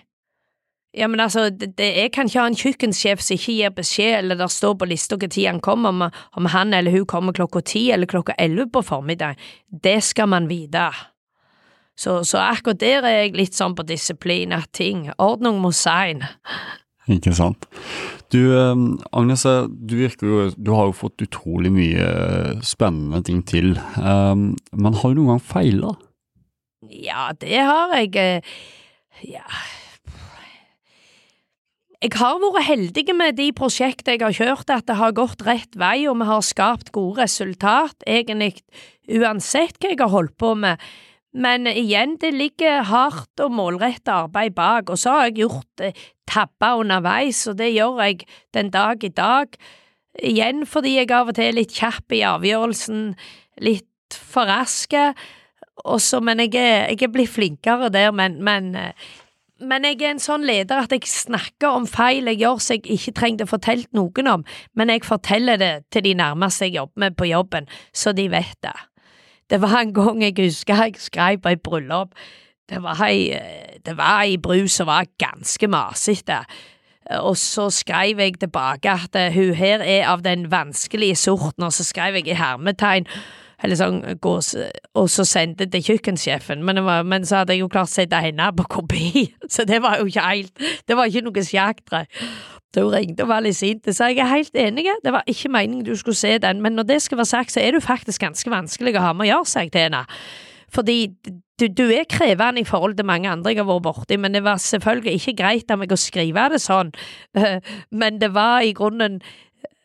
Ja, 0.94 1.06
men 1.06 1.20
altså, 1.20 1.50
det, 1.50 1.76
det, 1.78 1.86
jeg 1.96 2.10
kan 2.12 2.26
ikke 2.26 2.40
ha 2.40 2.50
en 2.50 2.58
kjøkkensjef 2.58 3.20
som 3.22 3.38
ikke 3.38 3.52
gir 3.54 3.74
beskjed, 3.74 4.16
eller 4.18 4.38
der 4.40 4.50
står 4.50 4.74
på 4.78 4.88
lista 4.90 5.16
tid 5.16 5.46
han 5.46 5.60
kommer, 5.62 5.88
om, 5.88 6.02
om, 6.36 6.48
han 6.50 6.74
eller 6.74 6.90
hun 6.90 7.06
kommer 7.06 7.32
klokka 7.32 7.62
ti 7.62 7.90
eller 7.94 8.10
klokka 8.10 8.34
elleve 8.38 8.70
på 8.74 8.82
formiddag. 8.82 9.38
Det 9.70 10.02
skal 10.02 10.28
man 10.28 10.48
vite. 10.50 10.90
Så, 11.96 12.24
så, 12.24 12.38
akkurat 12.38 12.80
der 12.80 13.06
er 13.06 13.16
jeg 13.20 13.36
litt 13.36 13.54
sånn 13.54 13.76
på 13.78 13.86
disiplin, 13.86 14.52
at 14.56 14.70
ting, 14.72 15.10
ordning 15.18 15.60
må 15.62 15.70
sein. 15.70 16.24
Ikke 17.08 17.32
sant. 17.34 17.64
Du, 18.30 18.52
ehm, 18.54 19.00
Agnes, 19.12 19.42
du 19.42 19.96
virker 19.96 20.26
jo 20.26 20.50
Du 20.54 20.70
har 20.76 20.90
jo 20.90 20.92
fått 20.92 21.24
utrolig 21.24 21.72
mye 21.72 22.60
spennende 22.62 23.22
ting 23.24 23.40
til, 23.42 23.72
um, 23.96 24.54
men 24.72 24.94
har 24.94 25.14
du 25.14 25.22
noen 25.22 25.34
gang 25.34 25.42
feila? 25.42 25.94
Ja, 26.90 27.30
det 27.32 27.58
har 27.58 27.96
jeg. 27.96 28.16
Eh, 28.16 28.40
ja 29.26 29.44
jeg 32.00 32.16
har 32.16 32.38
vært 32.40 32.64
heldig 32.64 33.12
med 33.12 33.36
de 33.36 33.50
prosjektene 33.52 34.16
jeg 34.16 34.24
har 34.24 34.32
kjørt, 34.32 34.70
at 34.72 34.86
det 34.88 34.96
har 34.96 35.12
gått 35.12 35.42
rett 35.44 35.76
vei, 35.76 36.06
og 36.08 36.16
vi 36.16 36.28
har 36.30 36.40
skapt 36.40 36.92
gode 36.96 37.20
resultat, 37.20 38.06
egentlig 38.08 38.62
uansett 39.04 39.76
hva 39.76 39.92
jeg 39.92 40.00
har 40.00 40.12
holdt 40.14 40.36
på 40.40 40.54
med. 40.56 40.80
Men 41.36 41.68
igjen, 41.68 42.16
det 42.18 42.32
ligger 42.34 42.88
hardt 42.88 43.44
og 43.44 43.52
målrettet 43.52 44.08
arbeid 44.14 44.56
bak, 44.56 44.88
og 44.88 44.98
så 44.98 45.18
har 45.18 45.28
jeg 45.28 45.42
gjort 45.44 45.84
eh, 46.30 46.80
underveis, 46.80 47.46
og 47.50 47.58
det 47.58 47.72
gjør 47.74 48.02
jeg 48.04 48.26
den 48.54 48.70
dag 48.70 49.04
i 49.04 49.12
dag. 49.12 49.58
Igjen 50.20 50.66
fordi 50.66 50.96
jeg 50.96 51.12
av 51.14 51.30
og 51.30 51.36
til 51.38 51.50
er 51.50 51.58
litt 51.58 51.74
kjapp 51.76 52.12
i 52.16 52.24
avgjørelsen, 52.26 53.14
litt 53.62 53.86
for 54.16 54.50
rask, 54.50 54.94
men 56.20 56.42
jeg 56.44 56.54
er, 56.58 56.90
jeg 56.90 57.06
er 57.06 57.12
blitt 57.14 57.32
flinkere 57.32 57.88
der, 57.94 58.10
men, 58.12 58.42
men 58.44 58.74
men 59.60 59.84
jeg 59.84 59.98
er 60.00 60.14
en 60.14 60.22
sånn 60.22 60.44
leder 60.48 60.80
at 60.80 60.92
jeg 60.94 61.08
snakker 61.08 61.74
om 61.76 61.86
feil 61.88 62.30
jeg 62.30 62.40
gjør 62.40 62.60
som 62.64 62.78
jeg 62.78 62.96
ikke 62.96 63.12
trengte 63.18 63.44
å 63.44 63.50
noen 63.96 64.30
om, 64.32 64.44
men 64.74 64.92
jeg 64.92 65.04
forteller 65.04 65.60
det 65.60 65.72
til 65.92 66.06
de 66.06 66.14
nærmeste 66.16 66.68
jeg 66.68 66.78
jobber 66.78 67.04
med 67.04 67.16
på 67.18 67.28
jobben, 67.28 67.68
så 67.92 68.14
de 68.16 68.28
vet 68.32 68.56
det. 68.64 68.76
Det 69.50 69.60
var 69.60 69.80
en 69.80 69.92
gang 69.92 70.22
jeg 70.22 70.38
husker 70.38 70.84
jeg 70.86 71.00
skrev 71.02 71.40
på 71.42 71.52
et 71.52 71.62
bryllup. 71.62 72.14
Det 72.70 72.82
var 72.82 73.02
ei, 73.02 73.34
det 73.86 73.96
var 73.98 74.22
ei 74.22 74.36
bru 74.38 74.68
som 74.70 74.86
var 74.90 75.08
ganske 75.18 75.66
masete. 75.70 76.44
Og 77.18 77.34
så 77.36 77.66
skrev 77.74 78.20
jeg 78.22 78.38
tilbake 78.38 78.92
at 78.92 79.16
hun 79.34 79.54
her 79.58 79.82
er 79.82 80.06
av 80.12 80.22
den 80.22 80.46
vanskelige 80.52 81.16
sorten, 81.18 81.66
og 81.66 81.72
så 81.74 81.84
skrev 81.84 82.20
jeg 82.20 82.30
i 82.30 82.38
hermetegn 82.38 83.08
eller 83.60 83.76
sånn, 83.76 83.98
og 84.24 85.08
så 85.12 85.24
sendte 85.28 85.66
det 85.66 85.74
til 85.74 85.94
kjøkkensjefen, 85.94 86.62
men, 86.64 86.80
men, 87.08 87.26
så 87.28 87.42
hadde 87.42 87.56
jeg 87.56 87.64
jo 87.64 87.68
klart 87.72 87.92
sett 87.92 88.14
henne 88.16 88.46
på 88.56 88.64
kopi, 88.78 89.26
så 89.52 89.66
det 89.68 89.82
var 89.84 90.00
jo 90.00 90.08
ikke 90.08 90.24
helt 90.24 90.64
Det 90.88 90.96
var 90.96 91.10
ikke 91.10 91.26
noe 91.26 91.44
sjaktre. 91.44 92.06
Da 92.70 92.84
hun 92.84 92.94
ringte 92.94 93.24
og 93.26 93.32
var 93.32 93.42
litt 93.42 93.58
sint, 93.58 93.88
så 93.90 94.12
jeg 94.12 94.22
er 94.22 94.30
helt 94.30 94.54
enig, 94.54 94.86
det 95.04 95.12
var 95.12 95.26
ikke 95.28 95.50
meningen 95.50 95.84
du 95.84 95.96
skulle 95.98 96.18
se 96.18 96.36
den, 96.38 96.62
men 96.62 96.78
når 96.78 96.86
det 96.86 97.00
skal 97.02 97.18
være 97.18 97.32
sagt, 97.32 97.52
så 97.52 97.60
er 97.60 97.74
du 97.74 97.82
faktisk 97.82 98.22
ganske 98.22 98.50
vanskelig 98.50 98.94
å 98.96 99.08
ha 99.08 99.12
med 99.12 99.26
å 99.26 99.32
gjøre 99.32 99.50
seg 99.50 99.72
til 99.74 99.88
henne. 99.88 100.04
Fordi 100.70 100.98
du, 101.60 101.66
du, 101.66 101.84
er 101.92 102.08
krevende 102.08 102.62
i 102.62 102.68
forhold 102.68 102.96
til 102.96 103.08
mange 103.08 103.28
andre 103.30 103.52
jeg 103.52 103.60
har 103.60 103.68
vært 103.68 103.84
borti, 103.84 104.16
men 104.16 104.34
det 104.34 104.44
var 104.46 104.62
selvfølgelig 104.62 105.18
ikke 105.18 105.36
greit 105.42 105.70
av 105.70 105.82
meg 105.82 105.92
å 105.92 105.98
skrive 106.00 106.48
det 106.54 106.60
sånn, 106.62 106.92
men 108.00 108.20
det 108.22 108.32
var 108.34 108.64
i 108.64 108.74
grunnen 108.76 109.20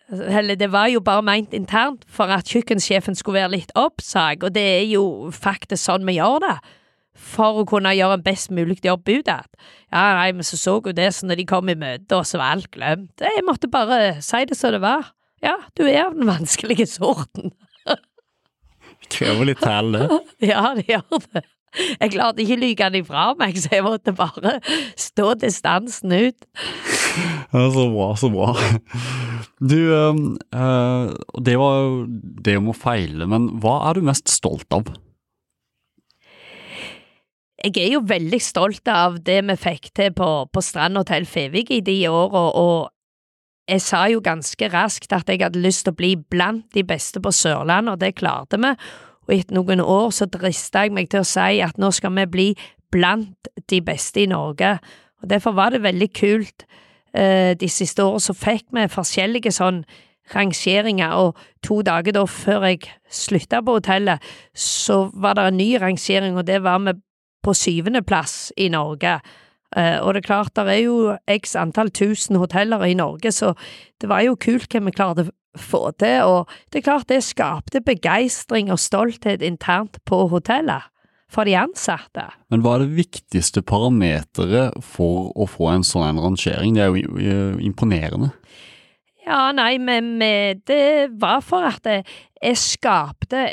eller 0.09 0.55
det 0.55 0.69
var 0.69 0.87
jo 0.93 1.01
bare 1.01 1.25
meint 1.25 1.53
internt 1.57 2.03
for 2.11 2.29
at 2.29 2.49
kjøkkensjefen 2.51 3.17
skulle 3.17 3.41
være 3.41 3.55
litt 3.55 3.71
oppsag, 3.75 4.43
og 4.45 4.53
det 4.53 4.65
er 4.79 4.83
jo 4.91 5.31
faktisk 5.33 5.81
sånn 5.81 6.05
vi 6.05 6.19
gjør 6.19 6.43
det. 6.45 6.57
For 7.15 7.61
å 7.61 7.67
kunne 7.67 7.93
gjøre 7.95 8.19
en 8.19 8.25
best 8.25 8.51
mulig 8.51 8.81
jobb 8.83 9.07
utad. 9.07 9.47
Ja, 9.87 10.03
nei, 10.19 10.33
men 10.35 10.43
så 10.43 10.59
så 10.59 10.75
jo 10.83 10.93
det, 10.93 11.07
så 11.15 11.25
når 11.25 11.39
de 11.39 11.45
kom 11.47 11.71
i 11.71 11.77
møte, 11.79 12.19
og 12.19 12.27
så 12.27 12.41
var 12.41 12.57
alt 12.57 12.69
glemt. 12.75 13.23
Jeg 13.23 13.45
måtte 13.47 13.71
bare 13.71 14.19
si 14.21 14.43
det 14.45 14.57
som 14.59 14.75
det 14.75 14.83
var. 14.83 15.13
Ja, 15.41 15.55
du 15.77 15.85
er 15.87 16.09
av 16.09 16.17
den 16.17 16.27
vanskelige 16.27 16.85
sorten. 16.91 17.55
Krever 19.11 19.51
litt 19.51 19.61
tall, 19.63 19.93
det. 19.95 20.07
ja, 20.51 20.71
det 20.77 20.87
gjør 20.89 21.21
det. 21.33 21.45
Jeg 21.75 22.13
klarte 22.13 22.39
ikke 22.43 22.55
å 22.55 22.61
lyge 22.61 22.87
den 22.87 23.01
ifra 23.03 23.23
meg, 23.39 23.57
så 23.59 23.73
jeg 23.73 23.83
måtte 23.83 24.13
bare 24.15 24.57
stå 24.99 25.33
distansen 25.41 26.13
ut. 26.15 26.45
Ja, 27.51 27.65
så 27.71 27.87
bra, 27.91 28.07
så 28.19 28.29
bra. 28.31 28.53
Du, 29.59 29.79
øh, 29.91 31.09
det 31.43 31.57
var 31.59 31.81
jo 31.81 32.05
det 32.47 32.55
om 32.59 32.71
å 32.71 32.77
feile, 32.77 33.27
men 33.31 33.49
hva 33.63 33.81
er 33.89 33.99
du 33.99 34.07
mest 34.07 34.31
stolt 34.31 34.71
av? 34.75 34.87
Jeg 37.65 37.79
er 37.81 37.93
jo 37.95 38.03
veldig 38.05 38.39
stolt 38.43 38.87
av 38.91 39.15
det 39.25 39.39
vi 39.47 39.55
fikk 39.57 39.89
til 39.97 40.11
på, 40.15 40.27
på 40.53 40.61
Strand 40.63 40.99
Hotell 40.99 41.25
Fevik 41.25 41.71
i 41.73 41.81
de 41.83 41.95
åra, 42.11 42.43
og 42.55 42.91
jeg 43.65 43.81
sa 43.81 44.05
jo 44.11 44.21
ganske 44.21 44.69
raskt 44.69 45.13
at 45.15 45.29
jeg 45.29 45.41
hadde 45.41 45.61
lyst 45.61 45.85
til 45.85 45.95
å 45.95 45.97
bli 45.97 46.13
blant 46.15 46.67
de 46.75 46.83
beste 46.85 47.21
på 47.21 47.31
Sørlandet, 47.33 47.95
og 47.95 48.01
det 48.03 48.15
klarte 48.19 48.59
vi 48.61 48.73
og 49.25 49.33
etter 49.33 49.57
noen 49.57 49.81
år 49.81 50.11
så 50.13 50.27
drista 50.29 50.85
jeg 50.85 50.93
meg 50.93 51.09
til 51.09 51.23
å 51.23 51.27
si 51.27 51.61
at 51.65 51.79
nå 51.81 51.89
skal 51.95 52.13
vi 52.19 52.25
bli 52.29 52.47
blant 52.93 53.49
de 53.71 53.79
beste 53.81 54.21
i 54.21 54.29
Norge, 54.29 54.77
og 55.21 55.29
derfor 55.31 55.55
var 55.57 55.73
det 55.73 55.81
veldig 55.83 56.09
kult 56.13 56.67
eh, 57.15 57.55
de 57.57 57.69
siste 57.71 58.03
årene 58.03 58.21
så 58.21 58.35
fikk 58.37 58.67
vi 58.75 58.85
forskjellige 58.91 59.53
sånn 59.55 59.81
rangeringer, 60.33 61.13
og 61.13 61.37
to 61.65 61.81
dager 61.85 62.15
da 62.15 62.25
før 62.29 62.67
jeg 62.69 62.85
slutta 63.09 63.61
på 63.65 63.79
hotellet, 63.79 64.21
så 64.53 65.07
var 65.13 65.37
det 65.37 65.49
en 65.49 65.59
ny 65.59 65.75
rangering, 65.81 66.37
og 66.37 66.47
det 66.47 66.61
var 66.65 66.81
vi 66.85 66.95
på 67.45 67.53
syvendeplass 67.53 68.53
i 68.57 68.71
Norge. 68.73 69.19
Uh, 69.75 69.99
og 70.05 70.13
det 70.13 70.23
er 70.23 70.27
klart, 70.29 70.53
det 70.55 70.71
er 70.71 70.83
jo 70.85 71.15
x 71.31 71.55
antall 71.59 71.89
tusen 71.91 72.37
hoteller 72.39 72.85
i 72.87 72.95
Norge, 72.95 73.31
så 73.33 73.53
det 74.01 74.09
var 74.11 74.23
jo 74.23 74.37
kult 74.39 74.71
hva 74.71 74.83
vi 74.85 74.93
klarte 74.95 75.25
å 75.25 75.33
få 75.59 75.89
til, 75.99 76.21
og 76.27 76.51
det 76.71 76.81
er 76.81 76.85
klart 76.89 77.09
det 77.11 77.23
skapte 77.25 77.81
begeistring 77.83 78.71
og 78.71 78.81
stolthet 78.81 79.43
internt 79.45 79.99
på 80.07 80.25
hotellet 80.31 80.91
for 81.31 81.47
de 81.47 81.55
ansatte. 81.57 82.27
Men 82.53 82.63
hva 82.63 82.77
er 82.77 82.85
det 82.85 82.99
viktigste 82.99 83.63
parameteret 83.65 84.77
for 84.85 85.31
å 85.35 85.47
få 85.49 85.71
en 85.73 85.85
sånn 85.87 86.21
rangering? 86.21 86.77
Det 86.77 86.85
er 86.85 86.93
jo 86.93 87.57
imponerende. 87.65 88.31
Ja, 89.25 89.49
nei, 89.55 89.75
men 89.81 90.19
det 90.21 91.15
var 91.17 91.41
for 91.41 91.65
at 91.65 91.87
jeg 91.89 92.57
skapte 92.61 93.47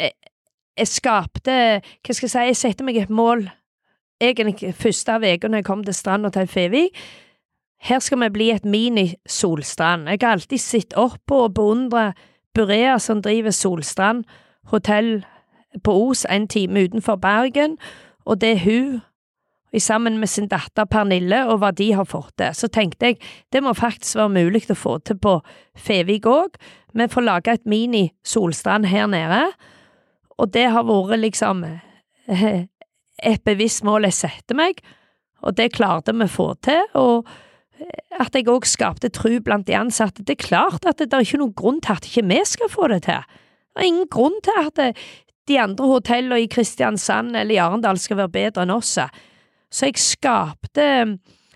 Jeg 0.76 0.88
skapte 0.88 1.54
Hva 1.80 2.12
skal 2.12 2.26
jeg 2.26 2.32
si, 2.32 2.42
jeg 2.50 2.58
setter 2.60 2.84
meg 2.84 2.98
et 3.00 3.12
mål 3.12 3.46
egentlig 4.22 4.74
første 4.78 5.18
av 5.18 5.26
uka 5.26 5.48
når 5.48 5.62
jeg 5.62 5.68
kom 5.68 5.84
til 5.84 5.94
stranda 5.96 6.30
til 6.32 6.48
Fevik 6.50 7.02
her 7.82 7.98
skal 7.98 8.20
vi 8.20 8.30
bli 8.30 8.50
et 8.54 8.64
mini-Solstrand. 8.64 10.06
Jeg 10.08 10.18
har 10.22 10.36
alltid 10.36 10.58
sett 10.62 10.94
opp 10.98 11.32
og 11.34 11.54
beundret 11.54 12.18
Burea 12.54 12.98
som 12.98 13.22
driver 13.22 13.50
Solstrand 13.50 14.24
hotell 14.70 15.24
på 15.82 15.94
Os 16.08 16.26
en 16.30 16.46
time 16.48 16.84
utenfor 16.84 17.16
Bergen, 17.16 17.78
og 18.24 18.40
det 18.40 18.50
er 18.52 18.64
hun, 18.64 19.00
sammen 19.78 20.18
med 20.20 20.28
sin 20.28 20.48
datter 20.48 20.84
Pernille, 20.84 21.46
og 21.48 21.58
hva 21.58 21.70
de 21.72 21.92
har 21.96 22.04
fått 22.04 22.36
til. 22.38 22.54
Så 22.54 22.68
tenkte 22.68 23.06
jeg 23.06 23.16
det 23.52 23.62
må 23.64 23.72
faktisk 23.72 24.18
være 24.20 24.28
mulig 24.28 24.66
å 24.70 24.76
få 24.76 24.98
til 24.98 25.16
på 25.18 25.38
Fevik 25.74 26.28
òg. 26.28 26.60
Vi 26.92 27.08
får 27.08 27.24
lage 27.24 27.56
et 27.56 27.66
mini-Solstrand 27.66 28.86
her 28.86 29.08
nede, 29.10 29.46
og 30.38 30.52
det 30.54 30.68
har 30.70 30.84
vært 30.86 31.18
liksom 31.24 31.64
eh, 31.64 32.68
et 33.22 33.42
bevisst 33.44 33.84
mål 33.84 34.08
jeg 34.08 34.18
setter 34.22 34.58
meg, 34.58 34.80
og 35.42 35.56
det 35.58 35.72
klarte 35.74 36.14
vi 36.14 36.26
å 36.26 36.30
få 36.30 36.52
til. 36.64 36.84
og 36.94 37.28
at 38.20 38.36
jeg 38.36 38.46
òg 38.46 38.66
skapte 38.68 39.08
tru 39.10 39.40
blant 39.42 39.66
de 39.66 39.74
ansatte. 39.74 40.22
Det 40.22 40.36
er 40.36 40.46
klart 40.46 40.86
at 40.86 41.00
det 41.00 41.10
er 41.10 41.24
ikke 41.24 41.40
noen 41.40 41.56
grunn 41.56 41.80
til 41.82 41.96
at 41.96 42.06
ikke 42.06 42.22
vi 42.28 42.38
skal 42.46 42.70
få 42.70 42.88
det 42.92 43.00
til. 43.08 43.24
Det 43.72 43.82
er 43.82 43.88
ingen 43.88 44.10
grunn 44.12 44.38
til 44.44 44.60
at 44.60 45.00
de 45.50 45.58
andre 45.58 45.88
hotellene 45.90 46.42
i 46.44 46.50
Kristiansand 46.52 47.34
eller 47.34 47.56
i 47.56 47.58
Arendal 47.62 47.98
skal 47.98 48.20
være 48.20 48.34
bedre 48.36 48.66
enn 48.66 48.74
oss. 48.74 48.98
Så 49.72 49.88
jeg 49.88 49.98
skapte 49.98 50.86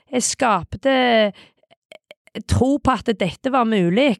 jeg 0.07 0.23
skapte 0.23 0.97
tro 2.49 2.77
på 2.79 2.95
at 2.95 3.11
dette 3.19 3.53
var 3.53 3.69
mulig. 3.69 4.17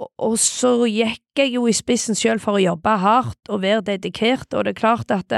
Og 0.00 0.36
så 0.40 0.72
gikk 0.88 1.42
jeg 1.42 1.54
jo 1.56 1.66
i 1.68 1.76
spissen 1.76 2.16
selv 2.16 2.42
for 2.44 2.56
å 2.56 2.62
jobbe 2.62 2.96
hardt 3.02 3.50
og 3.52 3.62
være 3.64 3.84
dedikert, 3.92 4.48
og 4.54 4.64
det 4.64 4.74
er 4.74 4.80
klart 4.80 5.12
at 5.12 5.34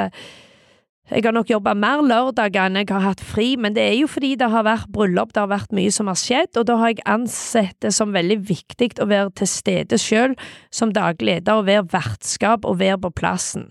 jeg 1.13 1.27
har 1.27 1.35
nok 1.37 1.51
jobba 1.51 1.75
mer 1.77 2.01
lørdager 2.07 2.71
enn 2.71 2.79
jeg 2.81 2.89
har 2.89 3.05
hatt 3.05 3.21
fri, 3.21 3.53
men 3.61 3.75
det 3.77 3.83
er 3.85 3.97
jo 3.99 4.09
fordi 4.09 4.33
det 4.41 4.49
har 4.53 4.65
vært 4.65 4.89
bryllup, 4.95 5.35
det 5.35 5.43
har 5.43 5.51
vært 5.51 5.75
mye 5.77 5.93
som 5.93 6.09
har 6.09 6.17
skjedd, 6.17 6.57
og 6.57 6.67
da 6.71 6.79
har 6.81 6.93
jeg 6.95 7.05
ansett 7.11 7.77
det 7.85 7.93
som 7.93 8.15
veldig 8.15 8.39
viktig 8.49 8.95
å 9.03 9.09
være 9.11 9.33
til 9.43 9.51
stede 9.51 9.99
selv 10.01 10.41
som 10.73 10.95
daglig 10.97 11.35
leder, 11.35 11.61
og 11.61 11.69
være 11.69 11.85
vertskap 11.93 12.65
og 12.69 12.81
være 12.81 13.01
på 13.05 13.13
plassen. 13.21 13.69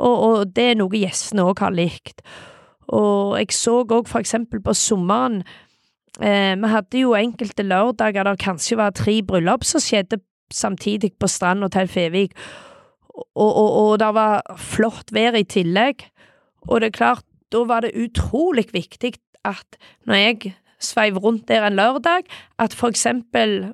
Og, 0.00 0.16
og 0.16 0.54
det 0.56 0.72
er 0.72 0.80
noe 0.80 0.96
gjestene 0.96 1.44
òg 1.46 1.62
har 1.62 1.76
likt. 1.76 2.24
Og 2.90 3.36
jeg 3.38 3.54
så 3.54 3.82
òg 3.84 4.08
for 4.10 4.22
eksempel 4.24 4.62
på 4.64 4.74
sommeren, 4.74 5.44
eh, 6.18 6.56
vi 6.58 6.72
hadde 6.74 7.04
jo 7.04 7.14
enkelte 7.14 7.66
lørdager 7.66 8.26
der 8.26 8.40
kanskje 8.40 8.80
var 8.80 8.96
tre 8.96 9.20
bryllup 9.22 9.66
som 9.68 9.82
skjedde 9.84 10.18
samtidig 10.50 11.12
på 11.20 11.28
Strand 11.30 11.62
hotell 11.62 11.86
Fevik, 11.86 12.34
og, 13.14 13.50
og, 13.50 13.70
og 13.82 13.92
det 14.00 14.08
var 14.16 14.40
flott 14.58 15.12
vær 15.14 15.36
i 15.38 15.44
tillegg. 15.46 16.08
Og 16.68 16.80
det 16.80 16.90
er 16.90 16.98
klart, 16.98 17.24
da 17.52 17.64
var 17.66 17.84
det 17.84 17.96
utrolig 17.98 18.68
viktig 18.72 19.14
at 19.48 19.78
når 20.06 20.14
jeg 20.14 20.54
sveiv 20.80 21.18
rundt 21.18 21.48
der 21.48 21.66
en 21.66 21.78
lørdag, 21.78 22.26
at 22.58 22.74
for 22.74 22.88
eksempel 22.88 23.72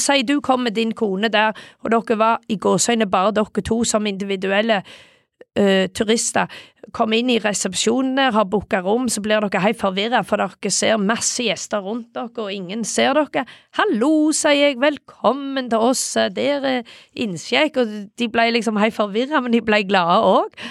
Si 0.00 0.22
du 0.24 0.40
kom 0.40 0.62
med 0.64 0.72
din 0.78 0.94
kone 0.96 1.28
der, 1.28 1.52
og 1.84 1.90
dere 1.92 2.16
var 2.18 2.38
i 2.48 2.56
gåseøyne 2.56 3.04
bare 3.06 3.34
dere 3.36 3.62
to 3.62 3.82
som 3.84 4.06
individuelle 4.08 4.78
uh, 4.80 5.84
turister, 5.92 6.48
kom 6.96 7.12
inn 7.12 7.28
i 7.28 7.36
resepsjonen 7.38 8.16
der, 8.16 8.32
har 8.32 8.48
booka 8.48 8.80
rom, 8.80 9.10
så 9.12 9.20
blir 9.20 9.44
dere 9.44 9.60
helt 9.60 9.80
forvirra, 9.80 10.22
for 10.24 10.40
dere 10.40 10.72
ser 10.72 10.96
masse 10.96 11.44
gjester 11.44 11.84
rundt 11.84 12.14
dere, 12.16 12.32
og 12.40 12.52
ingen 12.52 12.80
ser 12.88 13.12
dere. 13.20 13.44
Hallo, 13.76 14.32
sier 14.32 14.70
jeg, 14.70 14.80
velkommen 14.80 15.68
til 15.68 15.84
oss, 15.90 16.16
der 16.16 16.64
er 16.64 16.82
innsjekk, 17.12 17.82
og 17.82 17.96
de 18.18 18.32
ble 18.32 18.48
liksom 18.56 18.80
helt 18.80 18.96
forvirra, 18.96 19.44
men 19.44 19.52
de 19.52 19.60
ble 19.60 19.84
glade 19.84 20.22
òg 20.32 20.68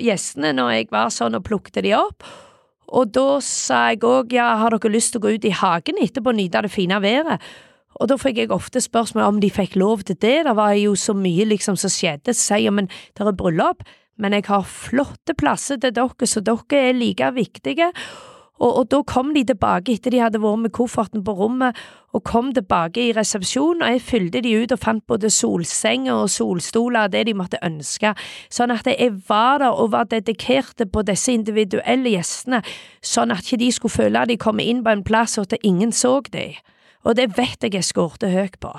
gjestene 0.00 0.54
når 0.56 0.72
jeg 0.74 0.90
var 0.94 1.12
sånn 1.14 1.38
og 1.38 1.44
plukte 1.46 1.84
de 1.84 1.94
opp. 1.98 2.26
Og 2.94 3.10
da 3.14 3.38
sa 3.42 3.88
jeg 3.92 4.04
òg 4.06 4.34
ja, 4.36 4.50
har 4.60 4.74
dere 4.74 4.92
lyst 4.92 5.14
til 5.14 5.22
å 5.22 5.24
gå 5.24 5.36
ut 5.38 5.46
i 5.48 5.54
hagen 5.54 6.00
etterpå 6.02 6.32
og 6.32 6.38
nyte 6.38 6.62
det 6.66 6.72
fine 6.72 7.00
været? 7.02 7.42
Og 8.02 8.10
da 8.10 8.18
fikk 8.18 8.40
jeg 8.42 8.52
ofte 8.54 8.82
spørsmål 8.82 9.36
om 9.36 9.40
de 9.42 9.50
fikk 9.54 9.76
lov 9.78 10.02
til 10.06 10.18
det, 10.18 10.40
det 10.48 10.54
var 10.58 10.74
jo 10.74 10.96
så 10.98 11.14
mye 11.14 11.46
liksom 11.46 11.78
som 11.78 11.92
skjedde, 11.92 12.34
så 12.34 12.54
sier 12.54 12.66
jeg 12.66 12.74
men 12.74 12.90
det 12.90 13.22
er 13.22 13.36
bryllup, 13.38 13.84
men 14.18 14.34
jeg 14.34 14.46
har 14.48 14.66
flotte 14.66 15.34
plasser 15.38 15.78
til 15.82 15.94
dere, 15.94 16.28
så 16.28 16.42
dere 16.42 16.80
er 16.80 16.96
like 16.98 17.30
viktige. 17.36 17.90
Og, 18.62 18.70
og, 18.70 18.84
da 18.92 19.00
kom 19.02 19.32
de 19.34 19.42
tilbake 19.46 19.96
etter 19.96 20.14
de 20.14 20.20
hadde 20.22 20.38
vært 20.38 20.60
med 20.62 20.72
kofferten 20.76 21.24
på 21.26 21.34
rommet, 21.34 21.74
og 22.14 22.22
kom 22.22 22.52
tilbake 22.54 23.08
i 23.08 23.14
resepsjonen, 23.16 23.82
og 23.82 23.96
jeg 23.96 24.02
fylte 24.06 24.42
de 24.44 24.52
ut 24.62 24.74
og 24.76 24.78
fant 24.78 25.02
både 25.10 25.30
solsenger 25.34 26.14
og 26.14 26.30
solstoler 26.30 27.10
det 27.10 27.24
de 27.26 27.34
måtte 27.34 27.58
ønske, 27.66 28.12
sånn 28.54 28.70
at 28.70 28.86
jeg 28.86 29.10
var 29.28 29.58
der 29.64 29.74
og 29.74 29.90
var 29.96 30.06
dedikerte 30.12 30.86
på 30.86 31.02
disse 31.02 31.34
individuelle 31.34 32.14
gjestene, 32.14 32.62
sånn 33.02 33.34
at 33.34 33.42
ikke 33.42 33.64
de 33.64 33.70
skulle 33.74 33.96
føle 33.96 34.22
at 34.22 34.30
de 34.30 34.38
kom 34.38 34.62
inn 34.62 34.84
på 34.86 34.94
en 34.94 35.02
plass 35.06 35.34
og 35.42 35.50
at 35.50 35.66
ingen 35.66 35.90
så 35.90 36.20
dem, 36.30 36.54
og 37.04 37.18
det 37.18 37.32
vet 37.36 37.66
jeg 37.66 37.74
jeg 37.74 37.90
skårte 37.90 38.30
høyt 38.30 38.60
på. 38.62 38.70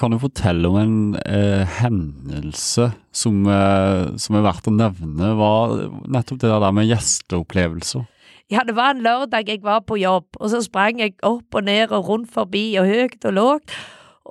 Kan 0.00 0.12
du 0.12 0.18
fortelle 0.20 0.68
om 0.68 0.76
en 0.76 0.96
eh, 1.24 1.64
hendelse 1.80 2.90
som, 3.16 3.44
eh, 3.48 4.16
som, 4.20 4.36
er 4.36 4.44
verdt 4.44 4.68
å 4.68 4.74
nevne, 4.76 5.30
var 5.38 5.76
nettopp 6.04 6.42
det 6.42 6.50
der 6.52 6.74
med 6.76 6.88
gjesteopplevelser? 6.90 8.04
Ja, 8.50 8.64
det 8.66 8.74
var 8.74 8.90
en 8.90 9.04
lørdag 9.04 9.46
jeg 9.46 9.62
var 9.62 9.84
på 9.86 9.94
jobb, 10.00 10.34
og 10.40 10.50
så 10.50 10.58
sprang 10.64 10.98
jeg 10.98 11.14
opp 11.22 11.54
og 11.54 11.64
ned 11.68 11.92
og 11.94 12.08
rundt 12.08 12.32
forbi 12.34 12.74
og 12.80 12.88
høyt 12.90 13.24
og 13.30 13.34
lågt. 13.36 13.74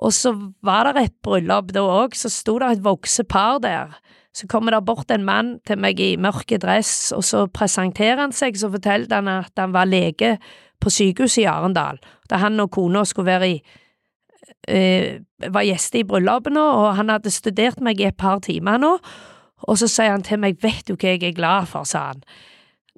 Og 0.00 0.12
så 0.12 0.32
var 0.62 0.92
det 0.92 1.04
et 1.06 1.14
bryllup 1.24 1.72
da 1.72 1.80
òg, 1.80 2.16
så 2.16 2.28
sto 2.32 2.58
det 2.60 2.68
et 2.70 2.84
vokset 2.84 3.28
par 3.28 3.58
der. 3.64 3.96
Så 4.36 4.46
kommer 4.46 4.76
det 4.76 4.84
bort 4.84 5.10
en 5.10 5.24
mann 5.24 5.58
til 5.66 5.80
meg 5.80 6.00
i 6.00 6.14
mørk 6.20 6.52
dress, 6.60 7.12
og 7.16 7.24
så 7.24 7.46
presenterer 7.48 8.20
han 8.20 8.32
seg, 8.36 8.60
så 8.60 8.70
forteller 8.70 9.16
han 9.16 9.28
at 9.28 9.56
han 9.56 9.72
var 9.72 9.88
lege 9.88 10.36
på 10.80 10.92
sykehuset 10.92 11.42
i 11.44 11.48
Arendal, 11.48 11.98
da 12.30 12.40
han 12.40 12.60
og 12.60 12.70
kona 12.76 13.04
skulle 13.04 13.32
være 13.32 13.48
i 13.50 13.56
eh, 14.68 15.20
var 15.48 15.64
gjester 15.64 16.00
i 16.00 16.06
bryllupet 16.08 16.52
nå, 16.52 16.62
og 16.62 16.94
han 17.00 17.12
hadde 17.12 17.32
studert 17.32 17.80
meg 17.80 18.00
i 18.00 18.08
et 18.08 18.20
par 18.20 18.40
timer 18.44 18.80
nå, 18.80 18.94
og 19.60 19.80
så 19.80 19.88
sier 19.88 20.12
han 20.12 20.24
til 20.24 20.40
meg, 20.40 20.60
vet 20.62 20.86
du 20.88 20.94
hva 20.94 21.16
jeg 21.16 21.24
er 21.24 21.36
glad 21.36 21.68
for, 21.68 21.88
sa 21.88 22.12
han. 22.12 22.22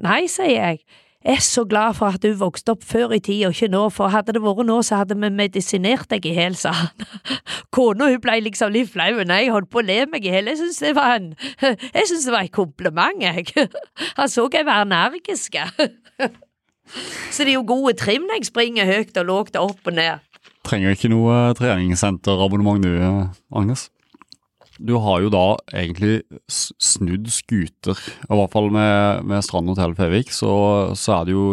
Nei, 0.02 0.26
sier 0.30 0.54
jeg 0.54 0.84
er 1.24 1.40
så 1.44 1.64
glad 1.68 1.96
for 1.98 2.14
at 2.16 2.22
du 2.24 2.32
vokste 2.38 2.74
opp 2.74 2.84
før 2.86 3.14
i 3.16 3.20
tid 3.22 3.44
og 3.46 3.54
ikke 3.54 3.70
nå, 3.72 3.82
for 3.94 4.12
hadde 4.12 4.34
det 4.36 4.42
vært 4.42 4.66
nå, 4.66 4.78
så 4.86 5.02
hadde 5.02 5.16
vi 5.18 5.30
medisinert 5.32 6.10
deg 6.10 6.26
i 6.26 6.34
hjel, 6.36 6.56
sa 6.58 6.74
han. 6.76 7.06
Kona 7.74 8.10
hun 8.10 8.22
ble 8.22 8.38
liksom 8.46 8.72
litt 8.74 8.90
flau, 8.92 9.22
nei, 9.28 9.44
jeg 9.46 9.54
holdt 9.54 9.70
på 9.72 9.82
å 9.82 9.86
le 9.86 9.98
meg 10.10 10.26
i 10.26 10.34
hjel, 10.34 10.50
jeg 10.50 10.60
synes 10.60 10.82
det 10.82 10.94
var 10.98 11.16
en, 11.18 11.30
jeg 11.98 12.10
synes 12.10 12.26
det 12.26 12.34
var 12.34 12.48
et 12.48 12.54
kompliment, 12.54 13.22
jeg. 13.22 13.48
Han 14.18 14.30
så 14.30 14.48
jeg 14.52 14.66
var 14.68 14.84
energisk. 14.84 15.56
Så 17.32 17.44
det 17.44 17.52
er 17.52 17.56
jo 17.56 17.64
gode 17.66 17.94
trim 17.98 18.26
når 18.26 18.40
jeg 18.40 18.50
springer 18.50 18.88
høyt 18.88 19.16
og 19.22 19.28
lågt 19.28 19.56
og 19.60 19.72
opp 19.72 19.90
og 19.90 19.96
ned. 19.96 20.22
Trenger 20.66 20.94
ikke 20.94 21.10
noe 21.10 21.38
treningssenterabonnement 21.58 22.84
du, 22.84 22.92
Agnes? 23.54 23.88
Du 24.82 24.96
har 24.98 25.22
jo 25.22 25.30
da 25.30 25.46
egentlig 25.70 26.22
snudd 26.50 27.28
skuter, 27.30 27.98
i 28.26 28.34
hvert 28.34 28.52
fall 28.52 28.70
med, 28.74 29.22
med 29.30 29.44
Strand 29.46 29.70
hotell 29.70 29.94
Fevik, 29.98 30.32
så, 30.34 30.54
så, 30.98 31.20
er 31.20 31.28
det 31.28 31.36
jo 31.36 31.46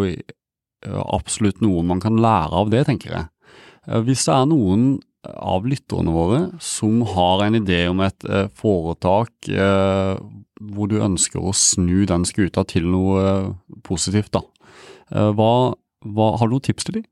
absolutt 0.88 1.62
noen 1.62 1.90
man 1.90 2.02
kan 2.04 2.18
lære 2.22 2.56
av 2.64 2.72
det, 2.74 2.86
tenker 2.88 3.14
jeg. 3.14 3.28
Eh, 3.88 4.02
hvis 4.08 4.26
det 4.28 4.36
er 4.36 4.50
noen 4.50 4.90
av 5.30 5.66
lytterne 5.68 6.14
våre 6.16 6.42
som 6.64 7.02
har 7.14 7.44
en 7.44 7.58
idé 7.60 7.82
om 7.92 8.00
et 8.06 8.28
eh, 8.30 8.48
foretak 8.56 9.50
eh, 9.52 10.16
hvor 10.72 10.92
du 10.92 11.00
ønsker 11.04 11.44
å 11.44 11.56
snu 11.56 12.06
den 12.08 12.26
skuta 12.28 12.64
til 12.68 12.88
noe 12.88 13.56
positivt, 13.88 14.34
da. 14.36 14.44
Hva, 15.10 15.74
hva, 16.06 16.26
har 16.38 16.50
du 16.50 16.54
noen 16.54 16.66
tips 16.68 16.86
til 16.86 17.00
dem? 17.00 17.06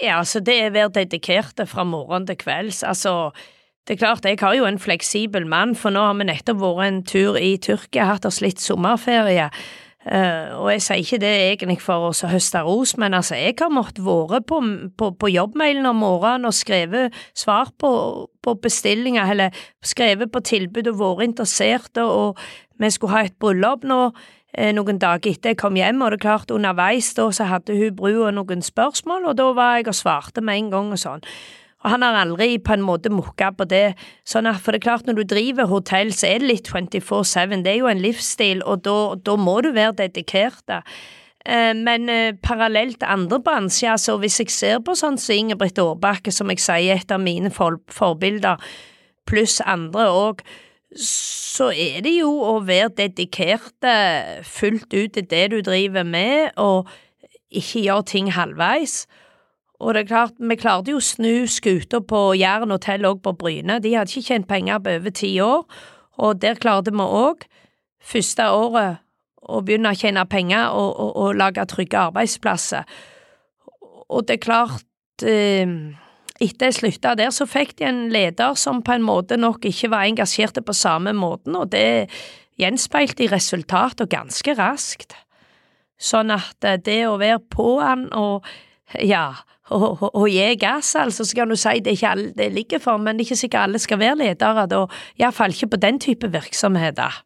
Ja, 0.00 0.16
altså 0.16 0.40
det 0.42 0.56
er 0.56 0.70
å 0.70 0.74
være 0.74 0.92
dedikerte 0.96 1.66
fra 1.68 1.84
morgen 1.86 2.24
til 2.26 2.38
kvelds. 2.40 2.80
Altså, 2.82 3.30
det 3.90 3.96
er 3.96 4.06
klart, 4.06 4.24
jeg 4.24 4.38
har 4.38 4.54
jo 4.54 4.66
en 4.68 4.78
fleksibel 4.78 5.46
mann, 5.50 5.72
for 5.74 5.90
nå 5.90 5.98
har 5.98 6.12
vi 6.14 6.28
nettopp 6.28 6.60
vært 6.60 6.84
en 6.86 6.98
tur 7.02 7.34
i 7.34 7.56
Tyrkia, 7.58 8.04
hatt 8.06 8.28
oss 8.28 8.38
litt 8.38 8.62
sommerferie. 8.62 9.48
Uh, 10.06 10.54
og 10.60 10.68
jeg 10.70 10.84
sier 10.84 11.00
ikke 11.02 11.18
det 11.24 11.32
egentlig 11.48 11.80
for 11.82 12.06
å 12.06 12.28
høste 12.30 12.62
ros, 12.62 12.92
men 13.02 13.18
altså, 13.18 13.34
jeg 13.34 13.56
har 13.58 13.72
måttet 13.74 14.04
være 14.06 14.44
på, 14.46 14.60
på, 14.94 15.10
på 15.18 15.32
jobbmailen 15.34 15.90
om 15.90 15.98
morgenen 16.04 16.46
og 16.46 16.54
skrevet 16.54 17.18
svar 17.34 17.74
på, 17.82 17.90
på, 18.38 18.54
bestillinger, 18.62 19.34
eller 19.34 19.58
skrevet 19.82 20.30
på 20.30 20.46
tilbud 20.46 20.94
og 20.94 21.00
vært 21.02 21.26
interessert, 21.32 21.98
og 21.98 22.38
vi 22.78 22.94
skulle 22.94 23.16
ha 23.16 23.26
et 23.26 23.40
bryllup 23.42 23.82
nå 23.90 24.04
eh, 24.54 24.70
noen 24.70 25.02
dager 25.02 25.34
etter 25.34 25.56
jeg 25.56 25.64
kom 25.66 25.82
hjem, 25.82 25.98
og 25.98 26.14
det 26.14 26.22
er 26.22 26.28
klart, 26.28 26.54
underveis 26.54 27.10
da 27.18 27.26
så 27.34 27.50
hadde 27.50 27.74
hun 27.74 27.98
brua 27.98 28.30
noen 28.38 28.62
spørsmål, 28.62 29.32
og 29.32 29.42
da 29.42 29.50
var 29.58 29.80
jeg 29.80 29.90
og 29.90 29.98
svarte 29.98 30.46
med 30.46 30.62
en 30.62 30.76
gang 30.78 30.94
og 30.94 31.02
sånn. 31.02 31.26
Og 31.80 31.94
han 31.94 32.04
har 32.04 32.18
aldri 32.20 32.58
på 32.60 32.74
en 32.76 32.84
måte 32.84 33.12
mukka 33.12 33.54
på 33.56 33.64
det. 33.70 33.94
Sånn 34.28 34.48
at, 34.50 34.60
for 34.60 34.74
det 34.74 34.82
er 34.82 34.88
klart, 34.90 35.06
når 35.08 35.22
du 35.22 35.24
driver 35.32 35.70
hotell, 35.70 36.12
så 36.12 36.28
er 36.28 36.42
det 36.42 36.50
litt 36.50 36.68
24-7. 36.68 37.56
Det 37.64 37.72
er 37.72 37.80
jo 37.80 37.88
en 37.88 38.02
livsstil, 38.04 38.60
og 38.68 38.84
da 38.84 39.36
må 39.40 39.60
du 39.64 39.72
være 39.76 39.96
dedikert. 40.04 40.60
Da. 40.68 40.82
men 41.74 42.08
eh, 42.12 42.34
parallelt 42.42 43.02
andre 43.02 43.40
bransjer, 43.40 43.94
altså 43.94 44.18
hvis 44.20 44.40
jeg 44.42 44.52
ser 44.52 44.82
på 44.84 44.92
sånn 44.94 45.16
som 45.18 45.34
Ingebrigt 45.34 45.80
Aarbakke, 45.80 46.32
som 46.32 46.52
jeg 46.52 46.60
sier 46.60 46.96
er 46.98 47.00
et 47.00 47.14
av 47.16 47.22
mine 47.22 47.48
for 47.50 47.80
forbilder, 47.88 48.60
pluss 49.24 49.60
andre 49.64 50.10
òg, 50.12 50.44
så 50.96 51.70
er 51.70 52.02
det 52.04 52.12
jo 52.18 52.30
å 52.44 52.58
være 52.66 52.90
dedikerte 52.98 53.94
fullt 54.44 54.92
ut 54.92 55.14
til 55.14 55.26
det 55.30 55.44
du 55.52 55.60
driver 55.64 56.04
med, 56.04 56.50
og 56.58 56.90
ikke 57.50 57.84
gjøre 57.86 58.08
ting 58.10 58.30
halvveis. 58.34 59.04
Og 59.80 59.94
det 59.94 60.02
er 60.02 60.10
klart, 60.10 60.34
vi 60.36 60.56
klarte 60.60 60.92
jo 60.92 60.98
å 61.00 61.04
snu 61.04 61.46
skuta 61.48 62.02
på 62.04 62.34
Jæren 62.36 62.72
hotell 62.74 63.06
òg 63.08 63.22
på 63.24 63.32
Bryne. 63.40 63.78
De 63.80 63.94
hadde 63.96 64.12
ikke 64.12 64.34
tjent 64.34 64.48
penger 64.48 64.82
på 64.84 64.92
over 64.98 65.14
ti 65.16 65.30
år, 65.40 65.64
og 66.20 66.42
der 66.42 66.60
klarte 66.60 66.92
vi 66.92 67.06
òg, 67.06 67.46
første 68.04 68.50
året, 68.52 69.00
å 69.40 69.62
begynne 69.64 69.94
å 69.94 69.96
tjene 69.96 70.26
penger 70.28 70.76
og, 70.76 70.90
og, 71.00 71.16
og 71.16 71.40
lage 71.40 71.64
trygge 71.72 71.98
arbeidsplasser. 72.10 72.84
Og 74.12 74.26
det 74.28 74.36
er 74.36 74.44
klart, 74.44 75.24
eh, 75.24 75.72
etter 76.40 76.68
jeg 76.68 76.76
slutta 76.76 77.16
der, 77.16 77.32
så 77.32 77.48
fikk 77.48 77.78
de 77.80 77.88
en 77.88 78.02
leder 78.12 78.54
som 78.60 78.82
på 78.84 78.94
en 78.98 79.06
måte 79.06 79.40
nok 79.40 79.64
ikke 79.68 79.90
var 79.94 80.08
engasjert 80.08 80.60
på 80.66 80.76
samme 80.76 81.16
måten, 81.16 81.56
og 81.56 81.72
det 81.72 82.10
gjenspeilte 82.60 83.24
i 83.24 83.32
resultatet 83.32 84.12
ganske 84.12 84.54
raskt. 84.60 85.16
Sånn 86.00 86.32
at 86.36 86.68
eh, 86.68 86.80
det 86.80 87.04
å 87.08 87.16
være 87.20 87.40
på 87.48 87.78
han 87.80 88.10
og 88.16 88.44
ja, 88.98 89.30
og, 89.70 90.02
å, 90.02 90.10
å 90.22 90.26
gi 90.30 90.46
gass, 90.60 90.94
altså, 90.98 91.26
så 91.26 91.38
kan 91.38 91.50
du 91.50 91.58
si 91.58 91.78
det 91.80 91.92
er 91.92 91.98
ikke 91.98 92.14
alle 92.14 92.30
det 92.36 92.48
ligger 92.54 92.82
for, 92.82 92.98
men 92.98 93.16
det 93.18 93.24
er 93.24 93.30
ikke 93.30 93.42
sikkert 93.44 93.68
alle 93.68 93.82
skal 93.82 94.00
være 94.02 94.20
ledere, 94.22 94.66
da, 94.70 94.86
iallfall 95.20 95.54
ikke 95.54 95.74
på 95.74 95.82
den 95.82 96.00
type 96.02 96.32
virksomheter. 96.32 97.22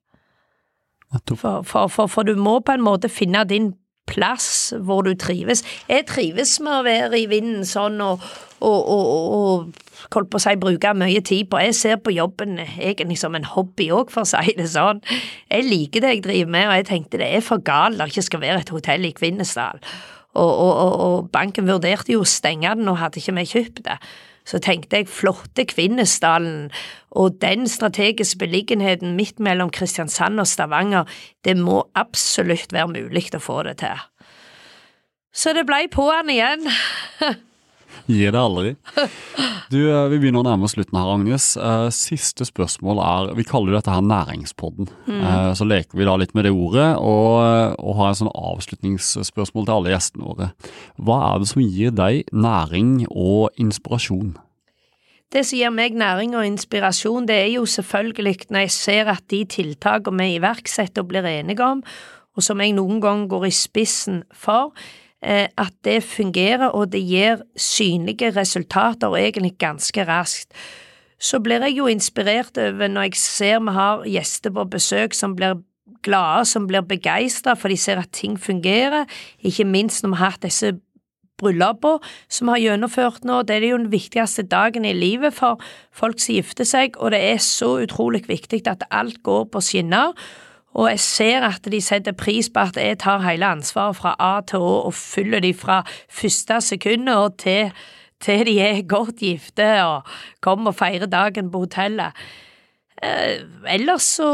For, 1.14 1.62
for, 1.62 1.88
for, 1.88 2.10
for, 2.10 2.26
du 2.26 2.34
må 2.34 2.58
på 2.66 2.74
en 2.74 2.84
måte 2.84 3.08
finne 3.12 3.44
din 3.46 3.72
plass 4.10 4.74
hvor 4.84 5.04
du 5.06 5.14
trives. 5.16 5.62
Jeg 5.88 6.08
trives 6.10 6.58
med 6.60 6.74
å 6.74 6.84
være 6.84 7.20
i 7.22 7.28
vinden 7.30 7.64
sånn 7.68 8.02
og, 8.04 8.24
og, 8.60 8.90
og, 8.90 9.06
og 9.38 9.84
holdt 10.12 10.30
på 10.32 10.40
å 10.40 10.42
si 10.42 10.54
bruke 10.60 10.92
mye 10.98 11.22
tid 11.24 11.48
på. 11.52 11.60
Jeg 11.62 11.76
ser 11.78 12.00
på 12.02 12.12
jobben 12.12 12.58
egentlig 12.60 13.16
som 13.20 13.36
en 13.38 13.46
hobby 13.54 13.88
òg, 13.94 14.12
for 14.12 14.26
å 14.26 14.28
si 14.28 14.56
det 14.58 14.68
sånn. 14.74 15.00
Jeg 15.48 15.68
liker 15.70 16.04
det 16.04 16.16
jeg 16.16 16.24
driver 16.26 16.52
med, 16.56 16.68
og 16.68 16.76
jeg 16.80 16.88
tenkte 16.90 17.22
det 17.22 17.30
er 17.38 17.46
for 17.46 17.64
galt 17.64 18.00
det 18.00 18.10
ikke 18.12 18.28
skal 18.28 18.44
være 18.44 18.64
et 18.64 18.74
hotell 18.74 19.08
i 19.08 19.14
Kvinesdal. 19.16 19.80
Og, 20.34 20.50
og, 20.50 20.94
og 21.06 21.32
banken 21.34 21.68
vurderte 21.68 22.14
jo 22.14 22.24
å 22.24 22.28
stenge 22.28 22.74
den, 22.74 22.88
og 22.90 22.98
hadde 22.98 23.20
ikke 23.20 23.36
vi 23.38 23.50
kjøpt 23.54 23.84
det 23.86 23.98
så 24.44 24.60
tenkte 24.60 25.00
jeg 25.00 25.08
flotte 25.08 25.64
Kvinesdalen 25.68 26.68
og 27.16 27.38
den 27.42 27.68
strategiske 27.70 28.38
beliggenheten 28.42 29.16
midt 29.16 29.40
mellom 29.40 29.70
Kristiansand 29.72 30.40
og 30.42 30.48
Stavanger, 30.50 31.08
det 31.44 31.56
må 31.56 31.80
absolutt 31.96 32.74
være 32.74 32.92
mulig 32.92 33.30
å 33.34 33.42
få 33.42 33.62
det 33.68 33.78
til. 33.80 34.04
Så 35.34 35.54
det 35.56 35.64
blei 35.66 35.86
på'n 35.90 36.30
igjen. 36.30 36.68
Gi 38.06 38.26
det 38.28 38.40
aldri. 38.40 38.74
Du, 39.72 39.80
eh, 39.88 40.08
Vi 40.12 40.18
begynner 40.20 40.42
å 40.42 40.46
nærme 40.46 40.66
oss 40.68 40.74
slutten 40.76 40.98
her, 40.98 41.08
Agnes. 41.08 41.56
Eh, 41.56 41.88
siste 41.94 42.44
spørsmål 42.44 43.00
er 43.00 43.34
Vi 43.34 43.46
kaller 43.48 43.72
jo 43.72 43.78
dette 43.78 43.92
her 43.94 44.04
næringspodden. 44.04 44.90
Mm. 45.08 45.54
Så 45.56 45.64
leker 45.64 45.96
vi 45.96 46.04
da 46.04 46.16
litt 46.20 46.34
med 46.36 46.44
det 46.44 46.52
ordet, 46.52 46.96
og, 47.00 47.76
og 47.80 47.96
har 47.96 48.10
en 48.10 48.20
sånn 48.20 48.34
avslutningsspørsmål 48.34 49.66
til 49.66 49.74
alle 49.74 49.94
gjestene 49.94 50.28
våre. 50.28 50.50
Hva 51.00 51.20
er 51.30 51.38
det 51.40 51.48
som 51.48 51.62
gir 51.64 51.94
deg 51.96 52.28
næring 52.32 53.06
og 53.08 53.54
inspirasjon? 53.60 54.34
Det 55.32 55.42
som 55.48 55.58
gir 55.58 55.72
meg 55.74 55.96
næring 55.98 56.36
og 56.36 56.44
inspirasjon, 56.46 57.26
det 57.26 57.38
er 57.40 57.48
jo 57.56 57.64
selvfølgelig 57.66 58.50
når 58.52 58.66
jeg 58.66 58.74
ser 58.76 59.08
at 59.10 59.24
de 59.32 59.40
tiltakene 59.48 60.28
vi 60.28 60.36
iverksetter 60.36 61.02
og 61.02 61.08
blir 61.10 61.26
enige 61.26 61.64
om, 61.64 61.80
og 62.34 62.42
som 62.42 62.60
jeg 62.60 62.76
noen 62.76 63.00
gang 63.02 63.24
går 63.30 63.48
i 63.48 63.54
spissen 63.54 64.22
for, 64.34 64.74
Eh, 64.74 65.03
at 65.24 65.72
det 65.84 66.02
fungerer, 66.04 66.68
og 66.68 66.92
det 66.92 67.00
gir 67.00 67.44
synlige 67.56 68.30
resultater, 68.36 69.08
og 69.08 69.20
egentlig 69.20 69.54
ganske 69.58 70.04
raskt. 70.04 70.52
Så 71.18 71.40
blir 71.40 71.62
jeg 71.64 71.78
jo 71.78 71.86
inspirert 71.88 72.58
over 72.60 72.90
når 72.90 73.08
jeg 73.08 73.16
ser 73.16 73.62
vi 73.64 73.72
har 73.72 74.02
gjester 74.04 74.52
på 74.52 74.66
besøk 74.68 75.14
som 75.16 75.36
blir 75.36 75.62
glade, 76.04 76.44
som 76.44 76.66
blir 76.68 76.84
begeistra, 76.84 77.54
for 77.56 77.72
de 77.72 77.76
ser 77.80 78.02
at 78.02 78.12
ting 78.12 78.36
fungerer, 78.40 79.08
ikke 79.40 79.64
minst 79.64 80.04
når 80.04 80.12
vi 80.12 80.20
har 80.20 80.34
hatt 80.34 80.44
disse 80.44 80.74
bryllupene 81.40 81.98
som 82.28 82.48
vi 82.48 82.54
har 82.54 82.64
gjennomført 82.68 83.24
nå. 83.26 83.42
Det 83.42 83.56
er 83.56 83.68
jo 83.70 83.80
den 83.80 83.92
viktigste 83.92 84.44
dagen 84.46 84.86
i 84.86 84.94
livet 84.96 85.34
for 85.34 85.62
folk 85.94 86.20
som 86.22 86.36
gifter 86.36 86.68
seg, 86.68 86.98
og 87.00 87.14
det 87.14 87.22
er 87.32 87.40
så 87.42 87.74
utrolig 87.84 88.24
viktig 88.28 88.64
at 88.70 88.86
alt 88.90 89.22
går 89.26 89.48
på 89.52 89.64
skinner. 89.64 90.14
Og 90.74 90.88
jeg 90.90 91.00
ser 91.00 91.46
at 91.46 91.66
de 91.70 91.80
setter 91.82 92.16
pris 92.18 92.48
på 92.50 92.64
at 92.66 92.78
jeg 92.80 92.98
tar 93.02 93.22
hele 93.22 93.46
ansvaret 93.46 93.96
fra 93.96 94.14
A 94.18 94.40
til 94.46 94.62
Å 94.62 94.76
og 94.88 94.94
følger 94.98 95.44
de 95.44 95.52
fra 95.54 95.82
første 96.10 96.60
sekundet 96.66 97.38
til, 97.44 97.70
til 98.22 98.46
de 98.48 98.56
er 98.62 98.82
godt 98.90 99.22
gifte 99.22 99.68
og 99.84 100.10
kommer 100.42 100.74
og 100.74 100.78
feirer 100.80 101.10
dagen 101.10 101.52
på 101.52 101.62
hotellet. 101.66 102.16
Eh, 103.02 103.44
ellers 103.70 104.08
så 104.18 104.30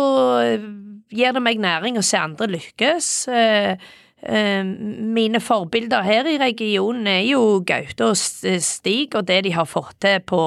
gir 1.10 1.34
det 1.34 1.42
meg 1.44 1.60
næring 1.60 1.98
å 1.98 2.06
se 2.06 2.18
andre 2.20 2.48
lykkes. 2.54 3.10
Eh, 3.28 3.76
eh, 4.22 4.64
mine 4.64 5.40
forbilder 5.44 6.06
her 6.06 6.28
i 6.30 6.38
regionen 6.40 7.08
er 7.10 7.24
jo 7.28 7.60
Gaute 7.66 8.12
og 8.12 8.16
Stig 8.16 9.16
og 9.18 9.28
det 9.28 9.42
de 9.48 9.54
har 9.56 9.68
fått 9.68 9.98
til 10.04 10.20
på, 10.24 10.44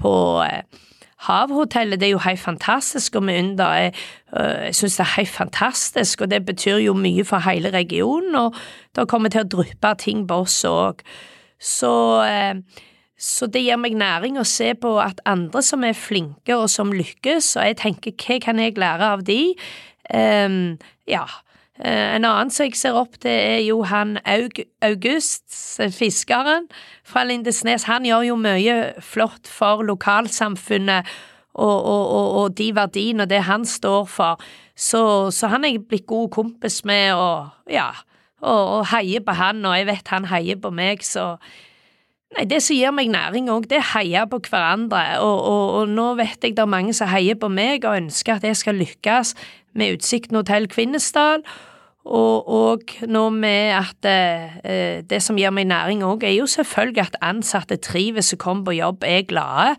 på 0.00 0.14
eh, 0.46 0.84
Havhotellet 1.24 2.00
det 2.00 2.10
er 2.10 2.12
jo 2.12 2.24
helt 2.26 2.40
fantastisk, 2.40 3.14
og 3.16 3.22
under 3.22 3.72
jeg, 3.72 3.92
synes 4.32 4.66
jeg 4.66 4.74
syns 4.74 4.96
det 4.96 5.04
er 5.04 5.14
helt 5.16 5.28
fantastisk, 5.28 6.20
og 6.20 6.30
det 6.30 6.44
betyr 6.46 6.76
jo 6.76 6.92
mye 6.94 7.24
for 7.24 7.38
hele 7.38 7.70
regionen, 7.72 8.34
og 8.34 8.54
det 8.96 9.08
kommer 9.08 9.32
til 9.32 9.40
å 9.46 9.48
dryppe 9.48 9.94
ting 9.98 10.26
på 10.28 10.42
oss 10.44 10.64
òg. 10.68 11.00
Så, 11.58 11.92
øh, 12.28 12.60
så 13.18 13.46
det 13.46 13.64
gir 13.64 13.80
meg 13.80 13.96
næring 13.96 14.36
å 14.38 14.44
se 14.44 14.74
på 14.74 14.98
at 15.00 15.20
andre 15.24 15.62
som 15.62 15.84
er 15.84 15.96
flinke 15.96 16.56
og 16.56 16.68
som 16.70 16.92
lykkes, 16.92 17.56
og 17.56 17.64
jeg 17.64 17.80
tenker 17.80 18.12
hva 18.12 18.38
kan 18.44 18.60
jeg 18.60 18.76
lære 18.76 19.12
av 19.16 19.24
de? 19.24 19.40
Um, 20.12 20.76
ja, 21.08 21.24
en 21.84 22.24
annen 22.24 22.50
som 22.50 22.64
jeg 22.64 22.78
ser 22.80 22.96
opp 22.96 23.18
til, 23.20 23.32
er 23.32 23.60
jo 23.66 23.82
han 23.84 24.16
Aug 24.24 24.62
August, 24.84 25.44
fiskeren 25.92 26.70
fra 27.04 27.24
Lindesnes. 27.28 27.84
Han 27.90 28.06
gjør 28.08 28.28
jo 28.30 28.36
mye 28.40 28.76
flott 29.04 29.50
for 29.50 29.84
lokalsamfunnet 29.84 31.04
og, 31.56 31.76
og, 31.84 32.04
og, 32.08 32.30
og 32.40 32.56
de 32.58 32.70
verdiene 32.76 33.24
og 33.24 33.30
det 33.32 33.42
han 33.48 33.64
står 33.68 34.08
for. 34.08 34.42
Så, 34.76 35.30
så, 35.32 35.48
han 35.52 35.64
er 35.64 35.76
jeg 35.76 35.86
blitt 35.88 36.08
god 36.08 36.28
kompis 36.34 36.82
med, 36.84 37.14
og 37.16 37.72
ja, 37.72 37.90
og, 38.44 38.84
heier 38.92 39.24
på 39.24 39.36
han, 39.36 39.64
og 39.64 39.76
jeg 39.78 39.88
vet 39.88 40.12
han 40.12 40.28
heier 40.28 40.60
på 40.60 40.72
meg, 40.74 41.04
så 41.04 41.36
Nei, 42.34 42.42
det 42.50 42.58
som 42.64 42.74
gir 42.74 42.90
meg 42.90 43.12
næring 43.12 43.46
òg, 43.52 43.68
det 43.70 43.78
er 43.78 43.90
heie 43.92 44.24
på 44.26 44.40
hverandre, 44.48 45.20
og, 45.22 45.36
og, 45.46 45.66
og, 45.78 45.92
nå 45.94 46.08
vet 46.18 46.42
jeg 46.42 46.56
det 46.56 46.64
er 46.64 46.72
mange 46.72 46.94
som 46.96 47.10
heier 47.12 47.38
på 47.38 47.48
meg 47.52 47.86
og 47.86 48.00
ønsker 48.00 48.34
at 48.36 48.44
jeg 48.44 48.58
skal 48.58 48.80
lykkes 48.80 49.36
med 49.78 49.94
Utsikten 49.94 50.40
hotell 50.40 50.66
Kvinesdal, 50.72 51.44
og, 52.06 52.48
og 52.50 52.96
nå 53.10 53.22
med 53.34 53.76
at 53.78 54.06
eh, 54.10 54.98
det 55.06 55.20
som 55.22 55.38
gir 55.38 55.54
meg 55.54 55.68
næring 55.70 56.02
òg, 56.06 56.26
er 56.26 56.34
jo 56.36 56.48
selvfølgelig 56.50 57.04
at 57.04 57.20
ansatte 57.22 57.78
trives 57.82 58.32
og 58.34 58.42
kommer 58.42 58.68
på 58.68 58.76
jobb, 58.78 59.06
er 59.06 59.26
glade 59.26 59.76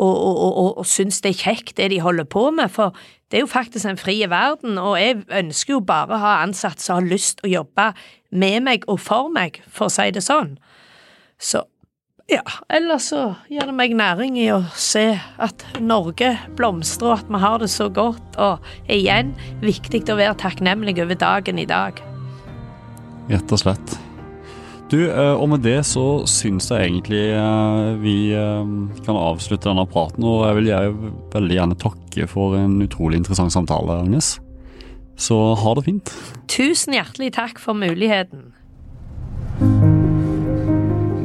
og, 0.00 0.14
og, 0.14 0.38
og, 0.46 0.78
og 0.82 0.86
syns 0.86 1.20
det 1.22 1.34
er 1.34 1.42
kjekt 1.42 1.76
det 1.78 1.90
de 1.92 2.00
holder 2.02 2.26
på 2.30 2.46
med, 2.54 2.70
for 2.70 2.94
det 3.30 3.38
er 3.38 3.44
jo 3.44 3.50
faktisk 3.50 3.86
en 3.86 3.98
fri 4.00 4.16
verden, 4.30 4.78
og 4.78 4.96
jeg 4.98 5.20
ønsker 5.26 5.76
jo 5.76 5.82
bare 5.86 6.14
å 6.14 6.22
ha 6.22 6.38
ansatte 6.44 6.82
som 6.82 7.00
har 7.00 7.10
lyst 7.10 7.42
å 7.46 7.50
jobbe 7.50 7.90
med 8.30 8.64
meg 8.66 8.86
og 8.90 9.02
for 9.02 9.30
meg, 9.34 9.60
for 9.70 9.90
å 9.90 9.94
si 9.94 10.08
det 10.14 10.22
sånn. 10.26 10.56
Så 11.38 11.66
ja, 12.30 12.44
ellers 12.70 13.08
så 13.10 13.22
gir 13.50 13.66
det 13.66 13.74
meg 13.76 13.94
næring 13.98 14.36
i 14.40 14.48
å 14.54 14.60
se 14.78 15.06
at 15.42 15.64
Norge 15.82 16.32
blomstrer, 16.58 17.10
og 17.10 17.24
at 17.24 17.32
vi 17.32 17.40
har 17.42 17.58
det 17.62 17.70
så 17.72 17.88
godt. 17.92 18.38
Og 18.40 18.70
igjen, 18.90 19.34
viktig 19.64 20.04
å 20.10 20.18
være 20.20 20.38
takknemlig 20.40 20.98
over 21.02 21.18
dagen 21.18 21.58
i 21.60 21.66
dag. 21.68 21.98
Rett 23.30 23.52
og 23.54 23.62
slett. 23.62 23.98
Du, 24.90 25.04
eh, 25.06 25.34
og 25.38 25.46
med 25.52 25.62
det 25.62 25.78
så 25.86 26.24
syns 26.26 26.66
jeg 26.72 26.88
egentlig 26.88 27.22
eh, 27.30 27.90
vi 28.02 28.14
eh, 28.34 28.70
kan 29.06 29.18
avslutte 29.18 29.68
denne 29.68 29.86
praten. 29.90 30.26
Og 30.26 30.46
jeg 30.48 30.58
vil 30.58 30.70
jeg 30.72 30.94
veldig 31.34 31.58
gjerne 31.58 31.78
takke 31.78 32.30
for 32.30 32.56
en 32.58 32.80
utrolig 32.82 33.20
interessant 33.20 33.54
samtale, 33.54 34.00
Agnes. 34.02 34.38
Så 35.20 35.36
ha 35.60 35.74
det 35.76 35.86
fint. 35.86 36.10
Tusen 36.50 36.96
hjertelig 36.96 37.34
takk 37.36 37.62
for 37.62 37.78
muligheten. 37.78 38.50